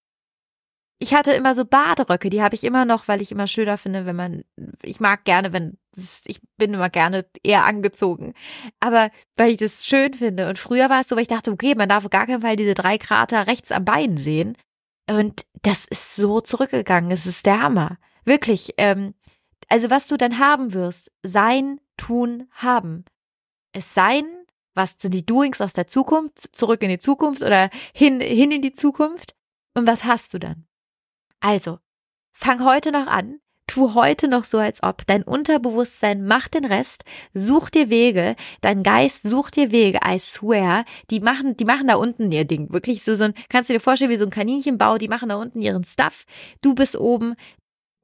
Ich 1.00 1.14
hatte 1.14 1.34
immer 1.34 1.54
so 1.54 1.66
Baderöcke, 1.66 2.30
die 2.30 2.42
habe 2.42 2.56
ich 2.56 2.64
immer 2.64 2.86
noch, 2.86 3.10
weil 3.10 3.22
ich 3.22 3.32
immer 3.34 3.48
schöner 3.48 3.78
finde, 3.78 4.06
wenn 4.06 4.16
man, 4.16 4.44
ich 4.84 5.02
mag 5.02 5.26
gerne, 5.26 5.52
wenn, 5.52 5.78
ich 6.24 6.40
bin 6.56 6.74
immer 6.74 6.90
gerne 6.90 7.26
eher 7.44 7.66
angezogen. 7.66 8.34
Aber 8.80 9.10
weil 9.36 9.52
ich 9.52 9.58
das 9.58 9.86
schön 9.86 10.14
finde. 10.14 10.48
Und 10.48 10.60
früher 10.60 10.90
war 10.90 11.02
es 11.02 11.10
so, 11.10 11.16
weil 11.16 11.24
ich 11.24 11.28
dachte, 11.28 11.52
okay, 11.52 11.76
man 11.76 11.90
darf 11.90 12.06
auf 12.06 12.12
gar 12.12 12.28
keinen 12.28 12.42
Fall 12.42 12.56
diese 12.56 12.74
drei 12.74 12.98
Krater 12.98 13.48
rechts 13.48 13.74
am 13.74 13.84
Bein 13.84 14.16
sehen. 14.16 14.56
Und 15.10 15.46
das 15.64 15.84
ist 15.84 16.16
so 16.16 16.40
zurückgegangen. 16.40 17.12
Es 17.12 17.26
ist 17.26 17.46
der 17.46 17.62
Hammer. 17.62 17.98
Wirklich, 18.26 18.74
ähm, 18.78 19.14
also 19.70 19.90
was 19.90 20.08
du 20.08 20.18
dann 20.18 20.40
haben 20.40 20.74
wirst, 20.74 21.12
sein, 21.24 21.80
tun, 21.98 22.48
haben. 22.52 23.06
Es 23.72 23.94
sein, 23.94 24.26
was 24.74 24.96
sind 25.00 25.14
die 25.14 25.26
Doings 25.26 25.62
aus 25.62 25.74
der 25.74 25.88
Zukunft, 25.88 26.56
zurück 26.56 26.84
in 26.84 26.90
die 26.90 27.00
Zukunft 27.00 27.42
oder 27.42 27.70
hin, 27.94 28.20
hin 28.22 28.52
in 28.52 28.62
die 28.62 28.74
Zukunft. 28.74 29.36
Und 29.76 29.88
was 29.88 30.04
hast 30.04 30.34
du 30.34 30.40
dann? 30.40 30.66
Also, 31.40 31.80
fang 32.32 32.64
heute 32.64 32.92
noch 32.92 33.08
an, 33.08 33.40
tu 33.68 33.94
heute 33.94 34.28
noch 34.28 34.44
so, 34.44 34.58
als 34.58 34.84
ob. 34.84 35.06
Dein 35.08 35.24
Unterbewusstsein 35.24 36.26
macht 36.26 36.54
den 36.54 36.66
Rest, 36.66 37.04
such 37.34 37.70
dir 37.70 37.90
Wege, 37.90 38.36
dein 38.62 38.84
Geist 38.84 39.24
sucht 39.24 39.56
dir 39.56 39.72
Wege, 39.72 40.00
I 40.06 40.20
swear. 40.20 40.86
Die 41.10 41.20
machen, 41.20 41.58
die 41.58 41.66
machen 41.66 41.88
da 41.88 41.96
unten 41.96 42.32
ihr 42.32 42.46
Ding. 42.46 42.72
Wirklich 42.72 43.04
so, 43.04 43.16
so 43.16 43.26
ein, 43.26 43.34
kannst 43.50 43.70
du 43.70 43.74
dir 43.74 43.80
vorstellen, 43.80 44.12
wie 44.12 44.18
so 44.18 44.26
ein 44.26 44.30
Kaninchenbau, 44.30 44.98
die 44.98 45.08
machen 45.08 45.30
da 45.30 45.36
unten 45.36 45.62
ihren 45.62 45.84
Stuff. 45.84 46.26
Du 46.62 46.76
bist 46.76 46.96
oben, 46.96 47.36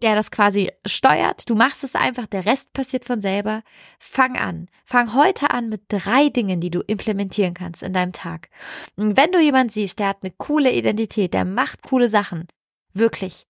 der 0.02 0.16
das 0.16 0.32
quasi 0.32 0.72
steuert. 0.86 1.50
Du 1.50 1.56
machst 1.56 1.84
es 1.84 1.96
einfach, 1.96 2.26
der 2.28 2.46
Rest 2.46 2.74
passiert 2.74 3.06
von 3.06 3.22
selber. 3.22 3.64
Fang 4.00 4.38
an. 4.38 4.68
Fang 4.86 5.14
heute 5.14 5.52
an 5.52 5.70
mit 5.70 5.84
drei 5.90 6.30
Dingen, 6.30 6.62
die 6.62 6.72
du 6.72 6.82
implementieren 6.82 7.54
kannst 7.54 7.84
in 7.84 7.94
deinem 7.94 8.14
Tag. 8.14 8.50
Und 8.96 9.18
wenn 9.18 9.32
du 9.32 9.40
jemand 9.40 9.72
siehst, 9.72 10.00
der 10.00 10.08
hat 10.08 10.24
eine 10.24 10.34
coole 10.38 10.72
Identität, 10.72 11.34
der 11.34 11.46
macht 11.46 11.84
coole 11.84 12.08
Sachen, 12.08 12.48
wirklich, 12.94 13.44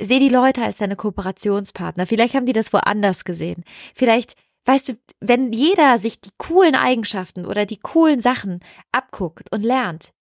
seh 0.00 0.18
die 0.18 0.28
Leute 0.28 0.62
als 0.62 0.78
deine 0.78 0.96
Kooperationspartner. 0.96 2.06
Vielleicht 2.06 2.34
haben 2.34 2.46
die 2.46 2.52
das 2.52 2.72
woanders 2.72 3.24
gesehen. 3.24 3.64
Vielleicht, 3.94 4.34
weißt 4.64 4.90
du, 4.90 4.98
wenn 5.20 5.52
jeder 5.52 5.98
sich 5.98 6.20
die 6.20 6.30
coolen 6.38 6.74
Eigenschaften 6.74 7.46
oder 7.46 7.66
die 7.66 7.78
coolen 7.78 8.20
Sachen 8.20 8.60
abguckt 8.90 9.52
und 9.52 9.62
lernt, 9.62 10.12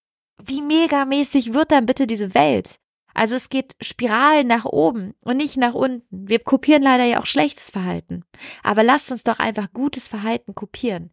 wie 0.44 0.62
megamäßig 0.62 1.54
wird 1.54 1.72
dann 1.72 1.86
bitte 1.86 2.08
diese 2.08 2.34
Welt? 2.34 2.80
Also 3.14 3.36
es 3.36 3.50
geht 3.50 3.76
Spiralen 3.82 4.48
nach 4.48 4.66
oben 4.66 5.14
und 5.22 5.38
nicht 5.38 5.58
nach 5.58 5.74
unten. 5.74 6.28
Wir 6.28 6.40
kopieren 6.40 6.84
leider 6.84 7.04
ja 7.04 7.20
auch 7.20 7.26
schlechtes 7.26 7.72
Verhalten. 7.72 8.24
Aber 8.64 8.84
lasst 8.84 9.12
uns 9.12 9.24
doch 9.24 9.40
einfach 9.40 9.74
gutes 9.74 10.08
Verhalten 10.08 10.56
kopieren. 10.56 11.12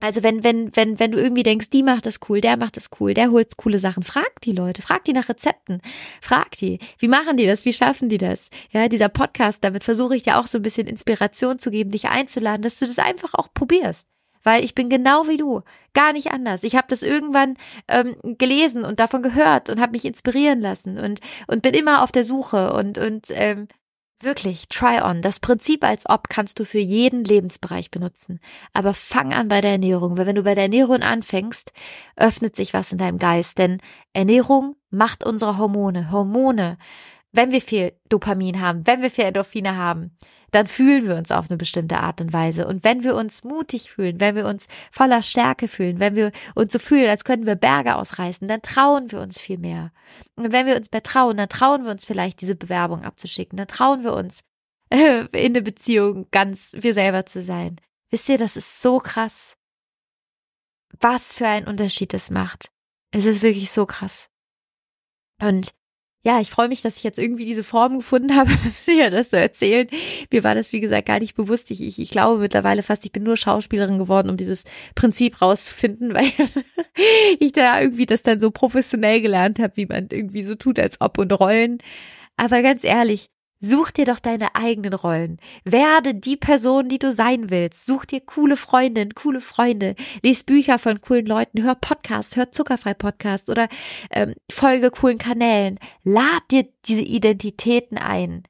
Also 0.00 0.22
wenn, 0.22 0.44
wenn, 0.44 0.76
wenn, 0.76 0.98
wenn 0.98 1.12
du 1.12 1.18
irgendwie 1.18 1.44
denkst, 1.44 1.70
die 1.70 1.82
macht 1.82 2.04
das 2.04 2.20
cool, 2.28 2.42
der 2.42 2.58
macht 2.58 2.76
das 2.76 2.90
cool, 3.00 3.14
der 3.14 3.30
holt 3.30 3.56
coole 3.56 3.78
Sachen, 3.78 4.02
frag 4.02 4.38
die 4.42 4.52
Leute, 4.52 4.82
frag 4.82 5.04
die 5.04 5.14
nach 5.14 5.30
Rezepten, 5.30 5.80
frag 6.20 6.50
die, 6.58 6.78
wie 6.98 7.08
machen 7.08 7.38
die 7.38 7.46
das, 7.46 7.64
wie 7.64 7.72
schaffen 7.72 8.10
die 8.10 8.18
das? 8.18 8.50
Ja, 8.70 8.88
dieser 8.88 9.08
Podcast, 9.08 9.64
damit 9.64 9.82
versuche 9.82 10.14
ich 10.14 10.24
dir 10.24 10.38
auch 10.38 10.46
so 10.46 10.58
ein 10.58 10.62
bisschen 10.62 10.88
Inspiration 10.88 11.58
zu 11.58 11.70
geben, 11.70 11.90
dich 11.90 12.08
einzuladen, 12.08 12.60
dass 12.60 12.78
du 12.78 12.86
das 12.86 12.98
einfach 12.98 13.32
auch 13.32 13.48
probierst 13.54 14.06
weil 14.44 14.64
ich 14.64 14.74
bin 14.74 14.88
genau 14.88 15.26
wie 15.26 15.36
du, 15.36 15.62
gar 15.94 16.12
nicht 16.12 16.30
anders. 16.30 16.62
Ich 16.62 16.76
habe 16.76 16.86
das 16.88 17.02
irgendwann 17.02 17.56
ähm, 17.88 18.16
gelesen 18.38 18.84
und 18.84 19.00
davon 19.00 19.22
gehört 19.22 19.70
und 19.70 19.80
habe 19.80 19.92
mich 19.92 20.04
inspirieren 20.04 20.60
lassen 20.60 20.98
und 20.98 21.20
und 21.48 21.62
bin 21.62 21.74
immer 21.74 22.02
auf 22.02 22.12
der 22.12 22.24
Suche 22.24 22.72
und 22.72 22.98
und 22.98 23.26
ähm, 23.30 23.68
Wirklich, 24.24 24.68
try 24.68 25.02
on. 25.02 25.20
Das 25.20 25.38
Prinzip 25.38 25.84
als 25.84 26.08
ob 26.08 26.30
kannst 26.30 26.58
du 26.58 26.64
für 26.64 26.78
jeden 26.78 27.24
Lebensbereich 27.24 27.90
benutzen. 27.90 28.40
Aber 28.72 28.94
fang 28.94 29.34
an 29.34 29.48
bei 29.48 29.60
der 29.60 29.72
Ernährung, 29.72 30.16
weil 30.16 30.24
wenn 30.24 30.36
du 30.36 30.44
bei 30.44 30.54
der 30.54 30.64
Ernährung 30.64 31.02
anfängst, 31.02 31.72
öffnet 32.16 32.56
sich 32.56 32.72
was 32.72 32.90
in 32.90 32.98
deinem 32.98 33.18
Geist. 33.18 33.58
Denn 33.58 33.82
Ernährung 34.14 34.76
macht 34.88 35.24
unsere 35.24 35.58
Hormone. 35.58 36.10
Hormone, 36.10 36.78
wenn 37.32 37.52
wir 37.52 37.60
viel 37.60 37.92
Dopamin 38.08 38.60
haben, 38.60 38.86
wenn 38.86 39.02
wir 39.02 39.10
viel 39.10 39.24
Endorphine 39.24 39.76
haben, 39.76 40.16
dann 40.54 40.66
fühlen 40.66 41.06
wir 41.06 41.16
uns 41.16 41.30
auf 41.30 41.50
eine 41.50 41.56
bestimmte 41.56 41.98
Art 41.98 42.20
und 42.20 42.32
Weise. 42.32 42.66
Und 42.66 42.84
wenn 42.84 43.02
wir 43.02 43.14
uns 43.14 43.44
mutig 43.44 43.90
fühlen, 43.90 44.20
wenn 44.20 44.36
wir 44.36 44.46
uns 44.46 44.66
voller 44.90 45.22
Stärke 45.22 45.68
fühlen, 45.68 46.00
wenn 46.00 46.14
wir 46.14 46.32
uns 46.54 46.72
so 46.72 46.78
fühlen, 46.78 47.08
als 47.08 47.24
könnten 47.24 47.46
wir 47.46 47.56
Berge 47.56 47.96
ausreißen, 47.96 48.46
dann 48.46 48.62
trauen 48.62 49.10
wir 49.10 49.20
uns 49.20 49.40
viel 49.40 49.58
mehr. 49.58 49.92
Und 50.36 50.52
wenn 50.52 50.66
wir 50.66 50.76
uns 50.76 50.92
mehr 50.92 51.02
trauen, 51.02 51.36
dann 51.36 51.48
trauen 51.48 51.84
wir 51.84 51.90
uns 51.90 52.04
vielleicht 52.04 52.40
diese 52.40 52.54
Bewerbung 52.54 53.04
abzuschicken, 53.04 53.56
dann 53.56 53.68
trauen 53.68 54.04
wir 54.04 54.14
uns 54.14 54.40
in 54.90 55.28
eine 55.32 55.62
Beziehung 55.62 56.28
ganz 56.30 56.70
wir 56.72 56.94
selber 56.94 57.26
zu 57.26 57.42
sein. 57.42 57.80
Wisst 58.10 58.28
ihr, 58.28 58.38
das 58.38 58.56
ist 58.56 58.80
so 58.80 58.98
krass. 58.98 59.56
Was 61.00 61.34
für 61.34 61.48
ein 61.48 61.66
Unterschied 61.66 62.12
das 62.12 62.30
macht. 62.30 62.70
Es 63.10 63.24
ist 63.24 63.42
wirklich 63.42 63.70
so 63.70 63.86
krass. 63.86 64.28
Und 65.40 65.74
ja, 66.24 66.40
ich 66.40 66.50
freue 66.50 66.68
mich, 66.68 66.80
dass 66.80 66.96
ich 66.96 67.02
jetzt 67.02 67.18
irgendwie 67.18 67.44
diese 67.44 67.62
Form 67.62 67.98
gefunden 67.98 68.34
habe, 68.34 68.50
dir 68.86 69.10
das 69.10 69.28
zu 69.28 69.38
erzählen. 69.38 69.86
Mir 70.32 70.42
war 70.42 70.54
das, 70.54 70.72
wie 70.72 70.80
gesagt, 70.80 71.06
gar 71.06 71.20
nicht 71.20 71.34
bewusst. 71.34 71.70
Ich, 71.70 71.82
ich, 71.82 71.98
ich 72.00 72.10
glaube 72.10 72.40
mittlerweile 72.40 72.82
fast, 72.82 73.04
ich 73.04 73.12
bin 73.12 73.22
nur 73.22 73.36
Schauspielerin 73.36 73.98
geworden, 73.98 74.30
um 74.30 74.38
dieses 74.38 74.64
Prinzip 74.94 75.42
rauszufinden, 75.42 76.14
weil 76.14 76.32
ich 77.38 77.52
da 77.52 77.78
irgendwie 77.80 78.06
das 78.06 78.22
dann 78.22 78.40
so 78.40 78.50
professionell 78.50 79.20
gelernt 79.20 79.58
habe, 79.58 79.76
wie 79.76 79.86
man 79.86 80.08
irgendwie 80.10 80.44
so 80.44 80.54
tut, 80.54 80.78
als 80.78 81.00
ob 81.00 81.18
und 81.18 81.32
Rollen. 81.32 81.78
Aber 82.36 82.62
ganz 82.62 82.84
ehrlich, 82.84 83.30
Such 83.60 83.92
dir 83.92 84.04
doch 84.04 84.18
deine 84.18 84.54
eigenen 84.54 84.92
Rollen. 84.92 85.38
Werde 85.64 86.14
die 86.14 86.36
Person, 86.36 86.88
die 86.88 86.98
du 86.98 87.12
sein 87.12 87.50
willst. 87.50 87.86
Such 87.86 88.04
dir 88.04 88.20
coole 88.20 88.56
Freundinnen, 88.56 89.14
coole 89.14 89.40
Freunde. 89.40 89.94
Lies 90.22 90.44
Bücher 90.44 90.78
von 90.78 91.00
coolen 91.00 91.26
Leuten. 91.26 91.62
Hör 91.62 91.74
Podcasts, 91.74 92.36
hör 92.36 92.52
Zuckerfrei 92.52 92.94
Podcasts 92.94 93.48
oder 93.48 93.68
ähm, 94.10 94.34
folge 94.50 94.90
coolen 94.90 95.18
Kanälen. 95.18 95.78
Lad 96.02 96.42
dir 96.50 96.68
diese 96.84 97.02
Identitäten 97.02 97.96
ein. 97.96 98.42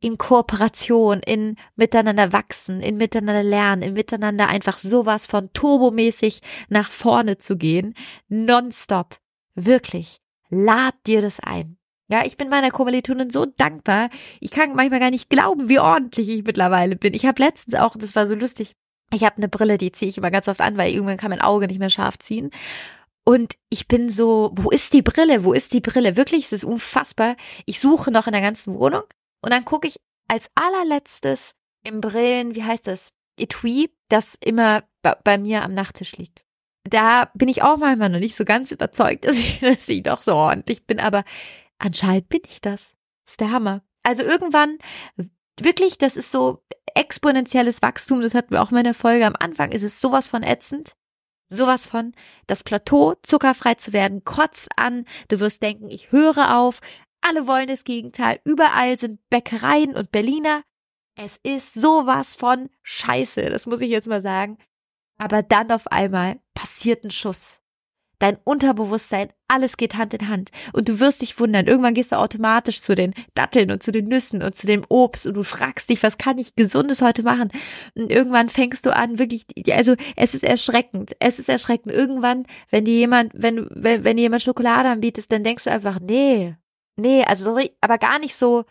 In 0.00 0.18
Kooperation, 0.18 1.20
in 1.20 1.56
miteinander 1.74 2.32
wachsen, 2.32 2.80
in 2.80 2.96
miteinander 2.96 3.42
lernen, 3.42 3.82
in 3.82 3.94
miteinander 3.94 4.48
einfach 4.48 4.78
sowas 4.78 5.26
von 5.26 5.52
turbomäßig 5.52 6.42
nach 6.68 6.90
vorne 6.90 7.38
zu 7.38 7.56
gehen. 7.56 7.94
Nonstop. 8.28 9.16
Wirklich. 9.54 10.20
Lad 10.50 10.94
dir 11.06 11.22
das 11.22 11.40
ein. 11.40 11.75
Ja, 12.08 12.24
ich 12.24 12.36
bin 12.36 12.48
meiner 12.48 12.70
Kommilitonin 12.70 13.30
so 13.30 13.46
dankbar. 13.46 14.10
Ich 14.40 14.50
kann 14.50 14.74
manchmal 14.74 15.00
gar 15.00 15.10
nicht 15.10 15.28
glauben, 15.28 15.68
wie 15.68 15.80
ordentlich 15.80 16.28
ich 16.28 16.44
mittlerweile 16.44 16.96
bin. 16.96 17.14
Ich 17.14 17.26
habe 17.26 17.42
letztens 17.42 17.74
auch, 17.74 17.96
das 17.96 18.14
war 18.14 18.28
so 18.28 18.34
lustig, 18.34 18.74
ich 19.12 19.24
habe 19.24 19.36
eine 19.36 19.48
Brille, 19.48 19.78
die 19.78 19.92
ziehe 19.92 20.08
ich 20.08 20.18
immer 20.18 20.30
ganz 20.30 20.48
oft 20.48 20.60
an, 20.60 20.76
weil 20.76 20.92
irgendwann 20.92 21.16
kann 21.16 21.30
mein 21.30 21.40
Auge 21.40 21.66
nicht 21.66 21.78
mehr 21.78 21.90
scharf 21.90 22.18
ziehen. 22.18 22.50
Und 23.24 23.54
ich 23.70 23.88
bin 23.88 24.08
so, 24.08 24.52
wo 24.54 24.70
ist 24.70 24.92
die 24.92 25.02
Brille? 25.02 25.42
Wo 25.44 25.52
ist 25.52 25.72
die 25.72 25.80
Brille? 25.80 26.16
Wirklich, 26.16 26.44
es 26.44 26.52
ist 26.52 26.64
unfassbar. 26.64 27.36
Ich 27.64 27.80
suche 27.80 28.12
noch 28.12 28.26
in 28.26 28.32
der 28.32 28.42
ganzen 28.42 28.74
Wohnung 28.74 29.02
und 29.42 29.52
dann 29.52 29.64
gucke 29.64 29.88
ich 29.88 29.96
als 30.28 30.48
allerletztes 30.54 31.54
im 31.84 32.00
Brillen, 32.00 32.54
wie 32.54 32.64
heißt 32.64 32.86
das? 32.86 33.12
Etui, 33.38 33.90
das 34.08 34.36
immer 34.40 34.84
bei 35.02 35.38
mir 35.38 35.62
am 35.62 35.74
Nachttisch 35.74 36.16
liegt. 36.16 36.42
Da 36.84 37.30
bin 37.34 37.48
ich 37.48 37.62
auch 37.62 37.76
manchmal 37.76 38.08
noch 38.08 38.18
nicht 38.18 38.36
so 38.36 38.44
ganz 38.44 38.70
überzeugt, 38.70 39.24
dass 39.26 39.36
ich, 39.36 39.60
dass 39.60 39.88
ich 39.88 40.02
doch 40.02 40.22
so 40.22 40.34
ordentlich 40.34 40.86
bin, 40.86 41.00
aber 41.00 41.24
anscheinend 41.78 42.28
bin 42.28 42.42
ich 42.46 42.60
das. 42.60 42.94
Ist 43.26 43.40
der 43.40 43.50
Hammer. 43.50 43.82
Also 44.02 44.22
irgendwann, 44.22 44.78
wirklich, 45.60 45.98
das 45.98 46.16
ist 46.16 46.30
so 46.30 46.62
exponentielles 46.94 47.82
Wachstum, 47.82 48.20
das 48.20 48.34
hatten 48.34 48.52
wir 48.52 48.62
auch 48.62 48.70
in 48.70 48.76
meiner 48.76 48.94
Folge 48.94 49.26
am 49.26 49.36
Anfang, 49.38 49.72
ist 49.72 49.82
es 49.82 50.00
sowas 50.00 50.28
von 50.28 50.42
ätzend. 50.42 50.96
Sowas 51.48 51.86
von, 51.86 52.12
das 52.48 52.64
Plateau, 52.64 53.14
zuckerfrei 53.22 53.74
zu 53.74 53.92
werden, 53.92 54.24
kotz 54.24 54.66
an, 54.76 55.04
du 55.28 55.38
wirst 55.38 55.62
denken, 55.62 55.90
ich 55.90 56.10
höre 56.10 56.56
auf, 56.56 56.80
alle 57.20 57.46
wollen 57.46 57.68
das 57.68 57.84
Gegenteil, 57.84 58.40
überall 58.44 58.98
sind 58.98 59.20
Bäckereien 59.30 59.94
und 59.94 60.10
Berliner. 60.10 60.62
Es 61.16 61.38
ist 61.42 61.74
sowas 61.74 62.34
von 62.34 62.68
Scheiße, 62.82 63.42
das 63.50 63.66
muss 63.66 63.80
ich 63.80 63.90
jetzt 63.90 64.08
mal 64.08 64.20
sagen. 64.20 64.58
Aber 65.18 65.42
dann 65.42 65.70
auf 65.70 65.86
einmal 65.86 66.40
passiert 66.54 67.04
ein 67.04 67.10
Schuss 67.10 67.60
dein 68.18 68.38
Unterbewusstsein, 68.44 69.30
alles 69.48 69.76
geht 69.76 69.96
Hand 69.96 70.14
in 70.14 70.28
Hand. 70.28 70.50
Und 70.72 70.88
du 70.88 71.00
wirst 71.00 71.22
dich 71.22 71.38
wundern. 71.38 71.66
Irgendwann 71.66 71.94
gehst 71.94 72.12
du 72.12 72.18
automatisch 72.18 72.80
zu 72.80 72.94
den 72.94 73.14
Datteln 73.34 73.70
und 73.70 73.82
zu 73.82 73.92
den 73.92 74.06
Nüssen 74.06 74.42
und 74.42 74.54
zu 74.54 74.66
dem 74.66 74.84
Obst 74.88 75.26
und 75.26 75.34
du 75.34 75.42
fragst 75.42 75.88
dich, 75.88 76.02
was 76.02 76.18
kann 76.18 76.38
ich 76.38 76.56
Gesundes 76.56 77.02
heute 77.02 77.22
machen? 77.22 77.50
Und 77.94 78.10
irgendwann 78.10 78.48
fängst 78.48 78.86
du 78.86 78.94
an, 78.94 79.18
wirklich, 79.18 79.46
also 79.70 79.94
es 80.16 80.34
ist 80.34 80.44
erschreckend. 80.44 81.16
Es 81.20 81.38
ist 81.38 81.48
erschreckend. 81.48 81.92
Irgendwann, 81.92 82.46
wenn 82.70 82.84
dir 82.84 82.94
jemand, 82.94 83.32
wenn, 83.34 83.68
wenn, 83.70 84.04
wenn 84.04 84.16
dir 84.16 84.22
jemand 84.22 84.42
Schokolade 84.42 84.88
anbietet, 84.88 85.30
dann 85.30 85.44
denkst 85.44 85.64
du 85.64 85.70
einfach, 85.70 86.00
nee, 86.00 86.56
nee, 86.96 87.24
also, 87.24 87.58
aber 87.80 87.98
gar 87.98 88.18
nicht 88.18 88.34
so, 88.34 88.64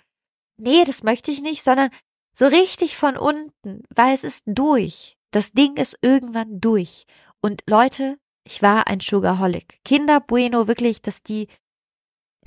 nee, 0.57 0.83
das 0.85 1.03
möchte 1.03 1.31
ich 1.31 1.41
nicht, 1.41 1.63
sondern 1.63 1.89
so 2.37 2.45
richtig 2.45 2.97
von 2.97 3.17
unten, 3.17 3.83
weil 3.95 4.13
es 4.13 4.23
ist 4.23 4.43
durch. 4.45 5.17
Das 5.31 5.51
Ding 5.51 5.77
ist 5.77 5.97
irgendwann 6.01 6.59
durch. 6.59 7.05
Und 7.41 7.63
Leute, 7.67 8.17
ich 8.45 8.61
war 8.61 8.87
ein 8.87 8.99
Sugarholic. 8.99 9.79
Kinder 9.83 10.19
Bueno, 10.19 10.67
wirklich, 10.67 11.01
dass 11.01 11.23
die, 11.23 11.47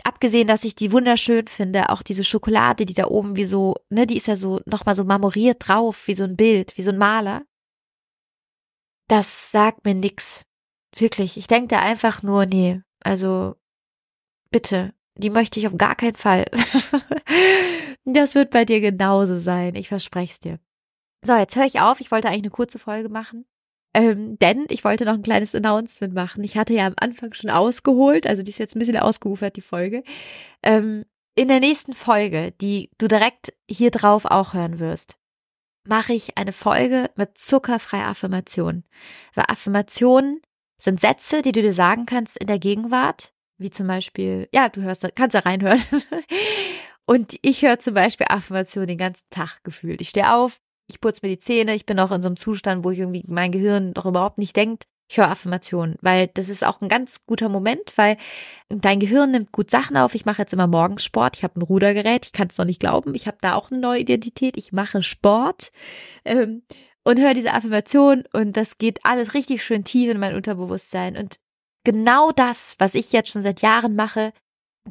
abgesehen, 0.05 0.47
dass 0.47 0.65
ich 0.65 0.75
die 0.75 0.93
wunderschön 0.93 1.49
finde, 1.49 1.91
auch 1.91 2.03
diese 2.03 2.25
Schokolade, 2.25 2.87
die 2.87 2.95
da 2.95 3.07
oben 3.07 3.37
wie 3.37 3.45
so, 3.45 3.75
ne, 3.91 4.07
die 4.07 4.17
ist 4.17 4.29
ja 4.29 4.37
so 4.37 4.61
nochmal 4.65 4.95
so 4.95 5.05
marmoriert 5.05 5.67
drauf, 5.67 6.07
wie 6.07 6.15
so 6.15 6.25
ein 6.25 6.37
Bild, 6.37 6.77
wie 6.77 6.83
so 6.83 6.91
ein 6.91 6.99
Maler. 6.99 7.45
Das 9.09 9.51
sagt 9.51 9.85
mir 9.85 9.95
nix. 9.95 10.43
Wirklich. 10.97 11.37
Ich 11.37 11.47
denke 11.47 11.69
da 11.69 11.81
einfach 11.81 12.23
nur, 12.23 12.47
nee, 12.47 12.81
also, 13.01 13.57
bitte, 14.51 14.95
die 15.17 15.31
möchte 15.31 15.59
ich 15.59 15.67
auf 15.67 15.77
gar 15.77 15.97
keinen 15.97 16.17
Fall. 16.17 16.47
das 18.05 18.35
wird 18.35 18.51
bei 18.51 18.65
dir 18.65 18.81
genauso 18.81 19.39
sein. 19.39 19.75
Ich 19.75 19.89
verspreche 19.89 20.33
es 20.33 20.41
dir. 20.41 20.61
So, 21.25 21.35
jetzt 21.35 21.57
höre 21.57 21.67
ich 21.67 21.81
auf. 21.81 22.01
Ich 22.01 22.11
wollte 22.13 22.29
eigentlich 22.29 22.43
eine 22.43 22.51
kurze 22.51 22.79
Folge 22.79 23.09
machen. 23.09 23.45
Ähm, 23.99 24.39
denn 24.39 24.67
ich 24.71 24.85
wollte 24.85 25.05
noch 25.05 25.15
ein 25.15 25.23
kleines 25.23 25.57
Announcement 25.57 26.15
machen. 26.15 26.45
Ich 26.45 26.57
hatte 26.57 26.73
ja 26.73 26.87
am 26.87 26.95
Anfang 27.01 27.35
schon 27.35 27.51
ausgeholt, 27.51 28.29
also 28.29 28.45
die 28.45 28.51
ist 28.51 28.59
jetzt 28.59 28.77
ein 28.77 28.79
bisschen 28.79 28.97
ausgeufert, 28.97 29.57
die 29.57 29.61
Folge. 29.61 30.05
Ähm, 30.63 31.05
in 31.35 31.49
der 31.49 31.59
nächsten 31.59 31.95
Folge, 31.95 32.53
die 32.61 32.91
du 32.99 33.09
direkt 33.09 33.53
hier 33.69 33.91
drauf 33.91 34.25
auch 34.25 34.55
hören 34.55 34.79
wirst, 34.79 35.19
mache 35.85 36.13
ich 36.13 36.39
eine 36.39 36.53
Folge 36.53 37.11
mit 37.17 37.37
zuckerfreier 37.39 38.07
Affirmation. 38.07 38.85
Weil 39.35 39.47
Affirmationen 39.49 40.43
sind 40.79 41.01
Sätze, 41.01 41.43
die 41.43 41.51
du 41.51 41.61
dir 41.61 41.75
sagen 41.75 42.07
kannst 42.07 42.37
in 42.39 42.47
der 42.47 42.61
Gegenwart, 42.61 43.33
wie 43.57 43.71
zum 43.71 43.89
Beispiel, 43.89 44.49
ja, 44.55 44.69
du 44.69 44.81
hörst, 44.83 45.05
kannst 45.17 45.35
da 45.35 45.41
reinhören. 45.41 45.83
Und 47.05 47.37
ich 47.43 47.63
höre 47.63 47.81
zum 47.81 47.95
Beispiel 47.95 48.27
Affirmationen 48.31 48.87
den 48.87 48.99
ganzen 48.99 49.27
Tag 49.31 49.65
gefühlt. 49.65 50.01
Ich 50.01 50.11
stehe 50.11 50.33
auf, 50.33 50.61
ich 50.89 51.01
putze 51.01 51.21
mir 51.23 51.29
die 51.29 51.39
Zähne, 51.39 51.75
ich 51.75 51.87
bin 51.87 52.01
auch 52.01 52.11
in 52.11 52.23
so 52.23 52.29
einem 52.29 52.37
Zustand, 52.37 52.85
wo 52.85 52.91
ich 52.91 52.99
irgendwie 52.99 53.25
mein 53.29 53.53
Gehirn 53.53 53.95
doch 53.95 54.07
überhaupt 54.07 54.39
nicht 54.39 54.57
denkt. 54.57 54.85
Ich 55.11 55.17
höre 55.17 55.31
Affirmationen, 55.31 55.97
weil 56.03 56.29
das 56.29 56.51
ist 56.51 56.65
auch 56.65 56.83
ein 56.83 56.89
ganz 56.89 57.25
guter 57.25 57.49
Moment, 57.49 57.95
weil 57.97 58.19
dein 58.69 59.01
Gehirn 59.01 59.31
nimmt 59.31 59.53
gut 59.53 59.71
Sachen 59.71 59.97
auf. 59.97 60.15
Ich 60.15 60.27
mache 60.27 60.43
jetzt 60.43 60.53
immer 60.53 60.67
morgens 60.67 61.03
Sport, 61.03 61.37
ich 61.37 61.45
habe 61.45 61.59
ein 61.59 61.63
Rudergerät, 61.63 62.27
ich 62.27 62.33
kann 62.33 62.49
es 62.51 62.59
noch 62.59 62.67
nicht 62.67 62.81
glauben. 62.81 63.15
Ich 63.15 63.27
habe 63.27 63.39
da 63.41 63.55
auch 63.55 63.71
eine 63.71 63.81
neue 63.81 64.01
Identität, 64.01 64.59
ich 64.59 64.73
mache 64.73 65.03
Sport 65.03 65.73
ähm, 66.27 66.63
und 67.05 67.21
höre 67.21 67.33
diese 67.33 67.55
Affirmation 67.55 68.25
und 68.35 68.57
das 68.57 68.77
geht 68.77 69.05
alles 69.05 69.33
richtig 69.33 69.65
schön 69.65 69.85
tief 69.85 70.11
in 70.11 70.21
mein 70.21 70.35
Unterbewusstsein. 70.35 71.17
Und 71.17 71.39
genau 71.85 72.31
das, 72.31 72.75
was 72.79 72.95
ich 72.95 73.13
jetzt 73.13 73.31
schon 73.31 73.43
seit 73.43 73.63
Jahren 73.63 73.97
mache, 73.97 74.35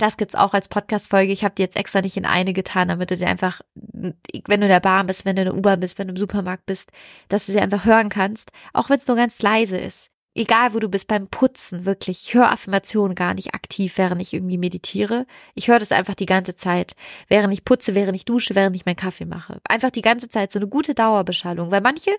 das 0.02 0.18
gibt's 0.18 0.36
auch 0.36 0.54
als 0.54 0.70
Podcast-Folge. 0.70 1.32
Ich 1.32 1.44
habe 1.44 1.56
die 1.56 1.62
jetzt 1.62 1.76
extra 1.76 2.02
nicht 2.02 2.18
in 2.18 2.26
eine 2.26 2.54
getan, 2.54 2.88
damit 2.88 3.12
du 3.12 3.18
sie 3.18 3.26
einfach, 3.26 3.62
wenn 3.74 4.14
du 4.62 4.66
in 4.66 4.70
der 4.70 4.80
Bahn 4.80 5.08
bist, 5.08 5.26
wenn 5.26 5.36
du 5.36 5.44
in 5.44 5.48
der 5.48 5.56
U-Bahn 5.56 5.80
bist, 5.80 5.98
wenn 6.00 6.08
du 6.08 6.14
im 6.14 6.18
Supermarkt 6.18 6.66
bist, 6.66 6.92
dass 7.30 7.46
du 7.46 7.52
sie 7.52 7.60
einfach 7.60 7.86
hören 7.86 8.10
kannst, 8.10 8.52
auch 8.74 8.90
wenn 8.90 8.98
es 8.98 9.08
nur 9.08 9.18
ganz 9.18 9.42
leise 9.42 9.78
ist. 9.78 10.12
Egal, 10.36 10.76
wo 10.76 10.80
du 10.80 10.88
bist, 10.88 11.08
beim 11.08 11.28
Putzen, 11.30 11.86
wirklich. 11.86 12.28
Ich 12.28 12.34
höre 12.36 12.52
Affirmationen 12.52 13.16
gar 13.16 13.34
nicht 13.34 13.56
aktiv, 13.56 13.98
während 13.98 14.22
ich 14.22 14.34
irgendwie 14.34 14.60
meditiere. 14.60 15.26
Ich 15.56 15.68
höre 15.68 15.80
das 15.80 15.92
einfach 15.92 16.14
die 16.14 16.28
ganze 16.28 16.54
Zeit, 16.54 16.96
während 17.28 17.52
ich 17.54 17.66
putze, 17.66 17.96
während 17.96 18.16
ich 18.16 18.26
dusche, 18.26 18.54
während 18.54 18.76
ich 18.76 18.86
meinen 18.86 18.98
Kaffee 18.98 19.26
mache. 19.26 19.60
Einfach 19.68 19.90
die 19.90 20.04
ganze 20.04 20.30
Zeit 20.30 20.52
so 20.52 20.60
eine 20.60 20.68
gute 20.68 20.94
Dauerbeschallung, 20.94 21.72
weil 21.72 21.82
manche 21.82 22.12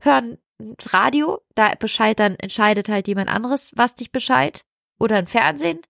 hören 0.00 0.36
das 0.58 0.92
Radio, 0.92 1.40
da 1.54 1.74
Bescheid, 1.74 2.18
dann 2.18 2.36
entscheidet 2.36 2.90
halt 2.90 3.08
jemand 3.08 3.30
anderes, 3.30 3.72
was 3.74 3.94
dich 3.94 4.12
beschallt, 4.12 4.66
oder 4.98 5.16
ein 5.16 5.26
Fernsehen. 5.26 5.80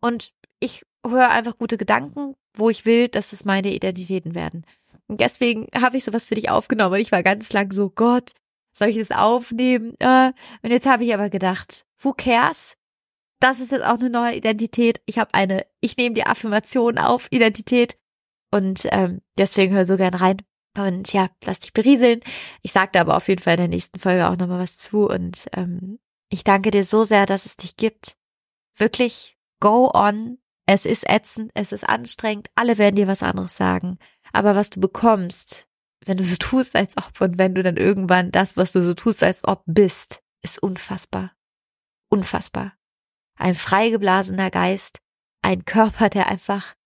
Und 0.00 0.32
ich 0.60 0.82
höre 1.06 1.30
einfach 1.30 1.58
gute 1.58 1.78
Gedanken, 1.78 2.36
wo 2.54 2.70
ich 2.70 2.84
will, 2.84 3.08
dass 3.08 3.32
es 3.32 3.44
meine 3.44 3.72
Identitäten 3.72 4.34
werden. 4.34 4.64
Und 5.08 5.20
deswegen 5.20 5.66
habe 5.74 5.96
ich 5.96 6.04
sowas 6.04 6.24
für 6.24 6.36
dich 6.36 6.50
aufgenommen. 6.50 6.94
Und 6.94 7.00
ich 7.00 7.10
war 7.10 7.22
ganz 7.22 7.52
lang 7.52 7.72
so, 7.72 7.90
Gott, 7.90 8.30
soll 8.72 8.88
ich 8.88 8.98
das 8.98 9.10
aufnehmen? 9.10 9.94
Äh, 9.98 10.32
und 10.62 10.70
jetzt 10.70 10.86
habe 10.86 11.04
ich 11.04 11.12
aber 11.12 11.30
gedacht, 11.30 11.84
who 12.00 12.12
cares? 12.12 12.76
Das 13.40 13.58
ist 13.58 13.72
jetzt 13.72 13.84
auch 13.84 13.98
eine 13.98 14.10
neue 14.10 14.36
Identität. 14.36 15.00
Ich 15.06 15.18
habe 15.18 15.34
eine, 15.34 15.66
ich 15.80 15.96
nehme 15.96 16.14
die 16.14 16.26
Affirmation 16.26 16.98
auf, 16.98 17.26
Identität. 17.30 17.98
Und 18.52 18.86
ähm, 18.90 19.22
deswegen 19.38 19.74
hör 19.74 19.84
so 19.84 19.96
gern 19.96 20.14
rein. 20.14 20.42
Und 20.76 21.12
ja, 21.12 21.30
lass 21.44 21.60
dich 21.60 21.72
berieseln. 21.72 22.20
Ich 22.62 22.72
sage 22.72 22.90
da 22.92 23.00
aber 23.00 23.16
auf 23.16 23.28
jeden 23.28 23.42
Fall 23.42 23.54
in 23.54 23.60
der 23.60 23.68
nächsten 23.68 23.98
Folge 23.98 24.28
auch 24.28 24.36
nochmal 24.36 24.60
was 24.60 24.76
zu. 24.76 25.08
Und 25.08 25.46
ähm, 25.54 25.98
ich 26.28 26.44
danke 26.44 26.70
dir 26.70 26.84
so 26.84 27.04
sehr, 27.04 27.26
dass 27.26 27.46
es 27.46 27.56
dich 27.56 27.76
gibt. 27.76 28.16
Wirklich, 28.76 29.36
go 29.58 29.90
on, 29.92 30.38
es 30.72 30.84
ist 30.84 31.02
ätzend, 31.10 31.50
es 31.54 31.72
ist 31.72 31.82
anstrengend, 31.82 32.48
alle 32.54 32.78
werden 32.78 32.94
dir 32.94 33.08
was 33.08 33.24
anderes 33.24 33.56
sagen. 33.56 33.98
Aber 34.32 34.54
was 34.54 34.70
du 34.70 34.78
bekommst, 34.78 35.66
wenn 36.04 36.16
du 36.16 36.22
so 36.22 36.36
tust, 36.36 36.76
als 36.76 36.96
ob 36.96 37.20
und 37.20 37.38
wenn 37.38 37.56
du 37.56 37.64
dann 37.64 37.76
irgendwann 37.76 38.30
das, 38.30 38.56
was 38.56 38.70
du 38.70 38.80
so 38.80 38.94
tust, 38.94 39.24
als 39.24 39.42
ob 39.42 39.64
bist, 39.66 40.22
ist 40.42 40.62
unfassbar. 40.62 41.32
Unfassbar. 42.08 42.74
Ein 43.36 43.56
freigeblasener 43.56 44.52
Geist, 44.52 45.00
ein 45.42 45.64
Körper, 45.64 46.08
der 46.08 46.28
einfach 46.28 46.76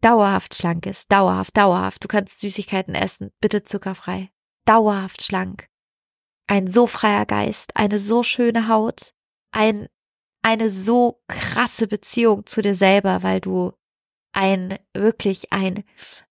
dauerhaft 0.00 0.56
schlank 0.56 0.84
ist, 0.84 1.12
dauerhaft, 1.12 1.56
dauerhaft. 1.56 2.02
Du 2.02 2.08
kannst 2.08 2.40
Süßigkeiten 2.40 2.96
essen, 2.96 3.30
bitte 3.40 3.62
zuckerfrei. 3.62 4.32
Dauerhaft 4.64 5.22
schlank. 5.22 5.68
Ein 6.48 6.66
so 6.66 6.88
freier 6.88 7.26
Geist, 7.26 7.76
eine 7.76 8.00
so 8.00 8.24
schöne 8.24 8.66
Haut, 8.66 9.14
ein, 9.52 9.86
eine 10.44 10.68
so 10.68 11.22
krasse 11.26 11.88
Beziehung 11.88 12.44
zu 12.44 12.60
dir 12.60 12.74
selber, 12.74 13.22
weil 13.22 13.40
du 13.40 13.72
ein, 14.32 14.78
wirklich 14.92 15.52
ein 15.52 15.84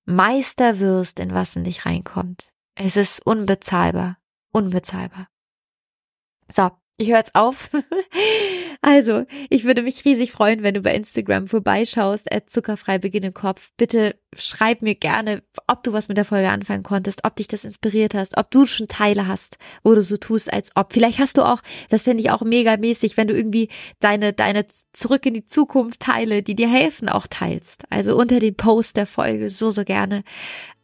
Meister 0.06 0.80
wirst, 0.80 1.20
in 1.20 1.34
was 1.34 1.56
in 1.56 1.64
dich 1.64 1.86
reinkommt. 1.86 2.54
Es 2.76 2.96
ist 2.96 3.26
unbezahlbar, 3.26 4.20
unbezahlbar. 4.52 5.30
So, 6.48 6.72
ich 6.98 7.10
höre 7.10 7.18
jetzt 7.18 7.34
auf. 7.34 7.72
also, 8.82 9.26
ich 9.50 9.64
würde 9.64 9.82
mich 9.82 10.06
riesig 10.06 10.32
freuen, 10.32 10.62
wenn 10.62 10.76
du 10.76 10.82
bei 10.82 10.94
Instagram 10.94 11.48
vorbeischaust, 11.48 12.32
at 12.32 12.50
zuckerfrei 12.50 13.00
Beginn 13.00 13.24
im 13.24 13.34
Kopf. 13.34 13.72
Bitte 13.78 14.16
schreib 14.36 14.82
mir 14.82 14.96
gerne, 14.96 15.42
ob 15.68 15.84
du 15.84 15.94
was 15.94 16.08
mit 16.08 16.18
der 16.18 16.26
Folge 16.26 16.50
anfangen 16.50 16.84
konntest, 16.84 17.26
ob 17.26 17.36
dich 17.36 17.48
das 17.48 17.66
inspiriert 17.66 18.14
hast, 18.14 18.38
ob 18.38 18.52
du 18.52 18.66
schon 18.68 18.88
Teile 18.88 19.28
hast, 19.28 19.58
wo 19.84 19.96
du 19.96 20.04
so 20.04 20.18
tust, 20.18 20.54
als 20.54 20.72
ob. 20.76 20.94
Vielleicht 20.94 21.20
hast 21.20 21.38
du 21.38 21.44
auch, 21.44 21.62
das 21.90 22.04
fände 22.04 22.22
ich 22.22 22.30
auch 22.30 22.42
mega 22.42 22.78
mäßig, 22.78 23.18
wenn 23.18 23.28
du 23.28 23.36
irgendwie 23.36 23.70
deine, 24.00 24.34
deine 24.34 24.66
zurück 24.94 25.26
in 25.26 25.34
die 25.34 25.46
Zukunft 25.46 26.00
Teile, 26.00 26.44
die 26.44 26.56
dir 26.56 26.70
helfen, 26.70 27.10
auch 27.10 27.26
teilst. 27.28 27.84
Also 27.90 28.16
unter 28.16 28.40
den 28.40 28.56
Post 28.56 28.98
der 28.98 29.08
Folge 29.08 29.50
so, 29.50 29.72
so 29.72 29.84
gerne. 29.84 30.24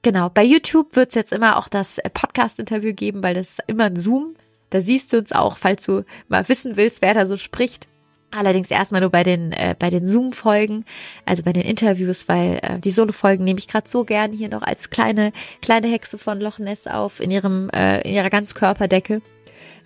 Genau, 0.02 0.30
bei 0.30 0.44
YouTube 0.44 0.96
wird 0.96 1.10
es 1.10 1.16
jetzt 1.16 1.34
immer 1.34 1.58
auch 1.58 1.68
das 1.68 2.00
Podcast-Interview 2.14 2.94
geben, 2.94 3.22
weil 3.22 3.36
das 3.36 3.50
ist 3.50 3.62
immer 3.68 3.86
ein 3.86 3.96
Zoom. 3.96 4.36
Da 4.70 4.82
siehst 4.82 5.14
du 5.14 5.18
uns 5.18 5.32
auch, 5.32 5.58
falls 5.58 5.84
du 5.84 6.04
mal 6.28 6.48
wissen 6.48 6.78
willst, 6.78 7.02
wer 7.02 7.14
da 7.14 7.26
so 7.26 7.38
spricht. 7.38 7.88
Allerdings 8.32 8.70
erstmal 8.70 9.02
nur 9.02 9.10
bei 9.10 9.24
den 9.24 9.52
äh, 9.54 9.76
bei 9.78 9.90
den 9.90 10.06
Zoom-Folgen, 10.06 10.86
also 11.26 11.42
bei 11.42 11.52
den 11.52 11.64
Interviews, 11.64 12.28
weil 12.28 12.60
äh, 12.62 12.80
die 12.80 12.92
Solo-Folgen 12.92 13.44
nehme 13.44 13.58
ich 13.58 13.68
gerade 13.68 13.90
so 13.90 14.06
gern 14.06 14.32
hier 14.32 14.50
noch 14.50 14.62
als 14.62 14.92
kleine 14.92 15.32
kleine 15.64 15.88
Hexe 15.88 16.20
von 16.20 16.40
Loch 16.40 16.60
Ness 16.60 16.86
auf 16.86 17.20
in 17.22 17.32
ihrem 17.32 17.72
äh, 17.72 18.02
in 18.02 18.14
ihrer 18.14 18.30
Ganzkörperdecke. 18.30 19.24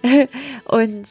Und 0.66 1.08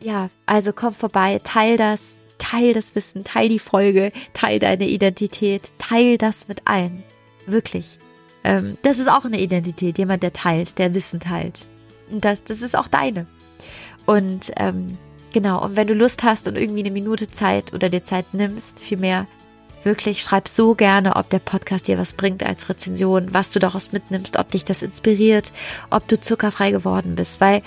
ja, 0.00 0.28
also 0.44 0.74
komm 0.74 0.92
vorbei, 0.92 1.40
teil 1.42 1.78
das, 1.78 2.20
teil 2.36 2.74
das 2.74 2.94
Wissen, 2.94 3.24
teil 3.24 3.48
die 3.48 3.58
Folge, 3.58 4.12
teil 4.34 4.58
deine 4.58 4.86
Identität, 4.86 5.72
teil 5.78 6.18
das 6.18 6.48
mit 6.48 6.62
allen, 6.66 7.02
wirklich. 7.46 7.98
Ähm, 8.44 8.76
das 8.82 8.98
ist 8.98 9.08
auch 9.08 9.24
eine 9.24 9.40
Identität, 9.40 9.96
jemand 9.96 10.22
der 10.22 10.34
teilt, 10.34 10.78
der 10.78 10.92
Wissen 10.92 11.20
teilt. 11.20 11.66
Das, 12.10 12.44
das 12.44 12.62
ist 12.62 12.76
auch 12.76 12.88
deine. 12.88 13.26
Und 14.06 14.52
ähm, 14.56 14.98
genau, 15.32 15.62
und 15.64 15.76
wenn 15.76 15.86
du 15.86 15.94
Lust 15.94 16.22
hast 16.22 16.48
und 16.48 16.56
irgendwie 16.56 16.80
eine 16.80 16.90
Minute 16.90 17.30
Zeit 17.30 17.72
oder 17.72 17.88
dir 17.88 18.04
Zeit 18.04 18.26
nimmst, 18.32 18.78
vielmehr 18.78 19.26
wirklich 19.84 20.22
schreib 20.22 20.48
so 20.48 20.74
gerne, 20.74 21.16
ob 21.16 21.28
der 21.30 21.38
Podcast 21.38 21.88
dir 21.88 21.98
was 21.98 22.14
bringt 22.14 22.42
als 22.42 22.68
Rezension, 22.68 23.32
was 23.32 23.50
du 23.50 23.58
daraus 23.58 23.92
mitnimmst, 23.92 24.38
ob 24.38 24.50
dich 24.50 24.64
das 24.64 24.82
inspiriert, 24.82 25.52
ob 25.90 26.08
du 26.08 26.20
zuckerfrei 26.20 26.70
geworden 26.70 27.14
bist. 27.16 27.40
Weil 27.40 27.62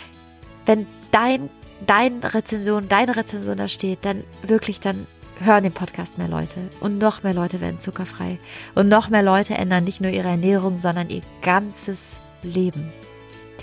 wenn 0.65 0.87
dein, 1.11 1.49
deine 1.85 2.33
Rezension, 2.33 2.89
deine 2.89 3.15
Rezension 3.15 3.57
da 3.57 3.67
steht, 3.67 3.99
dann 4.03 4.23
wirklich, 4.41 4.79
dann 4.79 5.05
hören 5.39 5.63
den 5.63 5.73
Podcast 5.73 6.17
mehr 6.17 6.27
Leute 6.27 6.61
und 6.79 6.97
noch 6.97 7.21
mehr 7.21 7.33
Leute 7.33 7.61
werden 7.61 7.79
zuckerfrei 7.79 8.39
und 8.73 8.87
noch 8.87 9.09
mehr 9.09 9.21
Leute 9.21 9.53
ändern 9.53 9.83
nicht 9.83 10.01
nur 10.01 10.11
ihre 10.11 10.29
Ernährung, 10.29 10.79
sondern 10.79 11.09
ihr 11.09 11.21
ganzes 11.43 12.13
Leben. 12.41 12.91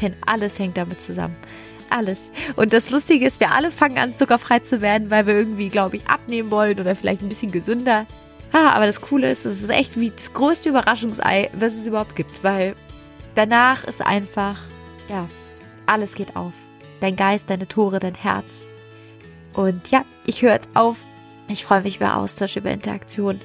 Denn 0.00 0.14
alles 0.26 0.58
hängt 0.58 0.76
damit 0.76 1.00
zusammen. 1.02 1.36
Alles. 1.90 2.30
Und 2.56 2.72
das 2.72 2.90
Lustige 2.90 3.26
ist, 3.26 3.40
wir 3.40 3.52
alle 3.52 3.70
fangen 3.70 3.98
an, 3.98 4.14
zuckerfrei 4.14 4.58
zu 4.60 4.80
werden, 4.80 5.10
weil 5.10 5.26
wir 5.26 5.34
irgendwie, 5.34 5.68
glaube 5.68 5.96
ich, 5.96 6.06
abnehmen 6.08 6.50
wollen 6.50 6.80
oder 6.80 6.96
vielleicht 6.96 7.22
ein 7.22 7.28
bisschen 7.28 7.52
gesünder. 7.52 8.06
Ha, 8.52 8.70
aber 8.70 8.86
das 8.86 9.00
Coole 9.00 9.30
ist, 9.30 9.44
es 9.44 9.62
ist 9.62 9.70
echt 9.70 9.98
wie 9.98 10.10
das 10.10 10.32
größte 10.32 10.68
Überraschungsei, 10.68 11.50
was 11.54 11.74
es 11.74 11.86
überhaupt 11.86 12.16
gibt, 12.16 12.42
weil 12.42 12.74
danach 13.34 13.84
ist 13.84 14.04
einfach, 14.04 14.58
ja, 15.08 15.26
alles 15.86 16.14
geht 16.14 16.36
auf. 16.36 16.52
Dein 17.00 17.16
Geist, 17.16 17.50
deine 17.50 17.68
Tore, 17.68 17.98
dein 17.98 18.14
Herz. 18.14 18.66
Und 19.54 19.90
ja, 19.90 20.04
ich 20.26 20.42
höre 20.42 20.52
jetzt 20.52 20.74
auf. 20.74 20.96
Ich 21.48 21.64
freue 21.64 21.82
mich 21.82 21.96
über 21.96 22.16
Austausch, 22.16 22.56
über 22.56 22.70
Interaktion 22.70 23.40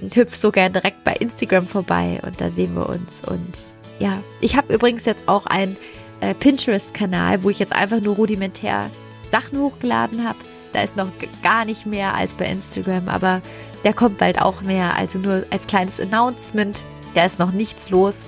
und 0.00 0.16
hüpf 0.16 0.34
so 0.34 0.50
gern 0.50 0.72
direkt 0.72 1.04
bei 1.04 1.12
Instagram 1.12 1.66
vorbei 1.66 2.20
und 2.24 2.40
da 2.40 2.50
sehen 2.50 2.74
wir 2.74 2.88
uns 2.88 3.22
und 3.26 3.54
ja, 3.98 4.22
ich 4.40 4.56
habe 4.56 4.72
übrigens 4.72 5.04
jetzt 5.04 5.28
auch 5.28 5.46
einen 5.46 5.76
äh, 6.20 6.34
Pinterest-Kanal, 6.34 7.42
wo 7.42 7.50
ich 7.50 7.58
jetzt 7.58 7.72
einfach 7.72 8.00
nur 8.00 8.16
rudimentär 8.16 8.90
Sachen 9.30 9.58
hochgeladen 9.58 10.26
habe. 10.26 10.38
Da 10.72 10.82
ist 10.82 10.96
noch 10.96 11.08
gar 11.42 11.64
nicht 11.64 11.86
mehr 11.86 12.14
als 12.14 12.34
bei 12.34 12.46
Instagram, 12.46 13.08
aber 13.08 13.40
der 13.84 13.94
kommt 13.94 14.18
bald 14.18 14.40
auch 14.40 14.62
mehr. 14.62 14.96
Also 14.96 15.18
nur 15.18 15.44
als 15.50 15.66
kleines 15.66 16.00
Announcement. 16.00 16.82
Da 17.14 17.24
ist 17.24 17.38
noch 17.38 17.52
nichts 17.52 17.90
los. 17.90 18.26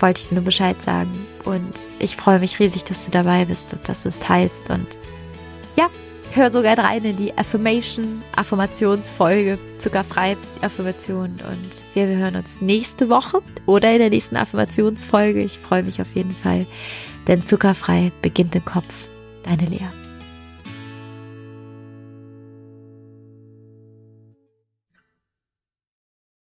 Wollte 0.00 0.20
ich 0.20 0.28
dir 0.28 0.34
nur 0.36 0.44
Bescheid 0.44 0.76
sagen. 0.82 1.10
Und 1.44 1.74
ich 1.98 2.16
freue 2.16 2.40
mich 2.40 2.58
riesig, 2.58 2.84
dass 2.84 3.04
du 3.04 3.10
dabei 3.10 3.44
bist 3.44 3.72
und 3.72 3.88
dass 3.88 4.02
du 4.02 4.08
es 4.08 4.18
teilst. 4.18 4.70
Und 4.70 4.86
ja, 5.76 5.88
hör 6.34 6.50
sogar 6.50 6.78
rein 6.78 7.04
in 7.04 7.16
die 7.16 7.36
Affirmation, 7.36 8.22
Affirmationsfolge, 8.36 9.58
zuckerfrei 9.78 10.36
Affirmation. 10.62 11.30
Und 11.48 11.94
wir, 11.94 12.08
wir 12.08 12.16
hören 12.16 12.36
uns 12.36 12.60
nächste 12.60 13.08
Woche 13.08 13.42
oder 13.66 13.92
in 13.92 13.98
der 13.98 14.10
nächsten 14.10 14.36
Affirmationsfolge. 14.36 15.40
Ich 15.40 15.58
freue 15.58 15.82
mich 15.82 16.00
auf 16.00 16.14
jeden 16.14 16.32
Fall, 16.32 16.66
denn 17.26 17.42
zuckerfrei 17.42 18.12
beginnt 18.22 18.54
im 18.54 18.64
Kopf. 18.64 18.94
Deine 19.44 19.66
Lea. 19.66 20.07